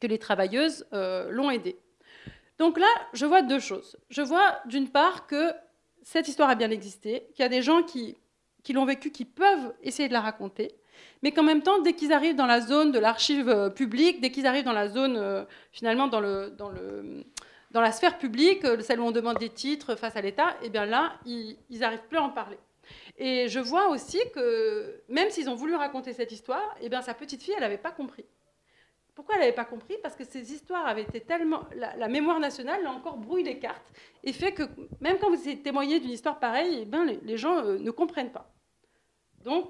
que 0.01 0.07
les 0.07 0.19
travailleuses 0.19 0.87
l'ont 0.93 1.51
aidé. 1.51 1.79
Donc 2.59 2.79
là, 2.79 2.89
je 3.13 3.27
vois 3.27 3.43
deux 3.43 3.61
choses. 3.61 3.97
Je 4.11 4.23
vois 4.23 4.59
d'une 4.67 4.89
part 4.89 5.27
que 5.27 5.53
cette 6.03 6.29
histoire 6.29 6.51
a 6.51 6.55
bien 6.55 6.71
existé, 6.71 7.29
qu'il 7.35 7.43
y 7.43 7.47
a 7.47 7.49
des 7.49 7.63
gens 7.63 7.83
qui, 7.83 8.17
l'ont 8.73 8.85
vécu, 8.85 9.11
qui 9.11 9.25
peuvent 9.25 9.73
essayer 9.83 10.09
de 10.09 10.13
la 10.13 10.21
raconter, 10.21 10.75
mais 11.23 11.33
qu'en 11.33 11.43
même 11.43 11.63
temps, 11.63 11.81
dès 11.81 11.95
qu'ils 11.95 12.13
arrivent 12.13 12.37
dans 12.37 12.47
la 12.47 12.61
zone 12.61 12.93
de 12.93 12.99
l'archive 12.99 13.73
publique, 13.75 14.21
dès 14.21 14.31
qu'ils 14.31 14.47
arrivent 14.47 14.65
dans 14.65 14.73
la 14.73 14.89
zone, 14.89 15.47
finalement, 15.73 16.09
dans, 16.09 16.21
la 17.73 17.93
sphère 17.93 18.19
publique, 18.19 18.67
celle 18.81 19.01
où 19.01 19.05
on 19.05 19.11
demande 19.11 19.39
des 19.39 19.51
titres 19.51 19.95
face 19.95 20.17
à 20.17 20.21
l'État, 20.21 20.57
eh 20.63 20.69
bien 20.69 20.85
là, 20.85 21.15
ils 21.27 21.57
n'arrivent 21.71 22.07
plus 22.09 22.19
à 22.19 22.23
en 22.23 22.31
parler. 22.31 22.59
Et 23.23 23.49
je 23.49 23.61
vois 23.61 23.89
aussi 23.89 24.19
que 24.35 25.03
même 25.11 25.29
s'ils 25.29 25.51
ont 25.51 25.55
voulu 25.55 25.75
raconter 25.75 26.15
cette 26.15 26.33
histoire, 26.33 26.75
eh 26.81 26.89
bien, 26.89 27.03
sa 27.03 27.13
petite 27.13 27.43
fille, 27.43 27.53
elle 27.55 27.61
n'avait 27.61 27.77
pas 27.77 27.93
compris. 27.93 28.25
Pourquoi 29.15 29.35
elle 29.35 29.43
n'avait 29.43 29.53
pas 29.53 29.67
compris? 29.67 29.97
Parce 30.03 30.17
que 30.17 30.25
ces 30.25 30.55
histoires 30.55 30.87
avaient 30.87 31.03
été 31.03 31.21
tellement... 31.21 31.65
La, 31.75 32.09
mémoire 32.09 32.41
nationale, 32.41 32.83
là 32.83 32.91
encore, 32.91 33.19
brouille 33.19 33.43
les 33.43 33.59
cartes 33.59 33.85
et 34.25 34.33
fait 34.33 34.53
que 34.53 34.63
même 35.03 35.19
quand 35.19 35.29
vous 35.29 35.55
témoignez 35.57 36.01
d'une 36.01 36.13
histoire 36.13 36.41
pareille, 36.41 36.79
eh 36.81 36.85
ben, 36.87 37.05
les, 37.05 37.37
gens 37.37 37.59
euh, 37.59 37.79
ne 37.79 37.91
comprennent 37.91 38.33
pas. 38.33 38.51
Donc, 39.45 39.69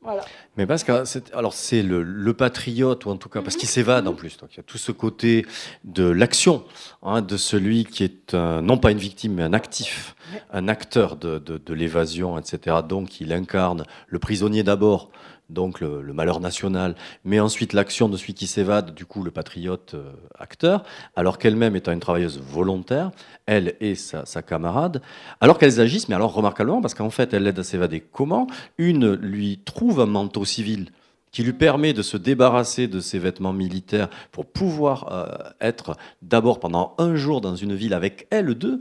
voilà. 0.00 0.24
Mais 0.56 0.66
parce 0.66 0.84
que 0.84 1.04
c'est, 1.04 1.34
alors 1.34 1.52
c'est 1.52 1.82
le, 1.82 2.32
patriote 2.32 3.04
ou 3.04 3.10
en 3.10 3.16
tout 3.16 3.28
cas 3.28 3.42
parce 3.42 3.56
qu'il 3.56 3.68
s'évade 3.68 4.06
en 4.06 4.14
plus. 4.14 4.36
Donc 4.38 4.54
il 4.54 4.58
y 4.58 4.60
a 4.60 4.62
tout 4.62 4.78
ce 4.78 4.92
côté 4.92 5.44
de 5.84 6.04
l'action 6.04 6.64
hein, 7.02 7.20
de 7.20 7.36
celui 7.36 7.84
qui 7.84 8.04
est 8.04 8.34
non 8.34 8.78
pas 8.78 8.92
une 8.92 8.98
victime 8.98 9.34
mais 9.34 9.42
un 9.42 9.52
actif, 9.52 10.14
un 10.52 10.68
acteur 10.68 11.16
de, 11.16 11.38
de 11.38 11.74
l'évasion, 11.74 12.38
etc. 12.38 12.76
Donc 12.88 13.20
il 13.20 13.32
incarne 13.32 13.84
le 14.06 14.18
prisonnier 14.18 14.62
d'abord 14.62 15.10
donc 15.48 15.80
le, 15.80 16.02
malheur 16.12 16.40
national, 16.40 16.94
mais 17.24 17.40
ensuite 17.40 17.72
l'action 17.72 18.08
de 18.08 18.16
celui 18.16 18.34
qui 18.34 18.46
s'évade, 18.46 18.94
du 18.94 19.06
coup 19.06 19.22
le 19.22 19.30
patriote 19.30 19.94
euh, 19.94 20.12
acteur, 20.38 20.84
alors 21.16 21.38
qu'elle-même 21.38 21.76
étant 21.76 21.92
une 21.92 22.00
travailleuse 22.00 22.40
volontaire, 22.40 23.10
elle 23.46 23.74
et 23.80 23.94
sa, 23.94 24.24
camarade, 24.42 25.00
alors 25.40 25.58
qu'elles 25.58 25.80
agissent, 25.80 26.08
mais 26.08 26.14
alors 26.14 26.32
remarquablement, 26.32 26.80
parce 26.80 26.94
qu'en 26.94 27.10
fait 27.10 27.32
elle 27.32 27.44
l'aide 27.44 27.58
à 27.58 27.64
s'évader. 27.64 28.00
Comment 28.00 28.46
Une 28.76 29.14
lui 29.14 29.60
trouve 29.64 30.00
un 30.00 30.06
manteau 30.06 30.44
civil 30.44 30.90
qui 31.30 31.42
lui 31.42 31.52
permet 31.52 31.92
de 31.92 32.02
se 32.02 32.16
débarrasser 32.16 32.88
de 32.88 33.00
ses 33.00 33.18
vêtements 33.18 33.52
militaires 33.52 34.08
pour 34.32 34.46
pouvoir 34.46 35.12
euh, 35.12 35.50
être 35.60 35.96
d'abord 36.22 36.58
pendant 36.58 36.94
un 36.98 37.16
jour 37.16 37.40
dans 37.40 37.54
une 37.54 37.74
ville 37.74 37.94
avec 37.94 38.26
elle 38.30 38.54
deux, 38.54 38.78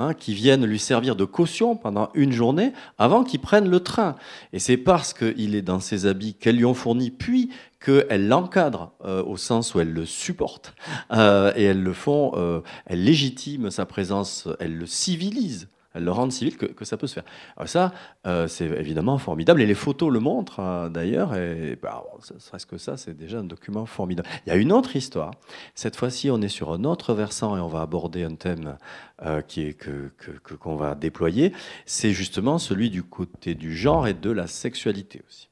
Hein, 0.00 0.14
qui 0.14 0.32
viennent 0.32 0.64
lui 0.64 0.78
servir 0.78 1.16
de 1.16 1.24
caution 1.24 1.74
pendant 1.74 2.10
une 2.14 2.30
journée 2.30 2.72
avant 2.98 3.24
qu'il 3.24 3.40
prenne 3.40 3.68
le 3.68 3.80
train. 3.80 4.14
Et 4.52 4.60
c'est 4.60 4.76
parce 4.76 5.12
qu'il 5.12 5.56
est 5.56 5.62
dans 5.62 5.80
ses 5.80 6.06
habits 6.06 6.34
qu'elles 6.34 6.54
lui 6.54 6.64
ont 6.64 6.74
fournis, 6.74 7.10
puis 7.10 7.50
qu'elles 7.84 8.28
l'encadrent 8.28 8.92
euh, 9.04 9.24
au 9.24 9.36
sens 9.36 9.74
où 9.74 9.80
elles 9.80 9.92
le 9.92 10.06
supportent 10.06 10.72
euh, 11.10 11.52
et 11.56 11.64
elles 11.64 11.82
le 11.82 11.92
font, 11.92 12.30
euh, 12.36 12.60
elles 12.86 13.02
légitiment 13.02 13.70
sa 13.70 13.86
présence, 13.86 14.46
elles 14.60 14.76
le 14.76 14.86
civilisent 14.86 15.68
le 15.98 16.10
rendre 16.10 16.32
civil, 16.32 16.56
que, 16.56 16.84
ça 16.84 16.96
peut 16.96 17.06
se 17.06 17.14
faire. 17.14 17.24
Alors 17.56 17.68
ça, 17.68 17.92
euh, 18.26 18.48
c'est 18.48 18.66
évidemment 18.66 19.18
formidable, 19.18 19.62
et 19.62 19.66
les 19.66 19.74
photos 19.74 20.12
le 20.12 20.20
montrent 20.20 20.60
euh, 20.60 20.88
d'ailleurs, 20.88 21.34
et 21.34 21.78
bah, 21.80 22.04
serait-ce 22.38 22.66
que 22.66 22.78
ça, 22.78 22.96
c'est 22.96 23.16
déjà 23.16 23.38
un 23.38 23.44
document 23.44 23.86
formidable. 23.86 24.28
Il 24.46 24.50
y 24.50 24.52
a 24.52 24.56
une 24.56 24.72
autre 24.72 24.96
histoire. 24.96 25.32
Cette 25.74 25.96
fois-ci, 25.96 26.30
on 26.30 26.40
est 26.40 26.48
sur 26.48 26.72
un 26.72 26.84
autre 26.84 27.14
versant, 27.14 27.56
et 27.56 27.60
on 27.60 27.68
va 27.68 27.82
aborder 27.82 28.24
un 28.24 28.34
thème 28.34 28.76
euh, 29.24 29.40
qui 29.42 29.62
est 29.62 29.74
que 29.74 30.10
qu'on 30.58 30.76
va 30.76 30.94
déployer. 30.94 31.52
C'est 31.86 32.12
justement 32.12 32.58
celui 32.58 32.90
du 32.90 33.02
côté 33.02 33.54
du 33.54 33.76
genre 33.76 34.06
et 34.06 34.14
de 34.14 34.30
la 34.30 34.46
sexualité 34.46 35.22
aussi. 35.28 35.48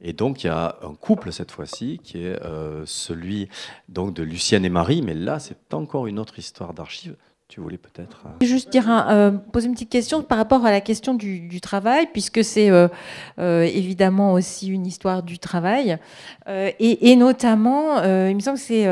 Et 0.00 0.12
donc 0.12 0.44
il 0.44 0.48
y 0.48 0.50
a 0.50 0.78
un 0.82 0.94
couple 0.94 1.32
cette 1.32 1.50
fois-ci 1.50 2.00
qui 2.02 2.18
est 2.18 2.38
celui 2.84 3.48
donc 3.88 4.12
de 4.12 4.22
Lucienne 4.22 4.64
et 4.66 4.68
Marie, 4.68 5.00
mais 5.00 5.14
là 5.14 5.38
c'est 5.38 5.72
encore 5.72 6.06
une 6.06 6.18
autre 6.18 6.38
histoire 6.38 6.74
d'archives 6.74 7.16
tu 7.48 7.60
voulais 7.60 7.78
peut-être. 7.78 8.24
Euh, 8.26 8.44
juste 8.44 8.70
dire 8.70 8.90
euh, 8.90 9.30
poser 9.30 9.68
une 9.68 9.74
petite 9.74 9.90
question 9.90 10.22
par 10.22 10.36
rapport 10.36 10.66
à 10.66 10.72
la 10.72 10.80
question 10.80 11.14
du, 11.14 11.60
travail, 11.60 12.08
puisque 12.12 12.42
c'est 12.42 12.70
euh, 12.70 12.88
évidemment 13.38 14.32
aussi 14.32 14.68
une 14.68 14.84
histoire 14.84 15.22
du 15.22 15.38
travail, 15.38 15.98
et, 16.48 17.16
notamment, 17.16 18.02
il 18.02 18.34
me 18.34 18.40
semble 18.40 18.58
que 18.58 18.64
c'est 18.64 18.86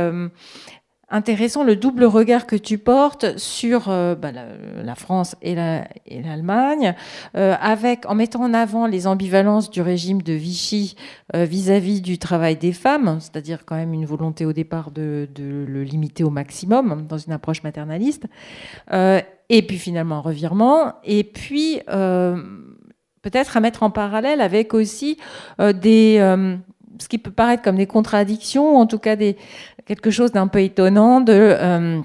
intéressant 1.10 1.64
le 1.64 1.76
double 1.76 2.04
regard 2.04 2.46
que 2.46 2.56
tu 2.56 2.78
portes 2.78 3.38
sur 3.38 3.88
euh, 3.88 4.14
bah, 4.14 4.30
la, 4.32 4.94
France 4.94 5.36
et 5.42 5.54
l'Allemagne, 5.54 6.94
euh, 7.36 7.54
avec 7.60 8.06
en 8.06 8.14
mettant 8.14 8.42
en 8.42 8.54
avant 8.54 8.86
les 8.86 9.06
ambivalences 9.06 9.70
du 9.70 9.82
régime 9.82 10.22
de 10.22 10.32
Vichy 10.32 10.96
euh, 11.34 11.44
vis-à-vis 11.44 12.00
du 12.00 12.18
travail 12.18 12.56
des 12.56 12.72
femmes, 12.72 13.18
c'est-à-dire 13.20 13.64
quand 13.64 13.76
même 13.76 13.92
une 13.92 14.06
volonté 14.06 14.46
au 14.46 14.52
départ 14.52 14.90
de, 14.90 15.28
le 15.36 15.82
limiter 15.82 16.24
au 16.24 16.30
maximum 16.30 17.06
dans 17.08 17.18
une 17.18 17.32
approche 17.32 17.62
maternaliste, 17.62 18.26
et 18.92 19.62
puis 19.62 19.78
finalement 19.78 20.16
un 20.16 20.20
revirement, 20.20 20.94
et 21.04 21.24
puis 21.24 21.80
peut-être 21.86 23.56
à 23.56 23.60
mettre 23.60 23.82
en 23.82 23.90
parallèle 23.90 24.40
avec 24.40 24.74
aussi 24.74 25.18
des 25.58 26.18
ce 26.98 27.08
qui 27.08 27.18
peut 27.18 27.30
paraître 27.30 27.62
comme 27.62 27.76
des 27.76 27.86
contradictions, 27.86 28.76
en 28.76 28.86
tout 28.86 28.98
cas 28.98 29.16
des, 29.16 29.36
quelque 29.86 30.10
chose 30.10 30.32
d'un 30.32 30.46
peu 30.46 30.60
étonnant 30.60 31.20
de 31.20 31.32
euh, 31.32 32.00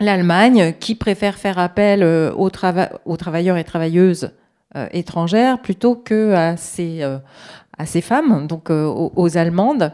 l'Allemagne 0.00 0.74
qui 0.78 0.94
préfère 0.94 1.36
faire 1.36 1.58
appel 1.58 2.02
euh, 2.02 2.32
aux, 2.34 2.50
travailleurs 2.50 3.56
et 3.56 3.64
travailleuses 3.64 4.30
euh, 4.76 4.86
étrangères 4.92 5.60
plutôt 5.60 5.94
que 5.94 6.32
à 6.32 6.56
ces, 6.56 8.00
femmes, 8.00 8.46
donc 8.46 8.70
aux, 8.70 9.36
Allemandes. 9.36 9.92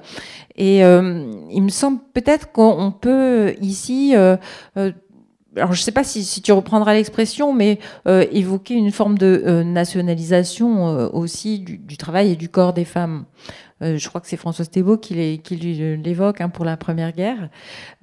Et 0.57 0.81
il 0.81 1.63
me 1.63 1.69
semble 1.69 2.01
peut-être 2.13 2.51
qu'on 2.53 2.93
peut 2.93 3.55
ici 3.61 4.15
alors 5.57 5.73
je 5.73 5.81
ne 5.81 5.85
sais 5.85 5.93
pas 5.93 6.05
si, 6.05 6.43
tu 6.43 6.53
reprendras 6.53 6.95
l'expression, 6.95 7.55
mais 7.55 7.79
évoquer 8.07 8.75
une 8.75 8.91
forme 8.91 9.17
de 9.17 9.63
nationalisation 9.63 11.15
aussi 11.15 11.61
du, 11.61 11.97
travail 11.97 12.33
et 12.33 12.37
du 12.37 12.49
corps 12.49 12.73
des 12.73 12.85
femmes. 12.85 13.25
Euh, 13.83 13.97
je 13.97 14.09
crois 14.09 14.21
que 14.21 14.27
c'est 14.27 14.37
François 14.37 14.65
Thébault 14.65 14.99
qui 14.99 15.15
l'évoque 15.15 16.41
hein, 16.41 16.49
pour 16.49 16.65
la 16.65 16.77
Première 16.77 17.13
Guerre. 17.13 17.49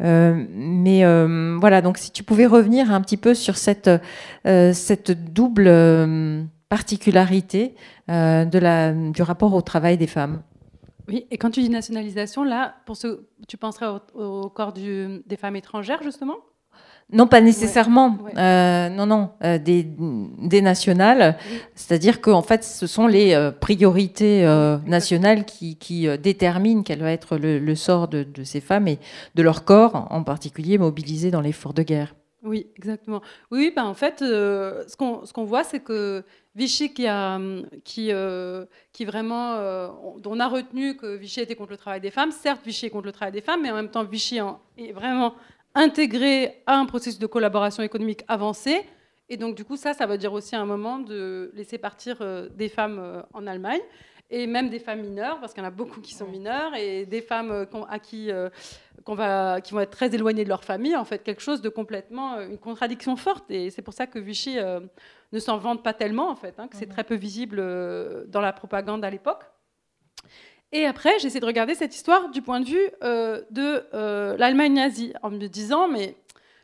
Euh, 0.02 0.46
mais 0.50 1.04
euh, 1.06 1.58
voilà, 1.60 1.82
donc 1.82 1.98
si 1.98 2.12
tu 2.12 2.24
pouvais 2.24 2.46
revenir 2.46 2.92
un 2.92 3.02
petit 3.02 3.18
peu 3.18 3.34
sur 3.34 3.58
cette, 3.58 3.90
double 5.34 6.48
particularité 6.70 7.76
du 8.08 9.22
rapport 9.22 9.54
au 9.54 9.62
travail 9.62 9.98
des 9.98 10.08
femmes. 10.08 10.42
Oui, 11.08 11.28
et 11.30 11.38
quand 11.38 11.52
tu 11.52 11.62
dis 11.62 11.70
nationalisation, 11.70 12.44
là, 12.44 12.76
pour 12.86 12.98
ce, 12.98 13.26
tu 13.48 13.58
penserais 13.58 13.86
au, 14.16 14.50
corps 14.50 14.74
des 14.74 15.38
femmes 15.38 15.56
étrangères, 15.56 16.02
justement? 16.02 16.38
Non, 17.14 17.28
pas 17.28 17.40
nécessairement. 17.40 18.18
Euh, 18.36 18.90
non, 18.90 19.06
non, 19.06 19.30
euh, 19.44 19.60
des, 19.60 19.84
des, 19.84 20.62
nationales. 20.62 21.38
C'est-à-dire 21.76 22.20
qu'en 22.20 22.42
fait, 22.42 22.64
ce 22.64 22.88
sont 22.88 23.06
les 23.06 23.34
euh, 23.34 23.52
priorités 23.52 24.44
nationales 24.88 25.46
qui, 25.46 25.78
qui 25.78 26.08
déterminent 26.18 26.82
quel 26.82 27.00
va 27.00 27.12
être 27.12 27.38
le, 27.38 27.76
sort 27.76 28.08
de, 28.08 28.26
ces 28.44 28.60
femmes 28.60 28.88
et 28.88 29.00
de 29.36 29.44
leur 29.44 29.66
corps, 29.66 30.08
en 30.10 30.24
particulier 30.24 30.78
mobilisés 30.78 31.30
dans 31.30 31.42
l'effort 31.42 31.74
de 31.74 31.84
guerre. 31.84 32.16
Oui, 32.44 32.68
exactement. 32.76 33.22
Oui, 33.52 33.72
ben, 33.76 33.86
en 33.86 33.96
fait, 33.96 34.20
ce 34.20 34.96
qu'on 34.96 35.44
voit, 35.44 35.64
c'est 35.64 35.80
que 35.80 36.24
Vichy, 36.56 36.94
qui, 36.94 37.08
a, 37.08 37.40
qui, 37.84 38.12
qui 38.94 39.06
vraiment, 39.06 39.58
dont 40.20 40.32
on 40.32 40.40
a 40.40 40.48
retenu 40.48 40.98
que 40.98 41.16
Vichy 41.16 41.42
était 41.42 41.56
contre 41.56 41.72
le 41.72 41.78
travail 41.78 42.02
des 42.02 42.12
femmes, 42.12 42.32
certes, 42.32 42.62
Vichy 42.66 42.88
est 42.88 42.90
contre 42.90 43.06
le 43.06 43.12
travail 43.12 43.34
des 43.34 43.42
femmes, 43.42 43.62
mais 43.62 43.72
en 43.72 43.76
même 43.76 43.90
temps, 43.90 44.04
Vichy 44.04 44.40
est 44.78 44.92
vraiment 44.92 45.36
intégré 45.76 46.64
à 46.66 46.78
un 46.78 46.86
processus 46.86 47.20
de 47.20 47.28
collaboration 47.28 47.84
économique 47.84 48.24
avancé. 48.28 48.86
Et 49.30 49.38
donc, 49.38 49.56
du 49.56 49.66
coup, 49.66 49.76
ça, 49.76 49.94
ça 49.94 50.06
veut 50.06 50.18
dire 50.18 50.34
aussi 50.34 50.56
un 50.56 50.66
moment 50.66 51.00
de 51.00 51.52
laisser 51.54 51.78
partir 51.78 52.18
euh, 52.22 52.48
des 52.50 52.70
femmes 52.70 53.00
euh, 53.00 53.22
en 53.34 53.46
Allemagne 53.46 53.82
et 54.32 54.48
même 54.48 54.70
des 54.70 54.80
femmes 54.80 55.02
mineures, 55.02 55.40
parce 55.40 55.54
qu'il 55.54 55.62
y 55.62 55.66
en 55.66 55.70
a 55.70 55.72
beaucoup 55.72 56.02
qui 56.02 56.16
sont 56.16 56.26
mineures, 56.26 56.74
et 56.76 57.06
des 57.06 57.22
femmes 57.22 57.52
euh, 57.52 57.66
à 57.88 58.00
qui, 58.00 58.32
va, 59.06 59.62
qui 59.62 59.74
vont 59.74 59.80
être 59.82 59.92
très 59.92 60.16
éloignées 60.16 60.44
de 60.44 60.50
leur 60.50 60.64
famille, 60.64 60.96
en 60.96 61.06
fait, 61.06 61.22
quelque 61.22 61.44
chose 61.44 61.62
de 61.62 61.70
complètement, 61.70 62.40
une 62.40 62.58
contradiction 62.58 63.16
forte. 63.18 63.52
Et 63.52 63.70
c'est 63.70 63.84
pour 63.84 63.94
ça 63.94 64.08
que 64.08 64.18
Vichy 64.18 64.58
ne 65.32 65.40
s'en 65.40 65.60
vante 65.60 65.84
pas 65.84 65.94
tellement, 65.94 66.32
en 66.32 66.36
fait, 66.36 66.56
hein, 66.58 66.68
que 66.68 66.76
c'est 66.76 66.88
très 66.88 67.04
peu 67.04 67.14
visible 67.14 67.58
dans 68.28 68.42
la 68.42 68.52
propagande 68.52 69.06
à 69.06 69.12
l'époque. 69.12 69.44
Et 70.76 70.86
après, 70.86 71.18
j'essaie 71.20 71.40
de 71.40 71.46
regarder 71.46 71.74
cette 71.74 71.96
histoire 71.96 72.30
du 72.32 72.42
point 72.42 72.60
de 72.60 72.66
vue 72.66 72.90
euh, 73.02 73.42
de 73.50 73.86
euh, 73.94 74.36
l'Allemagne 74.36 74.74
nazie, 74.74 75.14
en 75.24 75.30
me 75.30 75.48
disant, 75.48 75.88
mais 75.88 76.18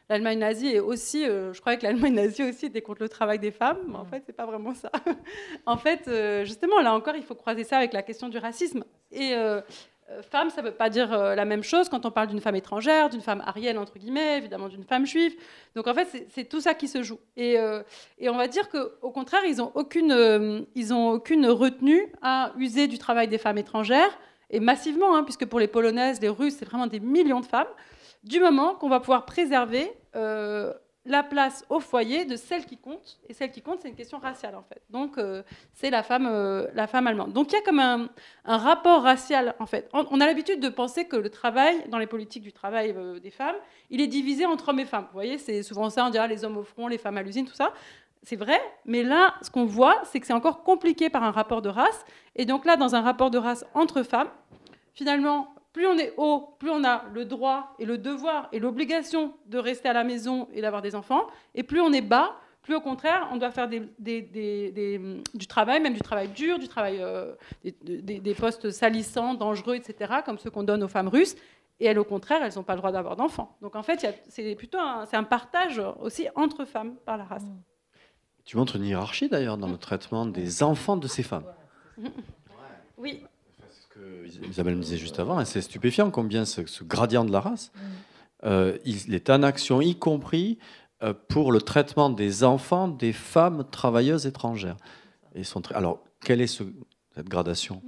l'Allemagne 0.09 0.39
nazie 0.39 0.67
est 0.67 0.79
aussi, 0.81 1.23
euh, 1.23 1.53
je 1.53 1.61
croyais 1.61 1.77
que 1.77 1.83
l'Allemagne 1.83 2.15
nazie 2.15 2.43
aussi 2.43 2.65
était 2.65 2.81
contre 2.81 3.03
le 3.03 3.07
travail 3.07 3.39
des 3.39 3.51
femmes, 3.51 3.77
mais 3.87 3.95
en 3.95 4.03
fait, 4.03 4.21
c'est 4.25 4.35
pas 4.35 4.45
vraiment 4.45 4.75
ça. 4.75 4.91
en 5.65 5.77
fait, 5.77 6.09
justement, 6.43 6.81
là 6.81 6.93
encore, 6.93 7.15
il 7.15 7.23
faut 7.23 7.35
croiser 7.35 7.63
ça 7.63 7.77
avec 7.77 7.93
la 7.93 8.01
question 8.03 8.27
du 8.27 8.37
racisme. 8.37 8.83
Et 9.13 9.33
femme, 10.21 10.49
ça 10.49 10.61
ne 10.61 10.67
veut 10.67 10.73
pas 10.73 10.89
dire 10.89 11.13
euh, 11.13 11.35
la 11.35 11.45
même 11.45 11.63
chose 11.63 11.89
quand 11.89 12.05
on 12.05 12.11
parle 12.11 12.27
d'une 12.27 12.41
femme 12.41 12.55
étrangère, 12.55 13.09
d'une 13.09 13.21
femme 13.21 13.41
arienne, 13.45 13.77
entre 13.77 13.97
guillemets, 13.97 14.37
évidemment 14.37 14.67
d'une 14.67 14.83
femme 14.83 15.05
juive. 15.05 15.35
Donc 15.75 15.87
en 15.87 15.93
fait, 15.93 16.27
c'est 16.29 16.45
tout 16.45 16.61
ça 16.61 16.73
qui 16.73 16.87
se 16.87 17.03
joue. 17.03 17.19
Et, 17.37 17.57
euh, 17.57 17.81
on 18.21 18.37
va 18.37 18.47
dire 18.47 18.69
qu'au 18.69 19.11
contraire, 19.11 19.41
ils 19.45 19.57
n'ont 19.57 19.71
aucune, 19.75 20.11
aucune 20.11 21.47
retenue 21.47 22.11
à 22.21 22.51
user 22.57 22.87
du 22.87 22.97
travail 22.97 23.27
des 23.27 23.37
femmes 23.37 23.57
étrangères, 23.57 24.17
et 24.49 24.59
massivement, 24.59 25.15
hein, 25.15 25.23
puisque 25.23 25.45
pour 25.45 25.59
les 25.59 25.67
Polonaises, 25.67 26.19
les 26.21 26.29
Russes, 26.29 26.55
c'est 26.59 26.65
vraiment 26.65 26.87
des 26.87 26.99
millions 26.99 27.39
de 27.39 27.45
femmes, 27.45 27.69
du 28.23 28.39
moment 28.39 28.75
qu'on 28.75 28.89
va 28.89 28.99
pouvoir 28.99 29.25
préserver 29.25 29.91
la 31.05 31.23
place 31.23 31.65
au 31.69 31.79
foyer 31.79 32.25
de 32.25 32.35
celle 32.35 32.65
qui 32.65 32.77
compte. 32.77 33.19
Et 33.27 33.33
celle 33.33 33.51
qui 33.51 33.61
compte, 33.61 33.79
c'est 33.81 33.89
une 33.89 33.95
question 33.95 34.19
raciale, 34.19 34.55
en 34.55 34.61
fait. 34.61 34.81
Donc, 34.89 35.17
euh, 35.17 35.41
c'est 35.73 35.89
la 35.89 36.03
femme, 36.03 36.27
euh, 36.29 36.67
la 36.75 36.85
femme 36.85 37.07
allemande. 37.07 37.33
Donc, 37.33 37.51
il 37.51 37.55
y 37.55 37.57
a 37.57 37.61
comme 37.61 37.79
un, 37.79 38.09
rapport 38.45 39.01
racial, 39.01 39.55
en 39.59 39.65
fait. 39.65 39.89
On, 39.93 40.21
a 40.21 40.25
l'habitude 40.25 40.59
de 40.59 40.69
penser 40.69 41.05
que 41.05 41.15
le 41.15 41.29
travail, 41.29 41.87
dans 41.89 41.97
les 41.97 42.07
politiques 42.07 42.43
du 42.43 42.53
travail 42.53 42.93
euh, 42.95 43.19
des 43.19 43.31
femmes, 43.31 43.55
il 43.89 43.99
est 43.99 44.07
divisé 44.07 44.45
entre 44.45 44.69
hommes 44.69 44.79
et 44.79 44.85
femmes. 44.85 45.05
Vous 45.05 45.13
voyez, 45.13 45.37
c'est 45.39 45.63
souvent 45.63 45.89
ça, 45.89 46.05
on 46.05 46.09
dirait 46.09 46.27
les 46.27 46.45
hommes 46.45 46.57
au 46.57 46.63
front, 46.63 46.87
les 46.87 46.99
femmes 46.99 47.17
à 47.17 47.23
l'usine, 47.23 47.45
tout 47.45 47.55
ça. 47.55 47.73
C'est 48.23 48.35
vrai, 48.35 48.61
mais 48.85 49.01
là, 49.01 49.33
ce 49.41 49.49
qu'on 49.49 49.65
voit, 49.65 49.99
c'est 50.03 50.19
que 50.19 50.27
c'est 50.27 50.33
encore 50.33 50.61
compliqué 50.63 51.09
par 51.09 51.23
un 51.23 51.31
rapport 51.31 51.63
de 51.63 51.69
race. 51.69 52.05
Et 52.35 52.45
donc 52.45 52.65
là, 52.65 52.77
dans 52.77 52.93
un 52.93 53.01
rapport 53.01 53.31
de 53.31 53.39
race 53.39 53.65
entre 53.73 54.03
femmes, 54.03 54.29
finalement, 54.93 55.55
plus 55.73 55.87
on 55.87 55.97
est 55.97 56.13
haut, 56.17 56.55
plus 56.59 56.69
on 56.69 56.83
a 56.83 57.05
le 57.13 57.25
droit 57.25 57.75
et 57.79 57.85
le 57.85 57.97
devoir 57.97 58.49
et 58.51 58.59
l'obligation 58.59 59.33
de 59.47 59.57
rester 59.57 59.89
à 59.89 59.93
la 59.93 60.03
maison 60.03 60.47
et 60.53 60.61
d'avoir 60.61 60.81
des 60.81 60.95
enfants. 60.95 61.27
Et 61.55 61.63
plus 61.63 61.79
on 61.79 61.93
est 61.93 62.01
bas, 62.01 62.35
plus 62.61 62.75
au 62.75 62.81
contraire, 62.81 63.27
on 63.31 63.37
doit 63.37 63.51
faire 63.51 63.67
des, 63.67 63.79
du 65.33 65.47
travail, 65.47 65.81
même 65.81 65.93
du 65.93 66.01
travail 66.01 66.27
dur, 66.27 66.59
du 66.59 66.67
travail, 66.67 66.97
euh, 66.99 67.33
des, 67.63 68.35
postes 68.35 68.69
salissants, 68.69 69.33
dangereux, 69.33 69.75
etc., 69.75 70.13
comme 70.25 70.37
ceux 70.37 70.51
qu'on 70.51 70.63
donne 70.63 70.83
aux 70.83 70.87
femmes 70.87 71.07
russes. 71.07 71.35
Et 71.79 71.85
elles, 71.85 71.97
au 71.97 72.03
contraire, 72.03 72.43
elles 72.43 72.53
n'ont 72.55 72.63
pas 72.63 72.73
le 72.73 72.79
droit 72.79 72.91
d'avoir 72.91 73.15
d'enfants. 73.15 73.57
Donc 73.61 73.75
en 73.75 73.81
fait, 73.81 74.23
c'est 74.27 74.55
plutôt 74.55 74.77
un, 74.77 75.07
un 75.11 75.23
partage 75.23 75.81
aussi 75.99 76.27
entre 76.35 76.65
femmes 76.65 76.95
par 77.05 77.17
la 77.17 77.23
race. 77.23 77.45
Tu 78.45 78.57
montres 78.57 78.75
une 78.75 78.85
hiérarchie 78.85 79.29
d'ailleurs 79.29 79.57
dans 79.57 79.67
le 79.67 79.77
traitement 79.77 80.25
des 80.25 80.61
enfants 80.61 80.97
de 80.97 81.07
ces 81.07 81.23
femmes. 81.23 81.45
Oui. 82.97 83.23
Que 84.01 84.47
Isabelle 84.47 84.75
me 84.75 84.81
disait 84.81 84.97
juste 84.97 85.19
avant, 85.19 85.39
et 85.39 85.45
c'est 85.45 85.61
stupéfiant 85.61 86.09
combien 86.09 86.43
ce, 86.45 86.61
gradient 86.83 87.23
de 87.23 87.31
la 87.31 87.39
race, 87.39 87.71
euh, 88.43 88.77
il 88.83 89.13
est 89.13 89.29
en 89.29 89.43
action, 89.43 89.79
y 89.79 89.95
compris 89.95 90.57
euh, 91.03 91.13
pour 91.27 91.51
le 91.51 91.61
traitement 91.61 92.09
des 92.09 92.43
enfants 92.43 92.87
des 92.87 93.13
femmes 93.13 93.63
travailleuses 93.69 94.25
étrangères. 94.25 94.77
Et 95.35 95.43
sont 95.43 95.61
Alors, 95.73 96.03
quelle 96.23 96.41
est 96.41 96.47
cette 96.47 97.29
gradation? 97.29 97.83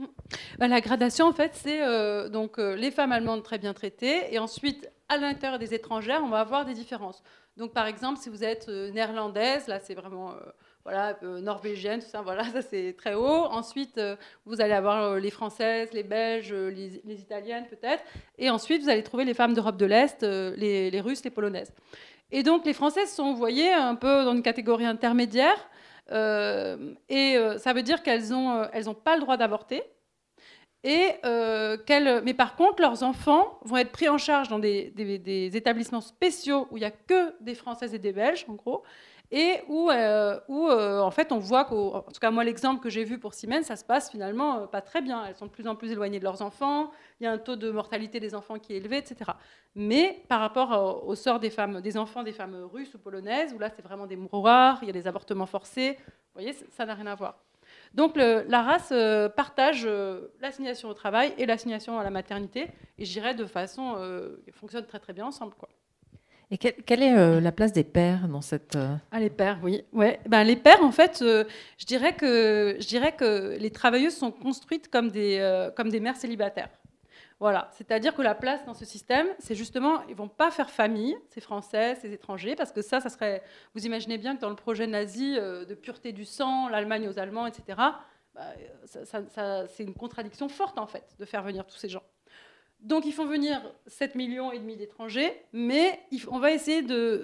Bah, 0.59 0.68
La 0.68 0.82
gradation, 0.82 1.26
en 1.26 1.34
fait, 1.34 1.51
c'est 1.55 1.84
euh, 1.84 2.30
donc 2.30 2.57
les 2.59 2.91
femmes 2.91 3.11
allemandes 3.11 3.41
très 3.41 3.57
bien 3.57 3.74
traitées, 3.74 4.32
et 4.32 4.38
ensuite, 4.38 4.91
à 5.09 5.18
l'intérieur 5.18 5.57
des 5.57 5.74
étrangères, 5.74 6.22
on 6.24 6.30
va 6.30 6.41
avoir 6.41 6.66
des 6.66 6.76
différences. 6.76 7.24
Donc, 7.57 7.74
par 7.74 7.88
exemple, 7.88 8.20
si 8.20 8.30
vous 8.30 8.43
êtes 8.43 8.68
néerlandaise, 8.68 9.68
là, 9.68 9.80
c'est 9.80 9.95
vraiment 9.95 10.34
voilà, 10.84 11.17
euh, 11.23 11.39
norvégienne, 11.39 12.01
tout 12.01 12.09
ça, 12.09 12.21
voilà, 12.21 12.43
ça 12.51 12.61
c'est 12.61 12.93
très 12.97 13.13
haut. 13.13 13.45
Ensuite, 13.45 13.97
euh, 13.97 14.15
vous 14.45 14.61
allez 14.61 14.73
avoir 14.73 15.03
euh, 15.03 15.19
les 15.19 15.29
françaises, 15.29 15.93
les 15.93 16.03
belges, 16.03 16.53
les, 16.53 17.01
italiennes 17.21 17.65
peut-être. 17.69 18.03
Et 18.38 18.49
ensuite, 18.49 18.84
vous 18.84 18.89
allez 18.89 19.03
trouver 19.03 19.25
les 19.25 19.34
femmes 19.34 19.53
d'Europe 19.53 19.77
de 19.77 19.86
l'Est, 19.86 20.23
les, 20.23 21.01
russes, 21.01 21.23
les 21.23 21.31
polonaises. 21.31 21.71
Et 22.31 22.43
donc, 22.43 22.65
les 22.65 22.73
françaises 22.73 23.11
sont, 23.11 23.31
vous 23.31 23.38
voyez, 23.38 23.71
un 23.71 23.95
peu 23.95 24.25
dans 24.25 24.34
une 24.34 24.41
catégorie 24.41 24.86
intermédiaire. 24.86 25.69
et 26.11 27.38
ça 27.57 27.73
veut 27.73 27.84
dire 27.84 28.03
qu'elles 28.03 28.29
n'ont 28.29 28.93
pas 28.93 29.15
le 29.15 29.21
droit 29.21 29.38
d'avorter. 29.38 29.84
Et, 30.84 31.11
mais 31.23 32.34
par 32.34 32.55
contre, 32.55 32.81
leurs 32.81 33.03
enfants 33.03 33.59
vont 33.63 33.77
être 33.77 33.91
pris 33.91 34.09
en 34.09 34.17
charge 34.17 34.49
dans 34.49 34.59
des, 34.59 34.89
des 34.89 35.55
établissements 35.55 36.01
spéciaux 36.01 36.67
où 36.71 36.77
il 36.77 36.81
n'y 36.81 36.88
a 36.88 36.91
que 36.91 37.36
des 37.41 37.55
Françaises 37.55 37.93
et 37.93 37.99
des 37.99 38.11
Belges, 38.11 38.45
en 38.49 38.53
gros 38.53 38.84
et 39.36 39.61
où, 39.67 39.89
euh, 39.89 40.39
euh, 40.47 40.99
en 40.99 41.09
fait 41.09 41.31
on 41.31 41.39
voit 41.39 41.65
qu'en 41.65 42.01
tout 42.01 42.19
cas 42.21 42.29
moi 42.29 42.43
l'exemple 42.43 42.79
que 42.84 42.89
j'ai 42.91 43.03
vu 43.03 43.17
pour 43.17 43.34
Siemens, 43.34 43.63
ça 43.63 43.75
se 43.75 43.84
passe 43.84 44.11
finalement 44.11 44.59
euh, 44.59 44.67
pas 44.67 44.81
très 44.81 45.01
bien. 45.01 45.25
Elles 45.25 45.36
sont 45.36 45.47
de 45.47 45.51
plus 45.51 45.67
en 45.67 45.75
plus 45.75 45.91
éloignées 45.91 46.19
de 46.19 46.23
leurs 46.23 46.43
enfants, 46.43 46.91
il 47.19 47.23
y 47.23 47.27
a 47.27 47.31
un 47.31 47.39
taux 47.39 47.55
de 47.55 47.71
mortalité 47.71 48.19
des 48.19 48.36
enfants 48.36 48.59
qui 48.59 48.73
est 48.73 48.77
élevé, 48.77 48.97
etc. 48.97 49.31
Mais 49.73 50.21
par 50.29 50.39
rapport 50.39 51.03
au, 51.07 51.15
sort 51.15 51.39
des 51.39 51.49
femmes, 51.49 51.81
des 51.81 51.97
enfants 51.97 52.21
des 52.21 52.31
femmes 52.31 52.69
russes 52.71 52.93
ou 52.93 52.99
polonaises, 52.99 53.53
où 53.53 53.59
là 53.59 53.71
c'est 53.75 53.81
vraiment 53.81 54.05
des 54.05 54.17
mouroirs, 54.17 54.77
il 54.84 54.86
y 54.86 54.91
a 54.91 54.93
des 54.93 55.07
avortements 55.07 55.47
forcés, 55.47 55.97
vous 55.97 56.41
voyez, 56.41 56.53
ça 56.69 56.86
n'a 56.86 56.93
rien 56.93 57.07
à 57.07 57.15
voir. 57.15 57.39
Donc 57.95 58.15
la 58.15 58.61
race 58.61 58.93
partage 59.36 59.89
l'assignation 60.41 60.89
au 60.89 60.93
travail 60.93 61.34
et 61.39 61.47
l'assignation 61.47 61.97
à 61.97 62.03
la 62.03 62.11
maternité, 62.11 62.67
et 62.99 63.05
je 63.05 63.11
dirais 63.11 63.34
de 63.34 63.45
façon, 63.45 63.97
fonctionne 64.51 64.86
très 64.86 64.99
très 64.99 65.13
bien 65.13 65.25
ensemble. 65.25 65.55
Quoi. 65.55 65.69
Et 66.54 66.58
quelle, 66.60 67.01
est 67.01 67.18
euh, 67.18 67.39
la 67.39 67.51
place 67.51 67.74
des 67.74 67.84
pères 67.84 68.28
dans 68.28 68.41
cette... 68.41 68.76
Euh, 68.76 68.95
ah, 69.12 69.20
les 69.20 69.32
pères, 69.32 69.58
oui. 69.64 69.84
Ouais. 69.91 70.20
Ben, 70.28 70.43
les 70.43 70.56
pères, 70.56 70.84
en 70.84 70.91
fait, 70.91 71.24
euh, 71.24 71.45
je, 71.80 71.86
dirais 71.88 72.16
que, 72.16 72.78
je 72.80 72.86
dirais 72.86 73.16
que 73.16 73.58
les 73.60 73.72
travailleuses 73.72 74.16
sont 74.16 74.30
construites 74.30 74.88
comme 74.88 75.10
des, 75.10 75.41
comme 75.76 75.89
des 75.89 75.99
mères 75.99 76.16
célibataires. 76.16 76.70
Voilà, 77.39 77.72
c'est-à-dire 77.72 78.14
que 78.14 78.22
la 78.22 78.36
place 78.36 78.64
dans 78.66 78.76
ce 78.76 78.86
système, 78.86 79.26
c'est 79.39 79.56
justement, 79.56 80.04
ils 80.08 80.16
vont 80.16 80.28
pas 80.28 80.51
faire 80.51 80.70
famille, 80.70 81.18
ces 81.30 81.41
Français, 81.41 81.95
ces 81.95 82.14
étrangers, 82.14 82.56
parce 82.56 82.72
que 82.72 82.84
ça, 82.84 82.99
ça 82.99 83.10
serait, 83.10 83.41
vous 83.74 83.88
imaginez 83.88 84.20
bien 84.20 84.36
que 84.36 84.41
dans 84.41 84.51
le 84.51 84.56
projet 84.56 84.86
nazi 84.86 85.34
de 85.34 85.74
pureté 85.74 86.12
du 86.12 86.24
sang, 86.24 86.70
l'Allemagne 86.70 87.08
aux 87.08 87.18
Allemands, 87.18 87.47
etc., 87.47 87.80
bah, 88.36 88.41
c'est 88.86 89.84
une 89.84 89.95
contradiction 89.95 90.49
forte 90.49 90.78
en 90.78 90.86
fait 90.86 91.16
de 91.18 91.26
faire 91.26 91.41
venir 91.41 91.66
tous 91.66 91.78
ces 91.78 91.89
gens. 91.89 92.04
Donc 92.84 93.05
ils 93.05 93.13
font 93.13 93.25
venir 93.25 93.61
7 93.88 94.15
millions 94.15 94.51
et 94.51 94.59
demi 94.59 94.75
d'étrangers, 94.75 95.34
mais 95.53 96.01
on 96.29 96.39
va 96.39 96.51
essayer 96.51 96.81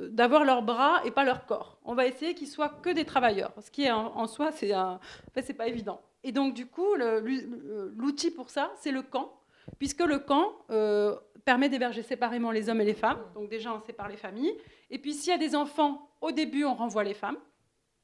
d'avoir 0.10 0.46
leurs 0.46 0.64
bras 0.64 1.02
et 1.04 1.12
pas 1.12 1.26
leur 1.26 1.46
corps. 1.46 1.78
On 1.84 1.94
va 1.94 2.08
essayer 2.08 2.34
qu'ils 2.34 2.48
soient 2.48 2.70
que 2.70 2.90
des 2.90 3.04
travailleurs, 3.04 3.52
ce 3.62 3.70
qui 3.70 3.84
est 3.84 3.92
en, 3.92 4.26
soi, 4.28 4.54
c'est 4.54 4.74
en 4.74 5.00
fait, 5.34 5.54
pas 5.54 5.68
évident. 5.68 6.02
Et 6.24 6.32
donc 6.32 6.54
du 6.54 6.66
coup, 6.66 6.96
l'outil 6.96 8.32
pour 8.32 8.50
ça, 8.50 8.72
c'est 8.78 8.92
le 8.92 9.02
camp, 9.02 9.34
puisque 9.80 10.02
le 10.02 10.20
camp 10.20 10.54
euh, 10.72 11.16
permet 11.44 11.68
d'héberger 11.68 12.04
séparément 12.04 12.52
les 12.52 12.70
hommes 12.70 12.80
et 12.80 12.86
les 12.86 12.94
femmes. 12.94 13.20
Donc 13.36 13.50
déjà, 13.50 13.74
on 13.74 13.82
sépare 13.82 14.08
les 14.08 14.18
familles. 14.18 14.56
Et 14.90 14.98
puis 14.98 15.14
s'il 15.14 15.32
y 15.32 15.36
a 15.36 15.38
des 15.38 15.56
enfants, 15.58 16.10
au 16.22 16.32
début, 16.32 16.64
on 16.64 16.74
renvoie 16.74 17.04
les 17.04 17.14
femmes. 17.14 17.38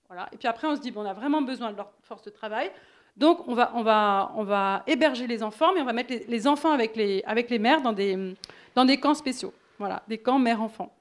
Voilà. 0.07 0.27
Et 0.33 0.37
puis 0.37 0.47
après, 0.47 0.67
on 0.67 0.75
se 0.75 0.81
dit, 0.81 0.91
bon, 0.91 1.01
on 1.03 1.05
a 1.05 1.13
vraiment 1.13 1.41
besoin 1.41 1.71
de 1.71 1.77
leur 1.77 1.93
force 2.01 2.23
de 2.23 2.29
travail. 2.29 2.69
Donc, 3.17 3.47
on 3.47 3.53
va, 3.53 3.71
on, 3.75 3.83
va, 3.83 4.33
on 4.35 4.43
va 4.43 4.83
héberger 4.87 5.25
les 5.25 5.41
enfants, 5.41 5.73
mais 5.73 5.81
on 5.81 5.85
va 5.85 5.93
mettre 5.93 6.13
les, 6.27 6.47
enfants 6.47 6.71
avec 6.71 6.95
les, 6.95 7.23
avec 7.25 7.49
les 7.49 7.59
mères 7.59 7.81
dans 7.81 7.93
des, 7.93 8.35
dans 8.75 8.83
des 8.83 8.99
camps 8.99 9.13
spéciaux. 9.13 9.53
Voilà, 9.79 10.03
des 10.07 10.17
camps 10.17 10.39
mère-enfant. 10.39 10.93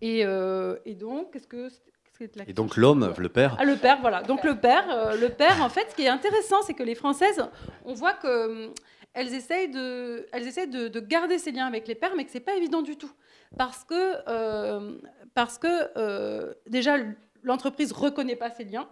Et, 0.00 0.24
euh, 0.24 0.76
et, 0.84 0.94
donc, 0.94 1.32
qu'est-ce 1.32 1.46
que. 1.46 1.68
Et 2.46 2.52
donc 2.52 2.76
l'homme, 2.76 3.12
le 3.18 3.28
père 3.28 3.56
ah, 3.58 3.64
Le 3.64 3.74
père, 3.74 3.98
voilà. 4.00 4.22
Donc 4.22 4.44
le 4.44 4.56
père, 4.56 4.84
euh, 4.88 5.16
le 5.16 5.30
père, 5.30 5.60
en 5.62 5.68
fait, 5.68 5.90
ce 5.90 5.96
qui 5.96 6.02
est 6.02 6.08
intéressant, 6.08 6.62
c'est 6.62 6.74
que 6.74 6.84
les 6.84 6.94
Françaises, 6.94 7.44
on 7.84 7.92
voit 7.92 8.12
que 8.12 8.70
elles 9.14 9.34
essayent 9.34 9.68
de, 9.68 10.24
elles 10.32 10.46
essayent 10.46 10.70
de, 10.70 10.86
de, 10.86 11.00
garder 11.00 11.38
ces 11.38 11.50
liens 11.50 11.66
avec 11.66 11.88
les 11.88 11.96
pères, 11.96 12.14
mais 12.16 12.24
que 12.24 12.30
c'est 12.30 12.38
pas 12.38 12.54
évident 12.54 12.82
du 12.82 12.96
tout, 12.96 13.10
parce 13.58 13.82
que, 13.82 14.14
euh, 14.28 14.96
parce 15.34 15.58
que 15.58 16.54
déjà 16.70 16.98
l'entreprise 17.42 17.90
reconnaît 17.90 18.36
pas 18.36 18.50
ces 18.50 18.64
liens. 18.64 18.88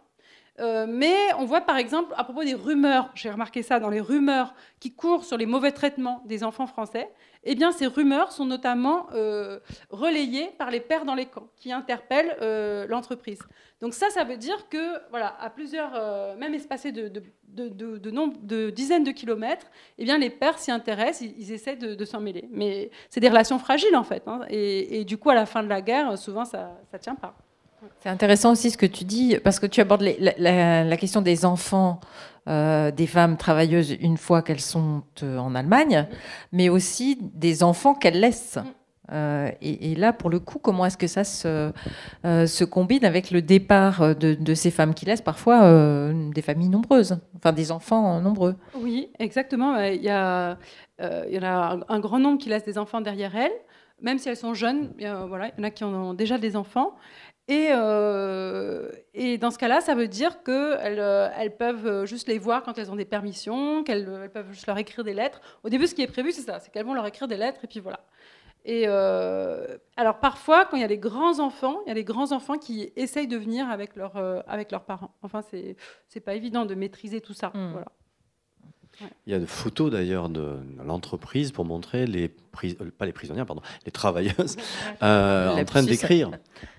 Euh, 0.61 0.87
mais 0.87 1.17
on 1.39 1.47
voit 1.47 1.63
par 1.63 1.79
exemple, 1.79 2.13
à 2.17 2.25
propos 2.25 2.45
des 2.45 2.55
rumeurs, 2.55 3.11
j'ai 3.15 3.31
remarqué 3.31 3.63
ça 3.63 3.81
dans 3.81 3.89
les 3.89 4.01
rumeurs 4.01 4.55
qui 4.81 4.95
courent 4.95 5.25
sur 5.25 5.39
les 5.39 5.47
mauvais 5.47 5.73
traitements 5.73 6.23
des 6.27 6.45
enfants 6.45 6.67
français, 6.67 7.11
eh 7.45 7.55
bien 7.55 7.73
ces 7.73 7.87
rumeurs 7.87 8.33
sont 8.33 8.45
notamment 8.45 9.07
euh, 9.15 9.61
relayées 9.89 10.51
par 10.59 10.71
les 10.71 10.81
pères 10.81 11.07
dans 11.07 11.15
les 11.15 11.25
camps 11.27 11.49
qui 11.57 11.73
interpellent 11.73 12.37
euh, 12.43 12.87
l'entreprise. 12.87 13.39
Donc 13.81 13.95
ça, 13.95 14.11
ça 14.11 14.25
veut 14.25 14.37
dire 14.37 14.69
que, 14.69 15.09
voilà, 15.11 15.35
à 15.41 15.49
plusieurs, 15.49 16.37
même 16.37 16.55
espacés 16.55 16.93
de, 16.93 17.11
dizaines 18.71 19.05
de 19.05 19.11
kilomètres, 19.11 19.67
eh 19.99 20.05
bien 20.05 20.19
les 20.19 20.31
pères 20.31 20.59
s'y 20.59 20.71
intéressent, 20.71 21.23
ils, 21.23 21.53
essaient 21.53 21.77
de, 21.77 22.05
s'en 22.05 22.21
mêler. 22.21 22.47
Mais 22.53 22.91
c'est 23.09 23.21
des 23.21 23.29
relations 23.29 23.59
fragiles 23.59 23.97
en 23.97 24.05
fait, 24.05 24.23
hein. 24.29 24.43
et, 24.49 25.05
du 25.05 25.17
coup 25.17 25.31
à 25.31 25.35
la 25.35 25.47
fin 25.47 25.63
de 25.65 25.69
la 25.69 25.81
guerre, 25.81 26.17
souvent 26.19 26.45
ça 26.45 26.79
ne 26.93 26.99
tient 26.99 27.17
pas. 27.17 27.35
C'est 28.01 28.09
intéressant 28.09 28.53
aussi 28.53 28.71
ce 28.71 28.77
que 28.77 28.87
tu 28.87 29.05
dis, 29.05 29.37
parce 29.43 29.59
que 29.59 29.67
tu 29.67 29.81
abordes 29.81 30.03
la, 30.19 30.97
question 30.97 31.23
des 31.23 31.45
enfants, 31.45 32.01
euh, 32.49 32.91
des 32.91 33.07
femmes 33.07 33.37
travailleuses 33.37 33.97
une 34.01 34.17
fois 34.17 34.43
qu'elles 34.43 34.61
sont 34.61 35.03
euh, 35.23 35.39
en 35.39 35.55
Allemagne, 35.55 36.09
mais 36.51 36.69
aussi 36.69 37.19
des 37.21 37.63
enfants 37.63 37.95
qu'elles 37.95 38.21
laissent. 38.21 38.59
Euh, 39.13 39.51
et, 39.61 39.95
là, 39.95 40.13
pour 40.13 40.31
le 40.31 40.39
coup, 40.39 40.59
comment 40.59 40.87
est-ce 40.87 40.97
que 40.97 41.07
ça 41.07 41.23
se, 41.25 41.71
se, 42.25 42.65
combine 42.65 43.05
avec 43.05 43.31
le 43.31 43.43
départ 43.43 44.17
de, 44.17 44.55
ces 44.55 44.71
femmes 44.71 44.95
qui 44.95 45.05
laissent 45.05 45.21
parfois 45.21 46.13
des 46.35 46.41
familles 46.41 46.71
nombreuses, 46.71 47.19
enfin 47.37 47.53
des 47.53 47.73
enfants 47.73 48.21
nombreux? 48.21 48.57
Oui, 48.75 49.11
exactement. 49.19 49.79
Il 49.81 50.03
y, 50.03 50.09
a, 50.09 50.57
il 51.01 51.35
y 51.35 51.39
en 51.39 51.43
a 51.43 51.79
un, 51.89 52.01
grand 52.01 52.21
nombre 52.21 52.39
qui 52.39 52.49
laissent 52.49 52.65
des 52.65 52.79
enfants 52.79 53.01
derrière 53.01 53.37
elles 53.37 53.53
même 54.01 54.19
si 54.19 54.29
elles 54.29 54.37
sont 54.37 54.53
jeunes, 54.53 54.93
voilà, 55.29 55.53
il 55.57 55.59
y 55.59 55.61
en 55.61 55.65
a 55.65 55.71
qui 55.71 55.85
ont 55.85 56.13
déjà 56.13 56.37
des 56.37 56.57
enfants. 56.57 56.97
Et, 57.49 57.69
euh, 57.73 58.89
et, 59.15 59.37
dans 59.37 59.51
ce 59.51 59.59
cas-là, 59.59 59.81
ça 59.81 59.95
veut 59.95 60.07
dire 60.07 60.43
qu'elles 60.45 61.01
euh, 61.01 61.29
elles 61.37 61.57
peuvent 61.57 62.05
juste 62.07 62.29
les 62.29 62.39
voir 62.39 62.63
quand 62.63 62.79
elles 62.79 62.91
ont 62.91 62.97
des 62.97 63.05
permissions, 63.05 63.83
qu'elles 63.83 64.31
peuvent 64.33 64.53
juste 64.53 64.67
leur 64.67 64.79
écrire 64.79 65.03
des 65.03 65.13
lettres. 65.13 65.41
Au 65.65 65.69
début, 65.69 65.87
ce 65.87 65.95
qui 65.95 66.03
est 66.03 66.07
prévu, 66.07 66.31
c'est 66.33 66.43
ça, 66.43 66.61
c'est 66.61 66.71
qu'elles 66.71 66.87
vont 66.87 66.95
leur 66.95 67.07
écrire 67.07 67.27
des 67.27 67.37
lettres 67.37 67.65
et 67.65 67.67
puis 67.67 67.81
voilà. 67.81 68.01
Et 68.65 68.85
euh, 68.87 69.77
alors 69.97 70.21
parfois, 70.21 70.67
quand 70.67 70.77
il 70.77 70.83
y 70.83 70.85
a 70.85 70.89
des 70.89 70.99
grands 70.99 71.41
enfants, 71.41 71.81
il 71.85 71.89
y 71.89 71.91
a 71.91 71.95
des 71.95 72.05
grands 72.05 72.31
enfants 72.31 72.59
qui 72.59 72.93
essayent 72.95 73.27
de 73.27 73.37
venir 73.37 73.69
avec, 73.69 73.97
leur, 73.97 74.17
avec 74.47 74.71
leurs 74.71 74.85
parents. 74.85 75.13
Enfin, 75.23 75.43
c'est 75.43 75.77
c'est 76.07 76.21
pas 76.21 76.35
évident 76.35 76.65
de 76.65 76.77
maîtriser 76.77 77.21
tout 77.21 77.35
ça. 77.35 77.51
Mmh. 77.55 77.73
Voilà. 77.73 77.89
Il 79.27 79.33
y 79.33 79.35
a 79.35 79.39
des 79.39 79.47
photos 79.47 79.91
d'ailleurs 79.91 80.29
de 80.29 80.59
l'entreprise 80.85 81.53
pour 81.53 81.65
montrer 81.65 82.07
les 82.07 82.31
euh, 82.65 82.91
pas 82.97 83.07
les 83.07 83.13
prisonnières, 83.13 83.47
pardon, 83.47 83.63
les 83.87 83.93
travailleuses 83.93 84.57
euh, 85.03 85.51
en 85.51 85.65
train 85.65 85.83
d'écrire, 85.83 86.31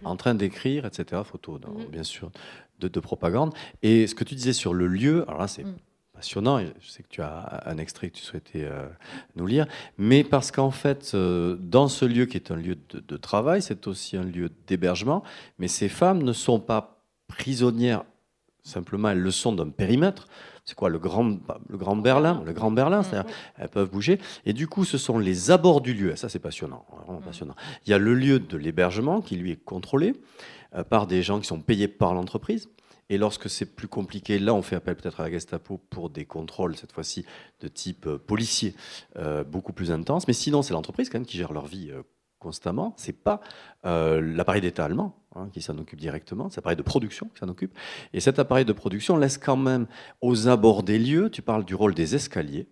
en 0.03 0.15
train 0.15 0.35
d'écrire, 0.35 0.85
etc. 0.85 1.21
Photos, 1.25 1.59
mm. 1.59 1.91
bien 1.91 2.03
sûr, 2.03 2.31
de, 2.79 2.99
propagande. 2.99 3.53
Et 3.81 4.07
ce 4.07 4.15
que 4.15 4.23
tu 4.23 4.35
disais 4.35 4.53
sur 4.53 4.73
le 4.73 4.87
lieu, 4.87 5.23
alors 5.27 5.41
là 5.41 5.47
c'est 5.47 5.63
mm. 5.63 5.75
passionnant. 6.13 6.59
Je 6.59 6.87
sais 6.87 7.03
que 7.03 7.09
tu 7.09 7.21
as 7.21 7.63
un 7.65 7.77
extrait 7.77 8.09
que 8.09 8.17
tu 8.17 8.23
souhaitais 8.23 8.63
euh, 8.63 8.87
nous 9.35 9.47
lire, 9.47 9.65
mais 9.97 10.23
parce 10.23 10.51
qu'en 10.51 10.71
fait, 10.71 11.15
dans 11.15 11.87
ce 11.87 12.05
lieu 12.05 12.25
qui 12.25 12.37
est 12.37 12.51
un 12.51 12.55
lieu 12.55 12.77
de, 12.89 12.99
de 12.99 13.17
travail, 13.17 13.61
c'est 13.61 13.87
aussi 13.87 14.17
un 14.17 14.23
lieu 14.23 14.49
d'hébergement. 14.67 15.23
Mais 15.57 15.67
ces 15.67 15.89
femmes 15.89 16.23
ne 16.23 16.33
sont 16.33 16.59
pas 16.59 17.01
prisonnières 17.27 18.03
simplement, 18.63 19.09
elles 19.09 19.19
le 19.19 19.31
sont 19.31 19.53
d'un 19.53 19.69
périmètre 19.69 20.27
c'est 20.65 20.75
quoi 20.75 20.89
le 20.89 20.99
grand, 20.99 21.25
bah, 21.25 21.59
le 21.67 21.77
grand 21.77 21.95
Berlin, 21.95 22.41
le 22.45 22.53
grand 22.53 22.71
Berlin, 22.71 23.01
Mmh, 23.01 23.03
c'est-à-dire 23.03 23.31
elles 23.57 23.69
peuvent 23.69 23.89
bouger. 23.89 24.19
Et 24.45 24.53
du 24.53 24.67
coup, 24.67 24.85
ce 24.85 24.97
sont 24.97 25.19
les 25.19 25.51
abords 25.51 25.81
du 25.81 25.93
lieu. 25.93 26.15
Ça, 26.15 26.29
c'est 26.29 26.39
passionnant, 26.39 26.85
vraiment 26.91 27.19
Mmh. 27.19 27.23
passionnant. 27.23 27.55
Il 27.85 27.89
y 27.89 27.93
a 27.93 27.97
le 27.97 28.13
lieu 28.13 28.39
de 28.39 28.57
l'hébergement 28.57 29.21
qui 29.21 29.35
lui 29.35 29.51
est 29.51 29.63
contrôlé 29.63 30.13
euh, 30.75 30.83
par 30.83 31.07
des 31.07 31.21
gens 31.21 31.39
qui 31.39 31.47
sont 31.47 31.59
payés 31.61 31.87
par 31.87 32.13
l'entreprise. 32.13 32.69
Et 33.09 33.17
lorsque 33.17 33.49
c'est 33.49 33.75
plus 33.75 33.89
compliqué, 33.89 34.39
là, 34.39 34.53
on 34.53 34.61
fait 34.61 34.77
appel 34.77 34.95
peut-être 34.95 35.19
à 35.19 35.23
la 35.23 35.31
Gestapo 35.31 35.77
pour 35.89 36.09
des 36.09 36.25
contrôles, 36.25 36.77
cette 36.77 36.93
fois-ci 36.93 37.25
de 37.59 37.67
type 37.67 38.07
euh, 38.07 38.17
policier, 38.17 38.73
euh, 39.17 39.43
beaucoup 39.43 39.73
plus 39.73 39.91
intenses. 39.91 40.27
Mais 40.27 40.33
sinon, 40.33 40.61
c'est 40.61 40.73
l'entreprise 40.73 41.09
quand 41.09 41.19
même 41.19 41.25
qui 41.25 41.37
gère 41.37 41.51
leur 41.51 41.65
vie 41.65 41.91
constamment. 42.43 42.93
C'est 42.97 43.23
pas 43.23 43.41
euh, 43.85 44.21
l'appareil 44.21 44.61
d'État 44.61 44.85
allemand 44.85 45.15
hein, 45.35 45.49
qui 45.51 45.61
s'en 45.61 45.77
occupe 45.77 45.99
directement, 45.99 46.49
c'est 46.49 46.57
l'appareil 46.57 46.77
de 46.77 46.83
production 46.83 47.27
qui 47.33 47.39
s'en 47.39 47.49
occupe. 47.49 47.75
Et 48.13 48.19
cet 48.19 48.37
appareil 48.37 48.65
de 48.65 48.73
production 48.73 49.17
laisse 49.17 49.37
quand 49.37 49.57
même 49.57 49.87
aux 50.21 50.47
abords 50.47 50.83
des 50.83 50.99
lieux, 50.99 51.29
tu 51.31 51.41
parles 51.41 51.65
du 51.65 51.73
rôle 51.73 51.95
des 51.95 52.15
escaliers, 52.15 52.67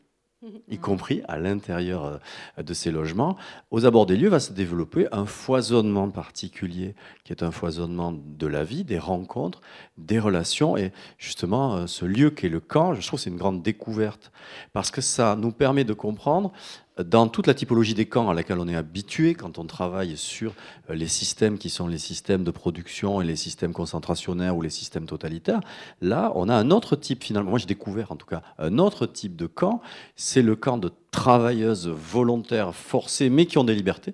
y 0.70 0.78
compris 0.78 1.22
à 1.28 1.38
l'intérieur 1.38 2.06
euh, 2.06 2.64
de 2.64 2.74
ces 2.74 2.92
logements. 2.92 3.38
Aux 3.70 3.86
abords 3.86 4.06
des 4.06 4.18
lieux 4.18 4.30
va 4.30 4.40
se 4.40 4.54
développer 4.54 5.08
un 5.12 5.26
foisonnement 5.26 6.10
particulier, 6.10 6.96
qui 7.24 7.32
est 7.32 7.44
un 7.44 7.52
foisonnement 7.52 8.12
de 8.12 8.48
la 8.48 8.64
vie, 8.64 8.84
des 8.84 8.98
rencontres, 8.98 9.62
des 9.98 10.20
relations. 10.20 10.78
Et 10.78 10.92
justement, 11.18 11.76
euh, 11.76 11.88
ce 11.88 12.06
lieu 12.06 12.32
qui 12.32 12.48
est 12.48 12.50
le 12.50 12.60
camp, 12.60 12.94
je 12.96 13.06
trouve 13.06 13.20
que 13.20 13.24
c'est 13.24 13.30
une 13.30 13.38
grande 13.38 13.62
découverte, 13.62 14.32
parce 14.74 14.90
que 14.90 15.02
ça 15.02 15.36
nous 15.36 15.52
permet 15.52 15.84
de 15.84 15.94
comprendre 15.94 16.52
dans 16.98 17.28
toute 17.28 17.48
la 17.48 17.54
typologie 17.54 17.94
des 17.94 18.06
camps 18.06 18.30
à 18.30 18.34
laquelle 18.34 18.60
on 18.60 18.68
est 18.68 18.76
habitué 18.76 19.34
quand 19.34 19.60
on 19.60 19.66
travaille 19.66 20.18
sur 20.18 20.54
euh, 20.90 20.94
les 20.94 21.08
systèmes 21.08 21.58
qui 21.58 21.70
sont 21.70 21.88
les 21.88 21.98
systèmes 21.98 22.44
de 22.44 22.52
production 22.52 23.22
et 23.22 23.26
les 23.26 23.36
systèmes 23.36 23.74
concentrationnaires 23.74 24.56
ou 24.58 24.62
les 24.62 24.70
systèmes 24.70 25.06
totalitaires, 25.06 25.62
là, 26.02 26.32
on 26.36 26.50
a 26.50 26.56
un 26.56 26.72
autre 26.72 26.96
type 26.96 27.24
finalement, 27.24 27.52
moi 27.52 27.60
j'ai 27.60 27.66
découvert 27.66 28.12
en 28.12 28.16
tout 28.16 28.28
cas, 28.28 28.42
un 28.58 28.78
autre 28.78 29.06
type 29.06 29.36
de 29.36 29.48
camp, 29.48 29.82
c'est 30.16 30.42
le 30.42 30.56
camp 30.56 30.78
de 30.78 30.92
travailleuses 31.12 31.88
volontaires 31.88 32.76
forcées 32.76 33.30
mais 33.30 33.46
qui 33.46 33.58
ont 33.58 33.64
des 33.64 33.76
libertés. 33.76 34.14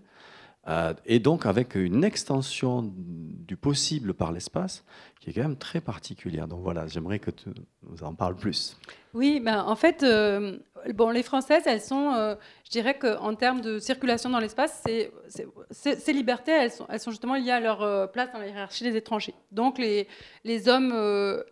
Euh, 0.68 0.93
et 1.05 1.20
donc 1.20 1.45
avec 1.45 1.76
une 1.76 2.03
extension 2.03 2.91
du 2.93 3.55
possible 3.55 4.13
par 4.13 4.34
l'espace 4.34 4.84
qui 5.22 5.30
est 5.30 5.34
quand 5.34 5.43
même 5.43 5.57
très 5.57 5.80
particulière. 5.80 6.47
Donc 6.47 6.61
voilà, 6.61 6.88
j'aimerais 6.88 7.20
que 7.20 7.32
tu 7.32 7.49
nous 7.84 8.03
en 8.03 8.13
parles 8.13 8.36
plus. 8.36 8.78
Oui, 9.13 9.39
ben, 9.39 9.63
en 9.63 9.76
fait, 9.78 10.03
euh, 10.03 10.57
bon, 10.93 11.09
les 11.09 11.24
Françaises, 11.24 11.63
elles 11.65 11.82
sont, 11.82 12.13
euh, 12.13 12.36
je 12.65 12.72
dirais 12.72 12.97
qu'en 12.97 13.34
termes 13.36 13.61
de 13.61 13.80
circulation 13.80 14.30
dans 14.30 14.39
l'espace, 14.39 14.84
ces 14.84 16.13
libertés, 16.13 16.51
elles 16.51 16.72
sont, 16.72 17.11
justement 17.11 17.36
liées 17.36 17.51
à 17.51 17.61
leur 17.61 18.11
place 18.11 18.32
dans 18.34 18.39
la 18.39 18.47
hiérarchie 18.47 18.84
des 18.84 18.95
étrangers. 18.97 19.36
Donc 19.51 19.78
les, 19.78 20.07
les 20.43 20.68
hommes, 20.68 20.93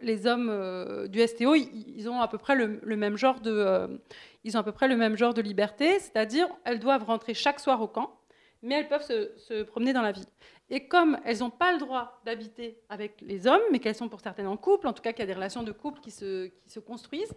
les 0.01 0.27
hommes 0.27 1.07
du 1.07 1.25
STO, 1.25 1.55
ils, 1.55 2.09
ont 2.09 2.19
à 2.19 2.27
peu 2.27 2.37
près 2.37 2.55
le, 2.55 2.81
le 2.83 2.97
même 2.97 3.15
genre 3.15 3.39
de, 3.39 3.99
ils 4.43 4.57
ont 4.57 4.59
à 4.59 4.63
peu 4.63 4.73
près 4.73 4.89
le 4.89 4.97
même 4.97 5.15
genre 5.15 5.33
de 5.33 5.41
liberté, 5.41 5.99
c'est-à-dire 5.99 6.47
elles 6.65 6.79
doivent 6.79 7.05
rentrer 7.05 7.33
chaque 7.33 7.59
soir 7.59 7.81
au 7.81 7.87
camp, 7.87 8.11
mais 8.61 8.75
elles 8.75 8.87
peuvent 8.87 9.05
se, 9.05 9.63
promener 9.63 9.93
dans 9.93 10.01
la 10.01 10.11
ville. 10.11 10.25
Et 10.69 10.87
comme 10.87 11.19
elles 11.25 11.39
n'ont 11.39 11.51
pas 11.51 11.71
le 11.73 11.79
droit 11.79 12.21
d'habiter 12.25 12.79
avec 12.89 13.21
les 13.21 13.47
hommes, 13.47 13.61
mais 13.71 13.79
qu'elles 13.79 13.95
sont 13.95 14.09
pour 14.09 14.21
certaines 14.21 14.47
en 14.47 14.57
couple, 14.57 14.87
en 14.87 14.93
tout 14.93 15.01
cas 15.01 15.11
qu'il 15.11 15.19
y 15.19 15.23
a 15.23 15.27
des 15.27 15.33
relations 15.33 15.63
de 15.63 15.71
couple 15.71 15.99
qui 16.01 16.11
se, 16.11 16.47
qui 16.47 16.69
se 16.69 16.79
construisent, 16.79 17.33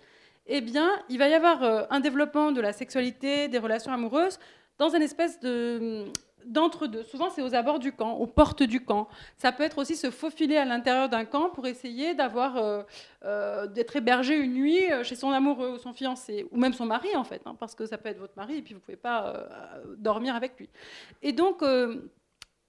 eh 0.47 0.61
bien, 0.63 0.91
il 1.11 1.19
va 1.19 1.29
y 1.29 1.35
avoir 1.35 1.63
euh, 1.63 1.85
un 1.91 2.01
développement 2.01 2.53
de 2.53 2.61
la 2.61 2.73
sexualité, 2.73 3.49
des 3.49 3.59
relations 3.59 3.93
amoureuses, 3.93 4.39
dans 4.79 4.89
une 4.89 5.03
espèce 5.03 5.39
de 5.41 6.07
d'entre-deux. 6.47 7.03
Souvent, 7.05 7.31
c'est 7.31 7.43
aux 7.43 7.55
abords 7.55 7.79
du 7.79 7.93
camp, 7.93 8.13
aux 8.15 8.27
portes 8.27 8.63
du 8.63 8.85
camp. 8.85 9.09
Ça 9.37 9.53
peut 9.53 9.63
être 9.63 9.79
aussi 9.79 9.97
se 9.97 10.11
faufiler 10.11 10.57
à 10.57 10.65
l'intérieur 10.65 11.09
d'un 11.09 11.25
camp 11.25 11.51
pour 11.51 11.67
essayer 11.67 12.15
d'avoir, 12.15 12.57
euh, 12.57 12.83
euh, 13.25 13.67
d'être 13.67 13.97
hébergé 13.97 14.37
une 14.37 14.55
nuit 14.55 14.91
euh, 14.93 15.05
chez 15.05 15.15
son 15.15 15.31
amoureux 15.31 15.75
ou 15.75 15.79
son 15.79 15.93
fiancé, 15.93 16.47
ou 16.51 16.59
même 16.59 16.73
son 16.73 16.87
mari 16.87 17.15
en 17.17 17.25
fait, 17.25 17.43
hein, 17.47 17.55
parce 17.59 17.75
que 17.75 17.87
ça 17.87 17.99
peut 17.99 18.09
être 18.09 18.19
votre 18.19 18.37
mari 18.37 18.59
et 18.59 18.63
puis 18.63 18.75
vous 18.75 18.81
pouvez 18.81 18.97
pas 18.97 19.35
dormir 19.97 20.35
avec 20.35 20.59
lui. 20.59 20.69
Et 21.23 21.33
donc, 21.33 21.63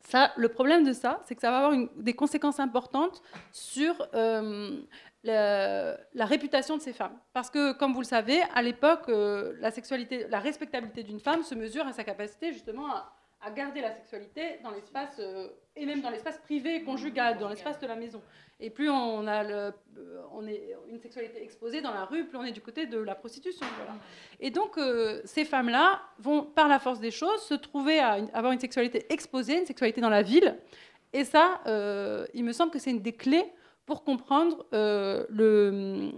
ça, 0.01 0.31
le 0.35 0.49
problème 0.49 0.83
de 0.83 0.93
ça, 0.93 1.21
c'est 1.25 1.35
que 1.35 1.41
ça 1.41 1.51
va 1.51 1.65
avoir 1.65 1.87
des 1.95 2.13
conséquences 2.13 2.59
importantes 2.59 3.21
sur 3.51 4.07
la, 4.13 5.97
la 6.13 6.25
réputation 6.25 6.77
de 6.77 6.81
ces 6.81 6.93
femmes. 6.93 7.17
Parce 7.33 7.49
que, 7.49 7.73
comme 7.73 7.93
vous 7.93 8.01
le 8.01 8.05
savez, 8.05 8.41
à 8.53 8.61
l'époque, 8.61 9.05
la 9.07 9.71
sexualité, 9.71 10.27
la 10.29 10.39
respectabilité 10.39 11.03
d'une 11.03 11.19
femme 11.19 11.43
se 11.43 11.55
mesure 11.55 11.85
à 11.87 11.93
sa 11.93 12.03
capacité 12.03 12.53
justement 12.53 12.87
à, 12.87 13.18
à 13.41 13.51
garder 13.51 13.81
la 13.81 13.91
sexualité 13.91 14.59
dans 14.63 14.71
l'espace 14.71 15.15
euh, 15.19 15.47
et 15.75 15.85
même 15.85 16.01
dans 16.01 16.09
l'espace 16.09 16.37
privé 16.39 16.83
conjugal, 16.83 17.37
dans 17.37 17.47
l'espace 17.47 17.79
de 17.79 17.87
la 17.87 17.95
maison. 17.95 18.21
Et 18.59 18.69
plus 18.69 18.89
on 18.89 19.25
a 19.27 19.45
euh, 19.45 19.71
on 20.33 20.45
est 20.45 20.75
une 20.89 20.99
sexualité 20.99 21.41
exposée 21.41 21.81
dans 21.81 21.93
la 21.93 22.03
rue, 22.03 22.25
plus 22.25 22.37
on 22.37 22.43
est 22.43 22.51
du 22.51 22.61
côté 22.61 22.85
de 22.85 22.99
la 22.99 23.15
prostitution. 23.15 23.65
Et 24.41 24.51
donc 24.51 24.77
euh, 24.77 25.21
ces 25.23 25.45
femmes-là 25.45 26.01
vont, 26.17 26.43
par 26.43 26.67
la 26.67 26.79
force 26.79 26.99
des 26.99 27.11
choses, 27.11 27.41
se 27.43 27.53
trouver 27.53 27.99
à 27.99 28.17
avoir 28.33 28.51
une 28.51 28.59
sexualité 28.59 29.05
exposée, 29.09 29.59
une 29.59 29.65
sexualité 29.65 30.01
dans 30.01 30.09
la 30.09 30.21
ville. 30.21 30.57
Et 31.13 31.23
ça, 31.23 31.61
il 32.35 32.43
me 32.43 32.51
semble 32.51 32.71
que 32.71 32.77
c'est 32.77 32.91
une 32.91 33.01
des 33.01 33.13
clés 33.13 33.45
pour 33.87 34.03
comprendre 34.03 34.67
le, 34.71 36.11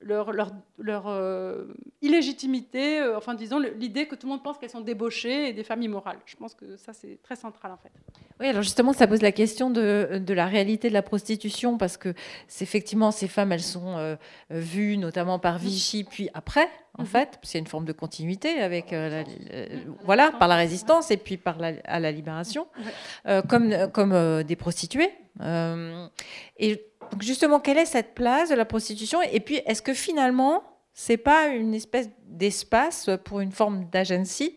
leur, 0.00 0.32
leur, 0.32 0.52
leur, 0.78 1.04
euh, 1.08 1.64
illégitimité, 2.02 3.00
euh, 3.00 3.16
enfin 3.16 3.34
disons 3.34 3.58
l'idée 3.58 4.06
que 4.06 4.14
tout 4.14 4.26
le 4.26 4.32
monde 4.32 4.42
pense 4.42 4.58
qu'elles 4.58 4.70
sont 4.70 4.82
débauchées 4.82 5.48
et 5.48 5.52
des 5.52 5.64
femmes 5.64 5.82
immorales. 5.82 6.18
Je 6.26 6.36
pense 6.36 6.54
que 6.54 6.76
ça 6.76 6.92
c'est 6.92 7.18
très 7.22 7.36
central 7.36 7.72
en 7.72 7.76
fait. 7.78 7.90
Oui, 8.38 8.46
alors 8.48 8.62
justement, 8.62 8.92
ça 8.92 9.06
pose 9.06 9.22
la 9.22 9.32
question 9.32 9.70
de, 9.70 10.18
de 10.24 10.34
la 10.34 10.44
réalité 10.46 10.88
de 10.88 10.92
la 10.92 11.00
prostitution, 11.02 11.78
parce 11.78 11.96
que 11.96 12.12
effectivement, 12.60 13.10
ces 13.10 13.28
femmes, 13.28 13.50
elles 13.52 13.62
sont 13.62 13.96
euh, 13.96 14.16
vues 14.50 14.98
notamment 14.98 15.38
par 15.38 15.56
Vichy, 15.56 16.04
puis 16.04 16.28
après, 16.34 16.68
en 16.98 17.02
Mhm. 17.04 17.08
fait, 17.08 17.38
c'est 17.42 17.58
une 17.58 17.66
forme 17.66 17.86
de 17.86 17.92
continuité 17.92 18.60
avec, 18.60 18.90
la- 18.90 19.24
euh, 19.52 19.66
voilà, 20.04 20.32
par 20.32 20.48
la 20.48 20.56
résistance 20.56 21.10
et 21.10 21.16
puis 21.16 21.38
par 21.38 21.58
la, 21.58 21.72
à 21.84 21.98
la 21.98 22.12
libération, 22.12 22.66
Ouais. 22.78 22.84
euh, 23.26 23.40
comme, 23.42 23.74
comme 23.92 24.42
des 24.42 24.56
prostituées. 24.56 25.10
Et 26.58 26.84
donc 27.10 27.22
justement, 27.22 27.60
quelle 27.60 27.78
est 27.78 27.86
cette 27.86 28.14
place 28.14 28.50
de 28.50 28.54
la 28.54 28.64
prostitution? 28.64 29.20
Et 29.22 29.40
puis, 29.40 29.56
est-ce 29.66 29.82
que 29.82 29.94
finalement, 29.94 30.62
c'est 30.98 31.18
pas 31.18 31.48
une 31.48 31.74
espèce 31.74 32.08
d'espace 32.26 33.10
pour 33.24 33.40
une 33.40 33.52
forme 33.52 33.84
d'agency 33.90 34.56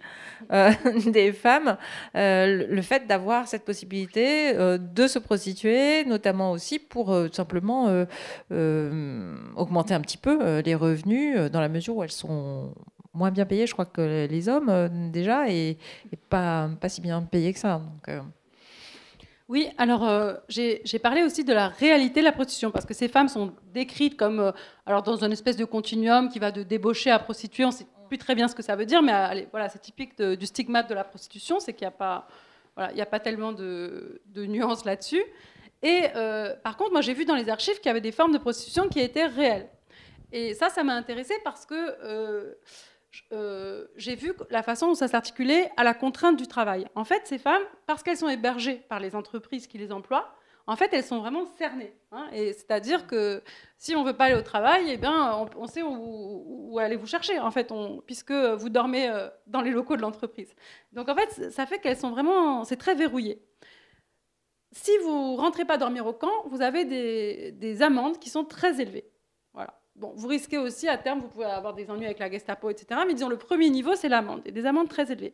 euh, 0.54 0.72
des 1.06 1.34
femmes, 1.34 1.78
euh, 2.16 2.66
le- 2.70 2.82
fait 2.82 3.06
d'avoir 3.08 3.45
cette 3.47 3.66
possibilité 3.66 4.56
euh, 4.56 4.78
de 4.78 5.08
se 5.08 5.20
prostituer, 5.20 6.06
notamment 6.06 6.52
aussi 6.52 6.80
pour 6.80 7.14
simplement 7.34 8.06
augmenter 8.50 9.93
un 9.93 10.02
petit 10.02 10.18
peu 10.18 10.60
les 10.60 10.76
revenus 10.76 11.52
dans 11.52 11.60
la 11.62 11.70
mesure 11.70 11.97
où 11.97 12.04
elles 12.04 12.12
sont 12.12 12.74
moins 13.14 13.32
bien 13.32 13.45
payées, 13.45 13.68
je 13.68 13.74
crois, 13.74 13.86
que 13.86 14.28
les 14.30 14.47
hommes 14.47 15.12
déjà, 15.12 15.50
et, 15.50 15.78
pas, 16.30 16.70
pas 16.80 16.88
si 16.89 17.02
bien 17.02 17.22
payées 17.22 17.54
que 17.54 17.60
ça. 17.60 17.82
Oui, 19.50 19.68
alors 19.80 20.08
euh, 20.08 20.36
j'ai 20.47 21.00
parlé 21.02 21.24
aussi 21.24 21.43
de 21.43 21.54
la 21.54 21.70
réalité 21.70 22.20
de 22.20 22.26
la 22.26 22.32
prostitution, 22.32 22.70
parce 22.70 22.86
que 22.86 22.93
ces 22.93 23.08
femmes 23.08 23.28
sont 23.28 23.52
décrites 23.74 24.16
comme, 24.16 24.39
euh, 24.39 24.52
alors 24.86 25.02
dans 25.02 25.24
une 25.26 25.32
espèce 25.32 25.58
de 25.58 25.66
continuum 25.66 26.30
qui 26.30 26.38
va 26.38 26.52
de 26.52 26.62
débaucher 26.62 27.10
à 27.10 27.18
prostituée, 27.18 27.66
on 27.66 27.70
ne 27.70 27.74
sait 27.74 27.88
plus 28.08 28.20
très 28.20 28.36
bien 28.36 28.47
ce 28.47 28.54
que 28.54 28.62
ça 28.62 28.76
veut 28.76 28.86
dire, 28.86 29.02
mais 29.02 29.47
voilà, 29.50 29.68
c'est 29.70 29.80
typique 29.80 30.22
du 30.22 30.45
stigmate 30.45 30.88
de 30.88 30.93
la 30.93 31.04
prostitution, 31.04 31.60
c'est 31.60 31.74
qu'il 31.74 31.86
n'y 31.86 31.93
a, 31.93 31.97
pas- 31.97 32.28
voilà, 32.76 32.93
a 33.02 33.06
pas 33.08 33.20
tellement 33.20 33.52
de, 33.52 34.22
de 34.28 34.45
nuances 34.45 34.86
là-dessus. 34.86 35.24
Et 35.82 36.04
euh, 36.16 36.56
par 36.64 36.78
contre, 36.78 36.91
moi 36.91 37.02
j'ai 37.02 37.16
vu 37.16 37.26
dans 37.26 37.36
les 37.36 37.50
archives 37.50 37.78
qu'il 37.78 37.88
y 37.88 37.89
avait 37.89 38.02
des 38.02 38.12
formes 38.12 38.34
de 38.34 38.38
prostitution 38.38 38.88
qui 38.88 39.00
étaient 39.00 39.26
réelles. 39.26 39.68
Et 40.32 40.54
ça, 40.54 40.70
ça 40.70 40.84
m'a 40.84 40.93
intéressée 40.93 41.39
parce 41.43 41.66
que 41.66 41.74
euh, 43.32 43.88
j'ai 43.95 44.16
vu 44.16 44.34
la 44.49 44.64
façon 44.64 44.88
dont 44.88 44.95
ça 44.95 45.07
s'articulait 45.07 45.72
à 45.78 45.84
la 45.84 45.93
contrainte 45.93 46.38
du 46.38 46.47
travail. 46.47 46.88
En 46.95 47.03
fait, 47.03 47.22
ces 47.26 47.38
femmes, 47.38 47.64
parce 47.88 48.03
qu'elles 48.03 48.18
sont 48.18 48.30
hébergées 48.30 48.76
par 48.89 48.99
les 48.99 49.16
entreprises 49.16 49.68
qui 49.68 49.78
les 49.78 49.91
emploient, 49.91 50.34
en 50.68 50.76
fait, 50.76 50.93
elles 50.93 51.03
sont 51.03 51.20
vraiment 51.20 51.45
cernées. 51.57 51.95
hein. 52.12 52.30
et 52.32 52.53
c'est-à-dire 52.53 53.07
que 53.07 53.41
si 53.78 53.95
on 53.95 54.03
veut 54.03 54.14
pas 54.14 54.26
aller 54.26 54.36
au 54.36 54.43
travail, 54.43 54.86
eh 54.89 54.97
bien, 54.97 55.47
on, 55.57 55.66
sait 55.66 55.82
où, 55.82 56.78
aller 56.80 56.95
vous 56.95 57.07
chercher, 57.07 57.39
en 57.39 57.49
fait, 57.49 57.74
puisque 58.05 58.32
vous 58.32 58.70
dormez 58.70 59.10
euh, 59.10 59.30
dans 59.47 59.62
les 59.62 59.72
locaux 59.72 59.95
de 59.95 60.01
l'entreprise. 60.01 60.53
Donc, 60.91 61.10
en 61.10 61.16
fait, 61.16 61.51
ça 61.51 61.66
fait 61.66 61.80
qu'elles 61.80 61.97
sont 61.97 62.12
vraiment, 62.12 62.64
c'est 62.66 62.78
très 62.78 62.93
verrouillé. 62.93 63.41
Si 64.72 64.91
vous 64.99 65.36
rentrez 65.36 65.66
pas 65.66 65.78
dormir 65.78 66.05
au 66.05 66.14
camp, 66.14 66.47
vous 66.47 66.62
avez 66.62 66.86
des, 66.86 67.51
des 67.53 67.82
amendes 67.82 68.20
qui 68.20 68.30
sont 68.30 68.45
très 68.45 68.80
élevées. 68.80 69.10
Voilà. 69.53 69.82
Bon, 70.00 70.14
vous 70.16 70.28
risquez 70.30 70.58
aussi 70.58 70.88
à 70.88 70.97
terme, 70.97 71.20
vous 71.20 71.28
pouvez 71.28 71.45
avoir 71.45 71.74
des 71.74 71.91
ennuis 71.91 72.06
avec 72.06 72.20
la 72.20 72.32
Gestapo, 72.32 72.70
etc. 72.70 73.02
Mais 73.06 73.14
disons, 73.14 73.28
le 73.28 73.38
premier 73.38 73.70
niveau, 73.70 73.95
c'est 73.95 74.08
l'amende, 74.08 74.41
et 74.45 74.52
des 74.54 74.66
amendes 74.66 74.88
très 74.88 75.12
élevées. 75.12 75.34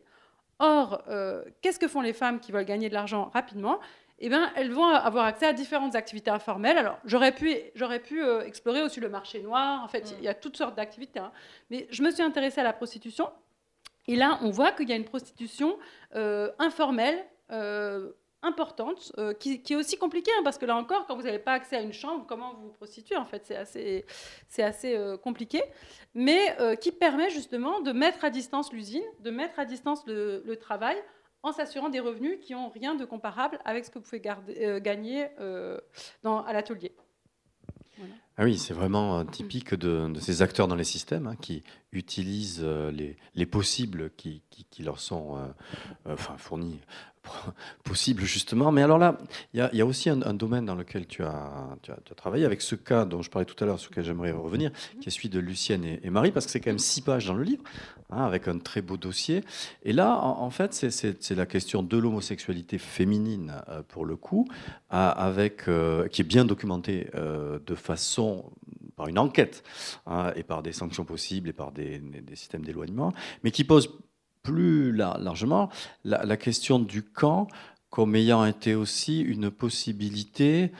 Or, 0.58 1.02
euh, 1.08 1.44
qu'est-ce 1.62 1.78
que 1.78 1.86
font 1.86 2.00
les 2.00 2.12
femmes 2.12 2.40
qui 2.40 2.50
veulent 2.50 2.64
gagner 2.64 2.88
de 2.88 2.94
l'argent 2.94 3.30
rapidement? 3.32 3.78
Eh 4.18 4.28
bien, 4.28 4.50
elles 4.56 4.72
vont 4.72 4.86
avoir 4.86 5.26
accès 5.26 5.46
à 5.46 5.52
différentes 5.52 5.94
activités 5.94 6.30
informelles. 6.30 6.78
Alors, 6.78 6.98
j'aurais 7.04 7.32
pu, 7.32 7.54
j'aurais 7.74 8.00
pu 8.00 8.22
euh, 8.24 8.40
explorer 8.44 8.82
aussi 8.82 8.98
le 8.98 9.08
marché 9.08 9.40
noir. 9.40 9.84
En 9.84 9.88
fait, 9.88 10.14
il 10.18 10.24
y 10.24 10.28
a 10.28 10.34
toutes 10.34 10.56
sortes 10.56 10.74
d'activités. 10.74 11.20
hein. 11.20 11.30
Mais 11.70 11.86
je 11.90 12.02
me 12.02 12.10
suis 12.10 12.22
intéressée 12.22 12.60
à 12.60 12.64
la 12.64 12.72
prostitution. 12.72 13.28
Et 14.08 14.16
là, 14.16 14.38
on 14.42 14.50
voit 14.50 14.72
qu'il 14.72 14.88
y 14.88 14.92
a 14.92 14.96
une 14.96 15.04
prostitution 15.04 15.78
euh, 16.14 16.50
informelle, 16.58 17.24
importante, 18.46 19.12
euh, 19.18 19.34
qui, 19.34 19.60
est 19.68 19.74
aussi 19.74 19.98
compliquée, 19.98 20.30
hein, 20.38 20.42
parce 20.44 20.58
que 20.58 20.66
là 20.66 20.76
encore, 20.76 21.06
quand 21.06 21.16
vous 21.16 21.22
n'avez 21.22 21.38
pas 21.38 21.52
accès 21.52 21.76
à 21.76 21.80
une 21.80 21.92
chambre, 21.92 22.24
comment 22.26 22.54
vous 22.54 22.68
vous 22.68 22.72
prostituez 22.72 23.16
En 23.16 23.24
fait, 23.24 23.44
c'est 23.44 23.56
assez, 23.56 24.06
c'est 24.48 24.62
assez 24.62 24.96
euh, 24.96 25.16
compliqué, 25.16 25.62
mais 26.14 26.56
euh, 26.60 26.76
qui 26.76 26.92
permet 26.92 27.30
justement 27.30 27.80
de 27.80 27.92
mettre 27.92 28.24
à 28.24 28.30
distance 28.30 28.72
l'usine, 28.72 29.04
de 29.20 29.30
mettre 29.30 29.58
à 29.58 29.64
distance 29.64 30.04
le, 30.06 30.54
travail, 30.54 30.96
en 31.42 31.52
s'assurant 31.52 31.88
des 31.88 32.00
revenus 32.00 32.38
qui 32.40 32.54
n'ont 32.54 32.68
rien 32.68 32.94
de 32.94 33.04
comparable 33.04 33.58
avec 33.64 33.84
ce 33.84 33.90
que 33.90 33.98
vous 33.98 34.04
pouvez 34.04 34.20
gagner 34.20 35.26
à 36.24 36.52
l'atelier. 36.52 36.92
Ah 38.38 38.44
oui, 38.44 38.58
c'est 38.58 38.74
vraiment 38.74 39.24
typique 39.24 39.74
de, 39.74 40.12
ces 40.20 40.42
acteurs 40.42 40.68
dans 40.68 40.74
les 40.74 40.84
systèmes 40.84 41.26
hein, 41.26 41.36
qui 41.40 41.62
utilisent 41.92 42.62
les, 42.62 43.16
les, 43.34 43.46
possibles 43.46 44.10
qui, 44.16 44.42
leur 44.80 45.00
sont 45.00 45.38
enfin, 46.04 46.36
fournis 46.36 46.78
possible, 47.84 48.24
justement. 48.24 48.72
Mais 48.72 48.82
alors 48.82 48.98
là, 48.98 49.18
il 49.54 49.68
y, 49.72 49.80
a 49.80 49.86
aussi 49.86 50.10
un, 50.10 50.34
domaine 50.34 50.66
dans 50.66 50.74
lequel 50.74 51.06
tu 51.06 51.22
as, 51.22 51.76
tu 51.82 51.90
as, 51.90 52.14
travaillé, 52.14 52.44
avec 52.44 52.62
ce 52.62 52.74
cas 52.74 53.04
dont 53.04 53.22
je 53.22 53.30
parlais 53.30 53.46
tout 53.46 53.62
à 53.62 53.66
l'heure, 53.66 53.78
sur 53.78 53.90
lequel 53.90 54.04
j'aimerais 54.04 54.32
revenir, 54.32 54.70
qui 55.00 55.08
est 55.08 55.10
celui 55.10 55.28
de 55.28 55.38
Lucienne 55.38 55.84
et, 55.84 56.10
Marie, 56.10 56.32
parce 56.32 56.46
que 56.46 56.52
c'est 56.52 56.60
quand 56.60 56.70
même 56.70 56.78
six 56.78 57.02
pages 57.02 57.26
dans 57.26 57.34
le 57.34 57.42
livre, 57.42 57.62
hein, 58.10 58.24
avec 58.24 58.48
un 58.48 58.58
très 58.58 58.82
beau 58.82 58.96
dossier. 58.96 59.44
Et 59.82 59.92
là, 59.92 60.18
en, 60.18 60.50
fait, 60.50 60.74
c'est 60.74 61.34
la 61.34 61.46
question 61.46 61.82
de 61.82 61.96
l'homosexualité 61.96 62.78
féminine, 62.78 63.54
euh, 63.68 63.82
pour 63.86 64.04
le 64.04 64.16
coup, 64.16 64.46
avec, 64.90 65.68
euh, 65.68 66.08
qui 66.08 66.22
est 66.22 66.24
bien 66.24 66.44
documentée 66.44 67.08
euh, 67.14 67.58
de 67.66 67.74
façon 67.74 68.25
par 68.96 69.08
une 69.08 69.18
enquête 69.18 69.62
hein, 70.06 70.32
et 70.36 70.42
par 70.42 70.62
des 70.62 70.72
sanctions 70.72 71.04
possibles 71.04 71.48
et 71.48 71.52
par 71.52 71.72
des, 71.72 72.00
systèmes 72.34 72.64
d'éloignement, 72.64 73.12
mais 73.44 73.50
qui 73.50 73.64
pose 73.64 73.90
plus 74.42 74.92
largement 74.92 75.68
la, 76.04 76.36
question 76.36 76.78
du 76.78 77.02
camp 77.02 77.48
comme 77.90 78.14
ayant 78.14 78.44
été 78.44 78.74
aussi 78.74 79.20
une 79.20 79.50
possibilité 79.50 80.72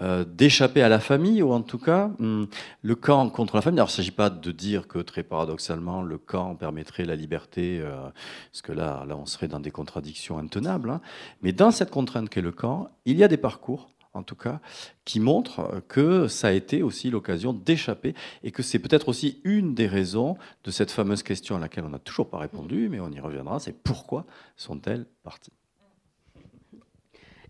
euh, 0.00 0.24
d'échapper 0.24 0.82
à 0.82 0.88
la 0.88 0.98
famille, 0.98 1.42
ou 1.42 1.52
en 1.52 1.60
tout 1.60 1.78
cas, 1.78 2.10
hmm, 2.18 2.46
le 2.82 2.94
camp 2.96 3.28
contre 3.30 3.54
la 3.56 3.62
famille. 3.62 3.78
Alors, 3.78 3.88
il 3.88 3.92
ne 3.92 3.96
s'agit 3.96 4.10
pas 4.10 4.30
de 4.30 4.50
dire 4.50 4.88
que, 4.88 4.98
très 4.98 5.22
paradoxalement, 5.22 6.02
le 6.02 6.18
camp 6.18 6.56
permettrait 6.56 7.04
la 7.04 7.14
liberté, 7.14 7.78
euh, 7.80 8.08
parce 8.50 8.62
que 8.62 8.72
là, 8.72 9.04
là, 9.06 9.16
on 9.16 9.26
serait 9.26 9.48
dans 9.48 9.60
des 9.60 9.70
contradictions 9.70 10.38
intenables. 10.38 10.90
Hein. 10.90 11.00
Mais 11.42 11.52
dans 11.52 11.70
cette 11.70 11.90
contrainte 11.90 12.30
qu'est 12.30 12.40
le 12.40 12.52
camp, 12.52 12.88
il 13.04 13.16
y 13.16 13.22
a 13.22 13.28
des 13.28 13.36
parcours 13.36 13.90
en 14.14 14.22
tout 14.22 14.36
cas, 14.36 14.60
qui 15.04 15.20
montre 15.20 15.82
que 15.88 16.28
ça 16.28 16.48
a 16.48 16.52
été 16.52 16.82
aussi 16.82 17.10
l'occasion 17.10 17.52
d'échapper 17.52 18.14
et 18.42 18.50
que 18.50 18.62
c'est 18.62 18.78
peut-être 18.78 19.08
aussi 19.08 19.40
une 19.44 19.74
des 19.74 19.86
raisons 19.86 20.36
de 20.64 20.70
cette 20.70 20.90
fameuse 20.90 21.22
question 21.22 21.56
à 21.56 21.58
laquelle 21.58 21.84
on 21.84 21.90
n'a 21.90 21.98
toujours 21.98 22.28
pas 22.28 22.38
répondu, 22.38 22.88
mais 22.90 23.00
on 23.00 23.10
y 23.10 23.20
reviendra, 23.20 23.58
c'est 23.58 23.72
pourquoi 23.72 24.26
sont-elles 24.56 25.06
parties? 25.22 25.52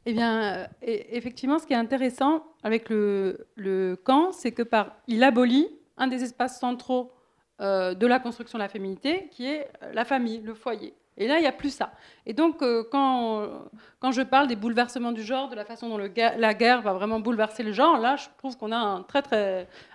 Eh 0.04 0.12
bien, 0.12 0.40
euh, 0.42 0.66
effectivement, 0.82 1.58
ce 1.58 1.66
qui 1.66 1.74
est 1.74 1.76
intéressant 1.76 2.44
avec 2.62 2.90
le, 2.90 3.98
camp, 4.04 4.32
c'est 4.32 4.52
que 4.52 4.62
par, 4.62 4.96
il 5.06 5.22
abolit 5.22 5.68
un 5.96 6.08
des 6.08 6.24
espaces 6.24 6.58
centraux 6.58 7.12
euh, 7.60 7.94
de 7.94 8.06
la 8.06 8.18
construction 8.18 8.58
de 8.58 8.62
la 8.62 8.68
féminité, 8.68 9.28
qui 9.30 9.46
est 9.46 9.70
la 9.92 10.04
famille, 10.04 10.40
le 10.40 10.54
foyer. 10.54 10.94
Et 11.16 11.26
là, 11.26 11.38
il 11.38 11.42
n'y 11.42 11.46
a 11.46 11.52
plus 11.52 11.74
ça. 11.74 11.92
Et 12.24 12.32
donc, 12.32 12.62
euh, 12.62 12.84
quand, 12.90 14.10
je 14.12 14.22
parle 14.22 14.46
des 14.46 14.56
bouleversements 14.56 15.12
du 15.12 15.22
genre, 15.22 15.48
de 15.48 15.54
la 15.54 15.64
façon 15.64 15.88
dont 15.88 15.98
la 15.98 16.54
guerre 16.54 16.82
va 16.82 16.92
vraiment 16.94 17.20
bouleverser 17.20 17.62
le 17.62 17.72
genre, 17.72 17.98
là, 17.98 18.16
je 18.16 18.28
trouve 18.38 18.56
qu'on 18.56 18.72
a 18.72 19.04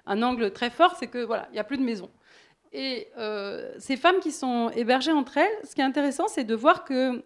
un, 0.05 0.21
angle 0.21 0.51
très 0.51 0.69
fort, 0.69 0.95
c'est 0.97 1.07
que 1.07 1.23
voilà, 1.23 1.47
il 1.49 1.53
n'y 1.53 1.59
a 1.59 1.63
plus 1.63 1.77
de 1.77 1.83
maison. 1.83 2.09
Et 2.71 3.07
euh, 3.17 3.73
ces 3.79 3.97
femmes 3.97 4.19
qui 4.19 4.31
sont 4.31 4.69
hébergées 4.75 5.11
entre 5.11 5.37
elles, 5.37 5.57
ce 5.63 5.73
qui 5.73 5.81
est 5.81 5.85
intéressant, 5.85 6.27
c'est 6.27 6.43
de 6.43 6.53
voir 6.53 6.83
que, 6.83 7.23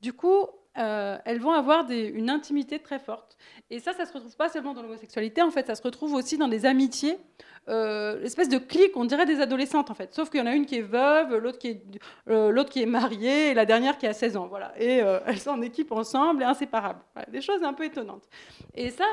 du 0.00 0.12
coup, 0.12 0.46
euh, 0.78 1.18
elles 1.24 1.40
vont 1.40 1.52
avoir 1.52 1.90
une 1.90 2.30
intimité 2.30 2.78
très 2.78 2.98
forte. 2.98 3.31
Et 3.72 3.80
ça, 3.80 3.94
ça 3.94 4.04
se 4.04 4.12
retrouve 4.12 4.36
pas 4.36 4.50
seulement 4.50 4.74
dans 4.74 4.82
l'homosexualité, 4.82 5.40
en 5.40 5.50
fait, 5.50 5.66
ça 5.66 5.74
se 5.74 5.82
retrouve 5.82 6.12
aussi 6.12 6.36
dans 6.36 6.48
des 6.48 6.66
amitiés 6.66 7.18
euh, 7.68 8.18
l'espèce 8.18 8.48
de 8.48 8.58
clique, 8.58 8.96
on 8.96 9.04
dirait 9.04 9.24
des 9.24 9.40
adolescentes 9.40 9.90
en 9.90 9.94
fait. 9.94 10.12
Sauf 10.12 10.30
qu'il 10.30 10.40
y 10.40 10.42
en 10.42 10.46
a 10.46 10.54
une 10.54 10.66
qui 10.66 10.78
est 10.78 10.82
veuve, 10.82 11.36
l'autre 11.36 11.58
qui 11.58 11.68
est, 11.68 11.82
euh, 12.28 12.50
l'autre 12.50 12.70
qui 12.70 12.82
est 12.82 12.86
mariée, 12.86 13.50
et 13.50 13.54
la 13.54 13.64
dernière 13.64 13.98
qui 13.98 14.06
a 14.06 14.12
16 14.12 14.36
ans. 14.36 14.46
Voilà. 14.48 14.72
Et 14.76 15.00
euh, 15.00 15.20
elles 15.26 15.38
sont 15.38 15.50
en 15.50 15.62
équipe 15.62 15.92
ensemble 15.92 16.42
et 16.42 16.44
inséparables. 16.44 17.00
des 17.28 17.40
choses 17.40 17.62
un 17.62 17.72
peu 17.72 17.84
étonnantes. 17.84 18.28
Et 18.74 18.90
ça, 18.90 19.04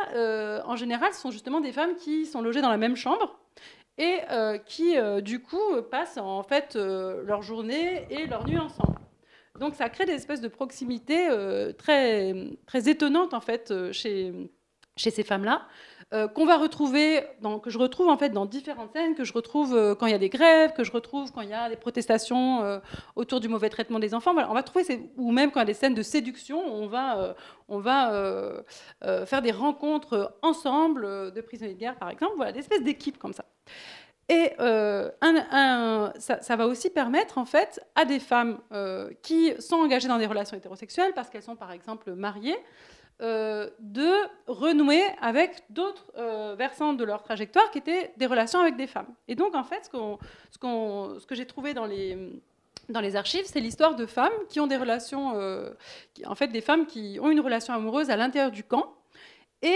en 0.65 0.75
général, 0.75 1.13
ce 1.13 1.21
sont 1.21 1.31
justement 1.31 1.61
des 1.61 1.71
femmes 1.71 1.95
qui 1.95 2.25
sont 2.25 2.41
logées 2.41 2.61
dans 2.61 2.69
la 2.69 2.77
même 2.77 2.95
chambre 2.95 3.37
et 3.97 4.19
qui, 4.65 4.95
du 5.21 5.41
coup, 5.41 5.81
passent 5.91 6.17
en 6.17 6.43
fait 6.43 6.75
leur 6.75 7.41
journée 7.43 8.07
et 8.09 8.25
leur 8.25 8.47
nuit 8.47 8.57
ensemble. 8.57 8.95
Donc 9.59 9.75
ça 9.75 9.89
crée 9.89 10.05
des 10.05 10.13
espèces 10.13 10.41
de 10.41 10.47
proximité 10.47 11.27
très, 11.77 12.33
très 12.65 12.89
étonnantes 12.89 13.33
en 13.33 13.41
fait 13.41 13.73
chez, 13.91 14.33
chez 14.95 15.11
ces 15.11 15.23
femmes-là. 15.23 15.67
Euh, 16.11 16.27
qu'on 16.27 16.47
va 16.47 16.57
retrouver, 16.57 17.21
que 17.61 17.69
je 17.69 17.77
retrouve 17.77 18.09
en 18.09 18.17
fait 18.17 18.29
dans 18.29 18.47
différentes 18.47 18.93
scènes, 18.93 19.13
que 19.13 19.23
je 19.23 19.31
retrouve 19.31 19.75
euh, 19.75 19.93
quand 19.93 20.07
il 20.07 20.11
y 20.11 20.15
a 20.15 20.19
des 20.19 20.29
grèves, 20.29 20.73
que 20.73 20.83
je 20.83 20.91
retrouve 20.91 21.31
quand 21.31 21.41
il 21.41 21.49
y 21.49 21.53
a 21.53 21.69
des 21.69 21.75
protestations 21.75 22.63
euh, 22.63 22.79
autour 23.15 23.39
du 23.39 23.47
mauvais 23.47 23.69
traitement 23.69 23.99
des 23.99 24.15
enfants. 24.15 24.31
on 24.35 24.53
va 24.55 24.63
trouver, 24.63 25.11
ou 25.17 25.31
même 25.31 25.51
quand 25.51 25.59
il 25.59 25.61
y 25.61 25.63
a 25.63 25.65
des 25.65 25.75
scènes 25.75 25.93
de 25.93 26.01
séduction, 26.01 26.65
on 26.65 26.87
va, 26.87 27.35
on 27.67 27.77
va 27.77 28.63
faire 29.27 29.43
des 29.43 29.51
rencontres 29.51 30.35
ensemble 30.41 31.31
de 31.31 31.41
prisonniers 31.41 31.75
de 31.75 31.79
guerre, 31.79 31.95
par 31.95 32.09
exemple, 32.09 32.33
voilà, 32.37 32.53
des 32.53 32.59
espèces 32.59 32.81
d'équipes 32.81 33.19
comme 33.19 33.33
ça. 33.33 33.45
Et 34.29 34.53
ça, 34.59 36.41
ça, 36.41 36.55
va 36.55 36.67
aussi 36.67 36.89
permettre 36.89 37.37
en 37.39 37.45
fait 37.45 37.83
à 37.95 38.05
des 38.05 38.19
femmes 38.19 38.59
qui 39.23 39.53
sont 39.59 39.77
engagées 39.77 40.07
dans 40.07 40.19
des 40.19 40.27
relations 40.27 40.55
hétérosexuelles 40.55 41.13
parce 41.15 41.29
qu'elles 41.29 41.43
sont 41.43 41.55
par 41.55 41.71
exemple 41.71 42.13
mariées, 42.13 42.57
euh, 43.21 43.69
de 43.79 44.13
renouer 44.47 45.03
avec 45.19 45.63
d'autres 45.69 46.09
euh, 46.17 46.55
versants 46.57 46.93
de 46.93 47.03
leur 47.03 47.21
trajectoire 47.21 47.69
qui 47.69 47.79
étaient 47.79 48.13
des 48.15 48.25
relations 48.25 48.61
avec 48.61 48.77
des 48.77 48.87
femmes. 48.87 49.13
Et 49.27 49.35
donc, 49.35 49.55
en 49.55 49.65
fait, 49.65 49.91
ce, 49.91 51.25
que 51.25 51.35
j'ai 51.35 51.45
trouvé 51.45 51.73
dans 51.73 51.85
les, 51.85 53.15
archives, 53.17 53.43
c'est 53.43 53.59
l'histoire 53.59 53.95
de 53.95 54.05
femmes 54.05 54.31
qui 54.47 54.61
ont 54.61 54.67
des 54.67 54.77
relations, 54.77 55.33
euh, 55.35 55.69
en 56.25 56.33
fait, 56.33 56.47
des 56.47 56.61
femmes 56.61 56.85
qui 56.85 57.19
ont 57.21 57.29
une 57.29 57.41
relation 57.41 57.73
amoureuse 57.73 58.09
à 58.09 58.15
l'intérieur 58.15 58.51
du 58.51 58.63
camp. 58.63 58.95
Et 59.61 59.75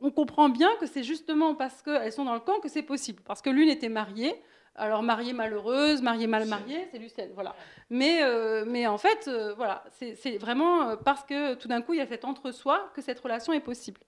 on 0.00 0.10
comprend 0.10 0.48
bien 0.48 0.70
que 0.80 0.86
c'est 0.86 1.02
justement 1.02 1.54
parce 1.54 1.82
qu'elles 1.82 2.12
sont 2.12 2.24
dans 2.24 2.34
le 2.34 2.40
camp 2.40 2.60
que 2.60 2.68
c'est 2.68 2.82
possible. 2.82 3.22
Parce 3.24 3.42
que 3.42 3.50
l'une 3.50 3.68
était 3.68 3.88
mariée, 3.88 4.34
alors 4.74 5.02
mariée 5.02 5.32
malheureuse, 5.32 6.02
mariée 6.02 6.26
mal 6.26 6.46
mariée, 6.46 6.86
c'est 6.90 6.98
Lucienne, 6.98 7.30
voilà. 7.34 7.54
Mais, 7.90 8.22
euh, 8.22 8.64
mais 8.66 8.86
en 8.86 8.98
fait, 8.98 9.26
euh, 9.28 9.54
voilà, 9.54 9.84
c'est 9.90 10.38
vraiment 10.38 10.90
euh, 10.90 10.96
parce 10.96 11.24
que 11.24 11.54
tout 11.54 11.68
d'un 11.68 11.82
coup 11.82 11.94
il 11.94 11.98
y 11.98 12.02
a 12.02 12.06
cet 12.06 12.24
entre-soi 12.24 12.90
que 12.94 13.00
cette 13.00 13.20
relation 13.20 13.52
est 13.52 13.60
possible. 13.60 14.00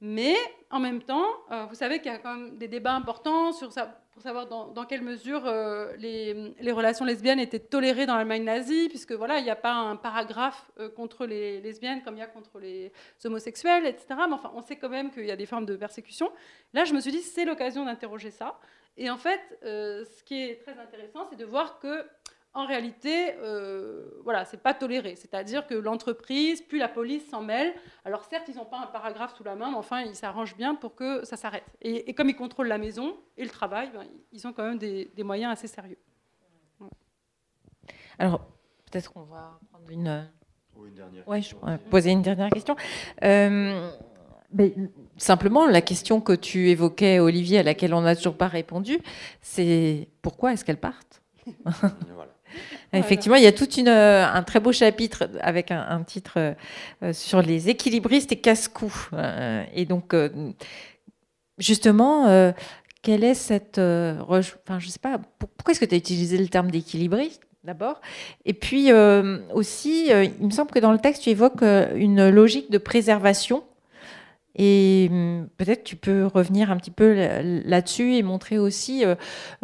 Mais 0.00 0.34
en 0.70 0.80
même 0.80 1.00
temps, 1.00 1.24
vous 1.68 1.76
savez 1.76 2.00
qu'il 2.00 2.10
y 2.10 2.14
a 2.14 2.18
quand 2.18 2.34
même 2.34 2.58
des 2.58 2.66
débats 2.66 2.94
importants 2.94 3.52
sur 3.52 3.70
ça, 3.70 4.01
pour 4.12 4.22
savoir 4.22 4.46
dans, 4.46 4.84
quelle 4.84 5.02
mesure 5.02 5.50
les, 5.98 6.54
les, 6.60 6.72
relations 6.72 7.04
lesbiennes 7.04 7.40
étaient 7.40 7.58
tolérées 7.58 8.04
dans 8.04 8.16
l'Allemagne 8.16 8.44
nazie, 8.44 8.88
puisque 8.90 9.12
voilà, 9.12 9.38
il 9.38 9.44
n'y 9.44 9.50
a 9.50 9.56
pas 9.56 9.72
un 9.72 9.96
paragraphe 9.96 10.70
contre 10.96 11.24
les 11.24 11.62
lesbiennes 11.62 12.02
comme 12.02 12.16
il 12.16 12.20
y 12.20 12.22
a 12.22 12.26
contre 12.26 12.58
les 12.58 12.92
homosexuels, 13.24 13.86
etc. 13.86 14.06
Mais 14.28 14.34
enfin, 14.34 14.52
on 14.54 14.60
sait 14.60 14.76
quand 14.76 14.90
même 14.90 15.10
qu'il 15.10 15.24
y 15.24 15.30
a 15.30 15.36
des 15.36 15.46
formes 15.46 15.64
de 15.64 15.76
persécution. 15.76 16.30
Là, 16.74 16.84
je 16.84 16.92
me 16.92 17.00
suis 17.00 17.10
dit, 17.10 17.22
c'est 17.22 17.46
l'occasion 17.46 17.86
d'interroger 17.86 18.30
ça. 18.30 18.58
Et 18.96 19.10
en 19.10 19.16
fait, 19.16 19.40
euh, 19.64 20.04
ce 20.04 20.22
qui 20.22 20.42
est 20.42 20.62
très 20.62 20.78
intéressant, 20.78 21.26
c'est 21.30 21.36
de 21.36 21.44
voir 21.44 21.78
que 21.78 22.06
en 22.54 22.66
réalité, 22.66 23.34
euh, 23.38 24.20
voilà, 24.24 24.44
c'est 24.44 24.62
pas 24.62 24.74
toléré. 24.74 25.16
C'est-à-dire 25.16 25.66
que 25.66 25.74
l'entreprise, 25.74 26.60
puis 26.60 26.78
la 26.78 26.88
police 26.88 27.26
s'en 27.30 27.40
mêle. 27.40 27.72
Alors 28.04 28.24
certes, 28.24 28.46
ils 28.48 28.56
n'ont 28.56 28.66
pas 28.66 28.80
un 28.80 28.86
paragraphe 28.86 29.34
sous 29.36 29.44
la 29.44 29.54
main, 29.54 29.70
mais 29.70 29.76
enfin, 29.76 30.02
ils 30.02 30.14
s'arrangent 30.14 30.56
bien 30.56 30.74
pour 30.74 30.94
que 30.94 31.24
ça 31.24 31.36
s'arrête. 31.36 31.64
Et, 31.80 32.12
comme 32.12 32.28
ils 32.28 32.36
contrôlent 32.36 32.68
la 32.68 32.78
maison 32.78 33.16
et 33.38 33.44
le 33.44 33.50
travail, 33.50 33.90
ben, 33.94 34.04
ils 34.32 34.46
ont 34.46 34.52
quand 34.52 34.64
même 34.64 34.78
des, 34.78 35.10
moyens 35.24 35.52
assez 35.52 35.66
sérieux. 35.66 35.98
Alors, 38.18 38.40
peut-être 38.90 39.12
qu'on 39.12 39.22
va 39.22 39.58
prendre 39.70 39.88
une... 39.88 40.28
une 40.76 40.94
dernière 40.94 41.26
ouais, 41.26 41.40
je 41.40 41.54
poser 41.88 42.10
une 42.10 42.22
dernière 42.22 42.50
question. 42.50 42.76
Euh, 43.24 43.90
simplement, 45.16 45.66
la 45.66 45.80
question 45.80 46.20
que 46.20 46.34
tu 46.34 46.68
évoquais, 46.68 47.18
Olivier, 47.18 47.60
à 47.60 47.62
laquelle 47.62 47.94
on 47.94 48.02
n'a 48.02 48.14
toujours 48.14 48.36
pas 48.36 48.48
répondu, 48.48 48.98
c'est 49.40 50.08
pourquoi 50.20 50.52
est-ce 50.52 50.66
qu'elles 50.66 50.76
partent? 50.76 51.22
Effectivement, 52.92 53.36
il 53.36 53.42
y 53.42 53.46
a 53.46 53.52
tout 53.52 53.66
euh, 53.78 54.24
un 54.24 54.42
très 54.42 54.60
beau 54.60 54.72
chapitre 54.72 55.28
avec 55.40 55.70
un, 55.70 56.02
titre 56.02 56.54
euh, 57.02 57.12
sur 57.12 57.40
les 57.40 57.68
équilibristes 57.68 58.32
et 58.32 58.36
casse-cou. 58.36 58.92
Euh, 59.14 59.64
et 59.74 59.86
donc, 59.86 60.14
justement, 61.58 62.52
quelle 63.02 63.24
est 63.24 63.34
cette. 63.34 63.78
enfin, 63.78 64.78
je 64.78 64.88
sais 64.88 64.98
pas, 64.98 65.18
pourquoi 65.38 65.72
est-ce 65.72 65.80
que 65.80 65.86
tu 65.86 65.94
as 65.94 65.98
utilisé 65.98 66.38
le 66.38 66.48
terme 66.48 66.70
d'équilibriste 66.70 67.42
D'abord? 67.64 68.00
Et 68.44 68.54
puis 68.54 68.92
aussi, 68.92 70.08
il 70.10 70.46
me 70.46 70.50
semble 70.50 70.70
que 70.70 70.80
dans 70.80 70.92
le 70.92 70.98
texte, 70.98 71.22
tu 71.22 71.30
évoques 71.30 71.62
une 71.62 72.28
logique 72.28 72.70
de 72.70 72.78
préservation 72.78 73.62
et 74.56 75.08
hum, 75.10 75.48
peut-être 75.56 75.84
tu 75.84 75.96
peux 75.96 76.26
revenir 76.26 76.70
un 76.70 76.76
petit 76.76 76.90
peu 76.90 77.14
là-dessus 77.64 78.16
et 78.16 78.22
montrer 78.22 78.58
aussi, 78.58 79.04
euh, 79.04 79.14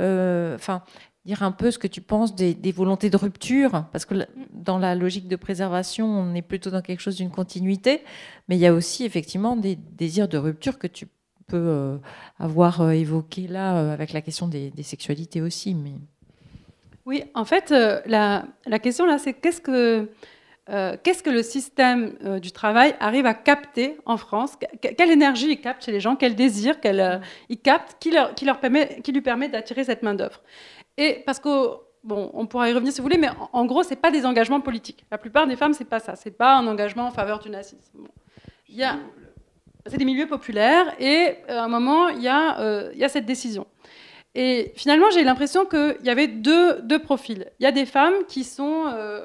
euh, 0.01 0.55
enfin, 0.55 0.83
dire 1.29 1.43
un 1.43 1.53
peu 1.53 1.71
ce 1.71 1.79
que 1.79 1.87
tu 1.87 2.01
penses 2.01 2.35
des, 2.35 2.73
volontés 2.73 3.11
de 3.11 3.17
rupture, 3.19 3.85
parce 3.93 4.07
que 4.07 4.15
dans 4.51 4.79
la 4.79 4.95
logique 4.95 5.29
de 5.29 5.37
préservation, 5.37 6.07
on 6.07 6.35
est 6.35 6.43
plutôt 6.43 6.71
dans 6.71 6.81
quelque 6.81 7.01
chose 7.01 7.17
d'une 7.17 7.31
continuité, 7.31 8.03
mais 8.49 8.57
il 8.57 8.61
y 8.61 8.67
a 8.67 8.73
aussi 8.73 9.05
effectivement 9.05 9.55
des 9.55 9.77
désirs 9.77 10.27
de 10.27 10.39
rupture 10.39 10.79
que 10.79 10.87
tu 10.87 11.07
peux 11.47 11.57
euh, 11.57 11.99
avoir 12.39 12.81
euh, 12.81 12.93
évoqué 12.93 13.47
là 13.47 13.77
euh, 13.77 13.93
avec 13.93 14.15
la 14.15 14.23
question 14.23 14.49
des, 14.49 14.73
sexualités 14.83 15.43
aussi. 15.43 15.75
Mais... 15.75 15.93
Oui, 17.05 17.25
en 17.35 17.45
fait, 17.45 17.73
la, 17.73 18.47
la, 18.67 18.79
question 18.79 19.05
là, 19.05 19.19
c'est 19.19 19.35
qu'est-ce 19.35 19.61
que 19.61 20.09
le 20.67 21.43
système 21.43 22.41
du 22.41 22.53
travail 22.53 22.95
arrive 23.01 23.27
à 23.27 23.35
capter 23.35 23.99
en 24.07 24.17
France? 24.17 24.53
Quelle 24.81 25.11
énergie 25.11 25.51
il 25.51 25.61
capte 25.61 25.85
chez 25.85 25.93
les 25.93 26.01
gens? 26.01 26.17
Quel 26.17 26.35
désir? 26.35 26.77
Il 27.51 27.59
capte? 27.59 27.97
Qui, 28.01 28.15
qui 29.03 29.13
lui 29.13 29.21
permet 29.21 29.49
d'attirer 29.51 29.85
cette 29.85 30.03
main-d'œuvre? 30.03 30.41
Et 30.99 31.23
parce 31.25 31.39
que, 31.39 31.49
bon, 32.03 32.31
on 32.35 32.47
pourra 32.47 32.69
y 32.69 32.73
revenir 32.73 32.93
si 32.93 32.99
vous 32.99 33.05
voulez, 33.05 33.19
mais 33.19 33.31
en, 33.53 33.65
gros, 33.65 33.85
ce 33.85 33.91
n'est 33.91 33.97
pas 33.97 34.11
des 34.11 34.27
engagements 34.27 34.61
politiques. 34.61 35.07
La 35.13 35.17
plupart 35.17 35.47
des 35.47 35.55
femmes, 35.55 35.73
c'est 35.73 35.89
pas 35.89 36.01
ça. 36.01 36.17
C'est 36.17 36.37
pas 36.37 36.57
un 36.57 36.67
engagement 36.67 37.07
en 37.07 37.13
faveur 37.13 37.39
du 37.39 37.49
nazisme. 37.49 38.09
Il 38.69 38.77
y 38.77 38.83
a, 38.83 38.97
c'est 39.87 39.97
des 39.97 40.05
milieux 40.05 40.27
populaires, 40.27 40.93
et 40.99 41.37
euh, 41.49 41.61
à 41.61 41.63
un 41.63 41.69
moment, 41.69 42.09
il 42.09 42.21
y, 42.21 42.29
a, 42.29 42.59
euh, 42.59 42.91
il 42.95 42.99
y 42.99 43.05
a 43.05 43.09
cette 43.09 43.27
décision. 43.27 43.67
Et 44.35 44.73
finalement, 44.75 45.09
j'ai 45.11 45.23
l'impression 45.23 45.67
qu'il 45.67 45.99
y 46.03 46.11
avait 46.11 46.27
deux, 46.27 46.99
profils. 47.03 47.47
Il 47.61 47.63
y 47.63 47.67
a 47.67 47.73
des 47.73 47.87
femmes 47.87 48.25
qui 48.27 48.43
sont, 48.43 48.87
euh, 48.93 49.25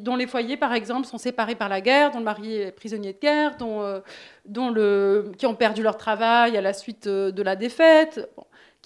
dont 0.00 0.16
les 0.16 0.26
foyers, 0.26 0.56
par 0.56 0.74
exemple, 0.74 1.06
sont 1.06 1.18
séparés 1.18 1.54
par 1.54 1.68
la 1.68 1.80
guerre, 1.80 2.10
dont 2.10 2.18
le 2.18 2.24
mari 2.24 2.56
est 2.56 2.72
prisonnier 2.72 3.12
de 3.12 3.18
guerre, 3.18 3.56
dont, 3.56 4.02
qui 5.38 5.46
ont 5.46 5.54
perdu 5.54 5.82
leur 5.82 5.96
travail 5.96 6.56
à 6.56 6.60
la 6.60 6.72
suite 6.72 7.06
de 7.08 7.42
la 7.42 7.54
défaite. 7.54 8.28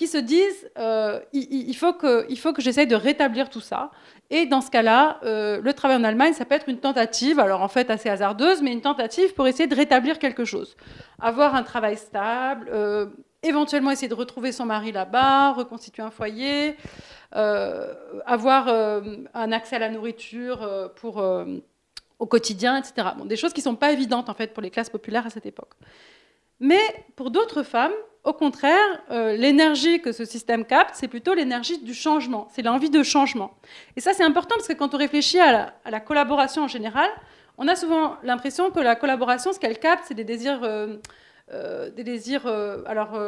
Qui 0.01 0.07
se 0.07 0.16
disent 0.16 0.70
euh, 0.78 1.20
il, 1.34 1.76
faut 1.76 1.92
que, 1.92 2.26
j'essaye 2.57 2.86
de 2.86 2.96
rétablir 2.96 3.51
tout 3.51 3.61
ça. 3.61 3.90
Et 4.30 4.46
dans 4.46 4.62
ce 4.62 4.70
cas-là, 4.70 5.20
euh, 5.24 5.61
le 5.61 5.74
travail 5.74 5.98
en 5.98 6.05
Allemagne, 6.05 6.32
ça 6.32 6.46
peut 6.46 6.55
être 6.55 6.70
une 6.70 6.78
tentative, 6.78 7.38
alors 7.38 7.61
en 7.61 7.68
fait 7.68 7.90
assez 7.90 8.09
hasardeuse, 8.09 8.62
mais 8.62 8.72
une 8.72 8.80
tentative 8.80 9.34
pour 9.34 9.46
essayer 9.46 9.66
de 9.66 9.74
rétablir 9.74 10.18
quelque 10.18 10.46
chose. 10.46 10.74
Avoir 11.18 11.55
un 11.55 11.62
travail 11.62 11.98
stable, 11.98 12.70
euh, 12.72 13.09
éventuellement 13.42 13.90
essayer 13.90 14.09
de 14.09 14.14
retrouver 14.14 14.53
son 14.53 14.64
mari 14.64 14.90
là-bas, 14.90 15.53
reconstituer 15.53 16.03
un 16.03 16.11
foyer, 16.11 16.78
avoir 17.32 18.68
un 18.68 19.53
accès 19.53 19.76
à 19.76 19.80
la 19.80 19.90
nourriture 19.90 20.90
pour, 20.96 21.22
au 22.18 22.26
quotidien, 22.26 22.78
etc. 22.78 23.09
Des 23.26 23.36
choses 23.36 23.53
qui 23.53 23.61
ne 23.61 23.64
sont 23.64 23.76
pas 23.76 23.92
évidentes 23.92 24.30
en 24.30 24.34
fait 24.34 24.55
pour 24.55 24.62
les 24.62 24.70
classes 24.70 24.88
populaires 24.88 25.26
à 25.26 25.30
cette 25.30 25.44
époque. 25.44 25.74
Mais 26.59 26.80
pour 27.16 27.30
d'autres 27.30 27.62
femmes, 27.62 27.92
au 28.23 28.35
contraire, 28.35 29.03
euh, 29.11 29.35
l'énergie 29.37 30.03
que 30.03 30.12
ce 30.12 30.27
système 30.27 30.64
capte, 30.66 30.95
c'est 30.95 31.09
plutôt 31.09 31.33
l'énergie 31.33 31.79
du 31.79 31.95
changement, 31.95 32.49
c'est 32.55 32.62
l'envie 32.62 32.91
de 32.91 33.03
changement. 33.03 33.53
Et 33.97 34.01
ça, 34.01 34.12
c'est 34.12 34.25
important 34.25 34.57
parce 34.57 34.68
que 34.68 34.75
quand 34.75 34.95
on 34.95 34.99
réfléchit 34.99 35.41
à 35.41 35.73
la, 35.87 36.01
collaboration 36.01 36.64
en 36.64 36.68
général, 36.68 37.09
on 37.57 37.66
a 37.66 37.77
souvent 37.77 38.16
l'impression 38.23 38.71
que 38.71 38.81
la 38.81 38.95
collaboration, 38.95 39.53
ce 39.53 39.59
qu'elle 39.59 39.79
capte, 39.79 40.05
c'est 40.07 40.14
des 40.14 40.25
désirs 40.25 40.61
euh, 40.62 40.99
euh, 41.53 41.91
des 41.91 42.05
désirs. 42.05 42.47
Alors, 42.87 43.18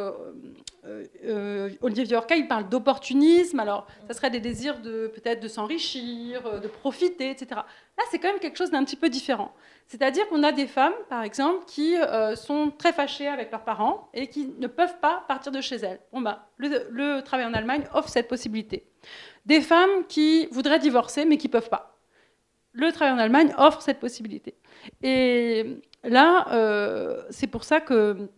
euh, 0.85 1.69
Olivier 1.81 2.03
Viorca, 2.03 2.35
il 2.35 2.47
parle 2.47 2.69
d'opportunisme. 2.69 3.59
Alors, 3.59 3.87
ça 4.07 4.13
serait 4.13 4.29
des 4.29 4.39
désirs 4.39 4.79
de 4.79 5.07
peut-être 5.07 5.41
de 5.41 5.47
s'enrichir, 5.47 6.59
de 6.59 6.67
profiter, 6.67 7.29
etc. 7.31 7.47
Là, 7.51 8.03
c'est 8.11 8.19
quand 8.19 8.29
même 8.29 8.39
quelque 8.39 8.57
chose 8.57 8.71
d'un 8.71 8.83
petit 8.83 8.95
peu 8.95 9.09
différent. 9.09 9.53
C'est-à-dire 9.87 10.27
qu'on 10.29 10.43
a 10.43 10.51
des 10.51 10.67
femmes, 10.67 10.93
par 11.09 11.23
exemple, 11.23 11.65
qui 11.67 11.95
sont 12.35 12.71
très 12.77 12.93
fâchées 12.93 13.27
avec 13.27 13.51
leurs 13.51 13.63
parents 13.63 14.09
et 14.13 14.27
qui 14.27 14.53
ne 14.57 14.67
peuvent 14.67 14.99
pas 14.99 15.23
partir 15.27 15.51
de 15.51 15.61
chez 15.61 15.75
elles. 15.75 15.99
Bon, 16.11 16.21
bah, 16.21 16.47
le, 16.57 17.21
travail 17.21 17.45
en 17.45 17.53
Allemagne 17.53 17.83
offre 17.93 18.09
cette 18.09 18.27
possibilité. 18.27 18.85
Des 19.45 19.61
femmes 19.61 20.05
qui 20.07 20.47
voudraient 20.47 20.79
divorcer 20.79 21.25
mais 21.25 21.37
qui 21.37 21.47
ne 21.47 21.51
peuvent 21.51 21.69
pas. 21.69 21.97
Le 22.71 22.91
travail 22.91 23.13
en 23.13 23.19
Allemagne 23.19 23.53
offre 23.57 23.81
cette 23.81 23.99
possibilité. 23.99 24.55
Et 25.03 25.79
Là, 26.03 26.47
euh, 26.51 27.23
c'est 27.29 27.47
pour 27.47 27.63
ça 27.63 27.79
que 27.79 28.29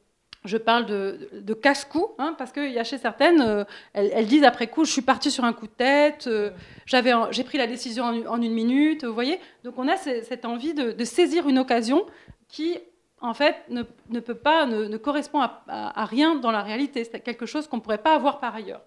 je 0.45 0.57
parle 0.57 0.85
de, 0.85 1.53
casse-cou, 1.53 2.07
hein, 2.17 2.35
parce 2.37 2.51
qu'il 2.51 2.71
y 2.71 2.79
a 2.79 2.83
chez 2.83 2.97
certaines, 2.97 3.41
euh, 3.41 3.63
elles, 3.93 4.27
disent 4.27 4.43
après 4.43 4.67
coup, 4.67 4.85
je 4.85 4.91
suis 4.91 5.01
partie 5.01 5.31
sur 5.31 5.43
un 5.43 5.53
coup 5.53 5.67
de 5.67 5.71
tête, 5.71 6.27
euh, 6.27 6.51
j'ai 6.85 7.43
pris 7.43 7.57
la 7.57 7.67
décision 7.67 8.05
en, 8.05 8.41
une 8.41 8.53
minute, 8.53 9.03
vous 9.03 9.13
voyez. 9.13 9.39
Donc 9.63 9.75
on 9.77 9.87
a 9.87 9.97
cette 9.97 10.45
envie 10.45 10.73
de, 10.73 11.03
saisir 11.03 11.47
une 11.47 11.59
occasion 11.59 12.05
qui, 12.47 12.77
en 13.21 13.33
fait, 13.33 13.55
ne, 13.69 13.83
peut 14.19 14.35
pas, 14.35 14.65
ne, 14.65 14.97
correspond 14.97 15.41
à, 15.41 16.05
rien 16.05 16.35
dans 16.35 16.51
la 16.51 16.61
réalité. 16.61 17.03
C'est 17.03 17.19
quelque 17.19 17.45
chose 17.45 17.67
qu'on 17.67 17.77
ne 17.77 17.81
pourrait 17.81 17.97
pas 17.97 18.15
avoir 18.15 18.39
par 18.39 18.55
ailleurs. 18.55 18.81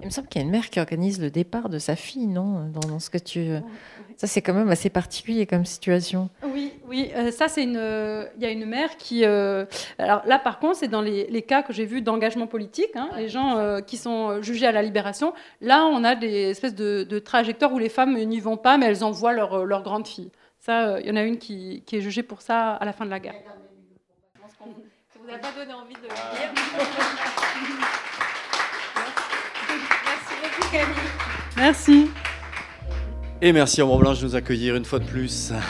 Il 0.00 0.06
me 0.06 0.10
semble 0.10 0.28
qu'il 0.28 0.42
y 0.42 0.44
a 0.44 0.46
une 0.46 0.52
mère 0.52 0.68
qui 0.68 0.78
organise 0.78 1.20
le 1.20 1.30
départ 1.30 1.70
de 1.70 1.78
sa 1.78 1.96
fille, 1.96 2.26
non? 2.26 2.68
Dans, 2.68 2.98
ce 2.98 3.08
que 3.08 3.18
tu... 3.18 3.48
Ça, 4.16 4.26
c'est 4.26 4.40
quand 4.40 4.54
même 4.54 4.70
assez 4.70 4.88
particulier 4.88 5.44
comme 5.44 5.66
situation. 5.66 6.30
Oui, 6.42 6.72
oui. 6.86 7.10
Euh, 7.14 7.30
ça, 7.30 7.48
c'est 7.48 7.64
une. 7.64 7.80
Il 8.36 8.42
y 8.42 8.46
a 8.46 8.50
une 8.50 8.64
mère 8.64 8.96
qui. 8.96 9.26
Euh, 9.26 9.66
alors 9.98 10.22
là, 10.24 10.38
par 10.38 10.58
contre, 10.58 10.78
c'est 10.78 10.88
dans 10.88 11.02
les, 11.02 11.42
cas 11.42 11.62
que 11.62 11.74
j'ai 11.74 11.84
vus 11.84 12.00
d'engagement 12.00 12.46
politique, 12.46 12.96
hein, 12.96 13.10
les 13.16 13.28
gens 13.28 13.58
euh, 13.58 13.80
qui 13.80 13.98
sont 13.98 14.40
jugés 14.40 14.66
à 14.66 14.72
la 14.72 14.82
libération. 14.82 15.34
Là, 15.60 15.84
on 15.84 16.02
a 16.02 16.14
des 16.14 16.50
espèces 16.50 16.74
de, 16.74 17.18
trajectoires 17.18 17.72
où 17.74 17.78
les 17.78 17.90
femmes 17.90 18.16
n'y 18.16 18.40
vont 18.40 18.56
pas, 18.56 18.78
mais 18.78 18.86
elles 18.86 19.04
envoient 19.04 19.34
leur, 19.34 19.66
leur 19.66 19.82
grande 19.82 20.06
fille. 20.06 20.30
Ça, 20.60 20.98
il 21.00 21.06
y 21.06 21.10
en 21.10 21.16
a 21.16 21.22
une 21.22 21.36
qui, 21.36 21.82
qui, 21.84 21.96
est 21.96 22.00
jugée 22.00 22.22
pour 22.22 22.40
ça 22.40 22.72
à 22.72 22.84
la 22.86 22.92
fin 22.94 23.04
de 23.04 23.10
la 23.10 23.20
guerre. 23.20 23.34
Ça 24.56 24.64
vous 24.64 25.30
a 25.30 25.38
pas 25.38 25.52
donné 25.52 25.74
envie 25.74 25.94
de 25.94 26.00
le 26.00 26.08
dire. 26.08 26.52
Merci 30.04 30.34
beaucoup, 30.42 30.70
Camille. 30.72 31.10
Merci. 31.56 32.10
Et 33.42 33.52
merci 33.52 33.82
Ombre 33.82 33.98
Blanche 33.98 34.20
de 34.20 34.26
nous 34.26 34.34
accueillir 34.34 34.76
une 34.76 34.86
fois 34.86 34.98
de 34.98 35.04
plus. 35.04 35.52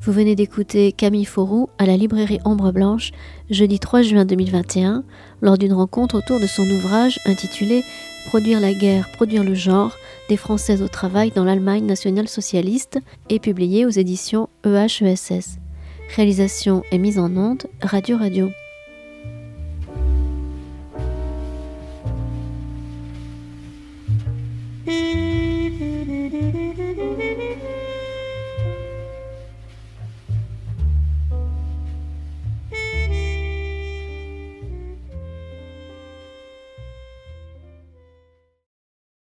Vous 0.00 0.12
venez 0.12 0.34
d'écouter 0.34 0.90
Camille 0.92 1.26
Fauroux 1.26 1.68
à 1.78 1.86
la 1.86 1.96
librairie 1.96 2.40
Ombre 2.44 2.72
Blanche 2.72 3.12
jeudi 3.50 3.78
3 3.78 4.02
juin 4.02 4.24
2021 4.24 5.04
lors 5.42 5.58
d'une 5.58 5.74
rencontre 5.74 6.16
autour 6.16 6.40
de 6.40 6.46
son 6.46 6.68
ouvrage 6.68 7.20
intitulé 7.26 7.84
Produire 8.26 8.60
la 8.60 8.74
guerre, 8.74 9.08
produire 9.12 9.44
le 9.44 9.54
genre 9.54 9.96
des 10.28 10.36
Françaises 10.36 10.82
au 10.82 10.88
travail 10.88 11.30
dans 11.30 11.44
l'Allemagne 11.44 11.86
nationale 11.86 12.28
socialiste 12.28 12.98
et 13.30 13.38
publié 13.38 13.86
aux 13.86 13.90
éditions 13.90 14.48
EHESS. 14.64 15.58
Réalisation 16.16 16.82
et 16.90 16.98
mise 16.98 17.18
en 17.18 17.34
onde 17.36 17.66
Radio 17.80 18.18
Radio. 18.18 18.50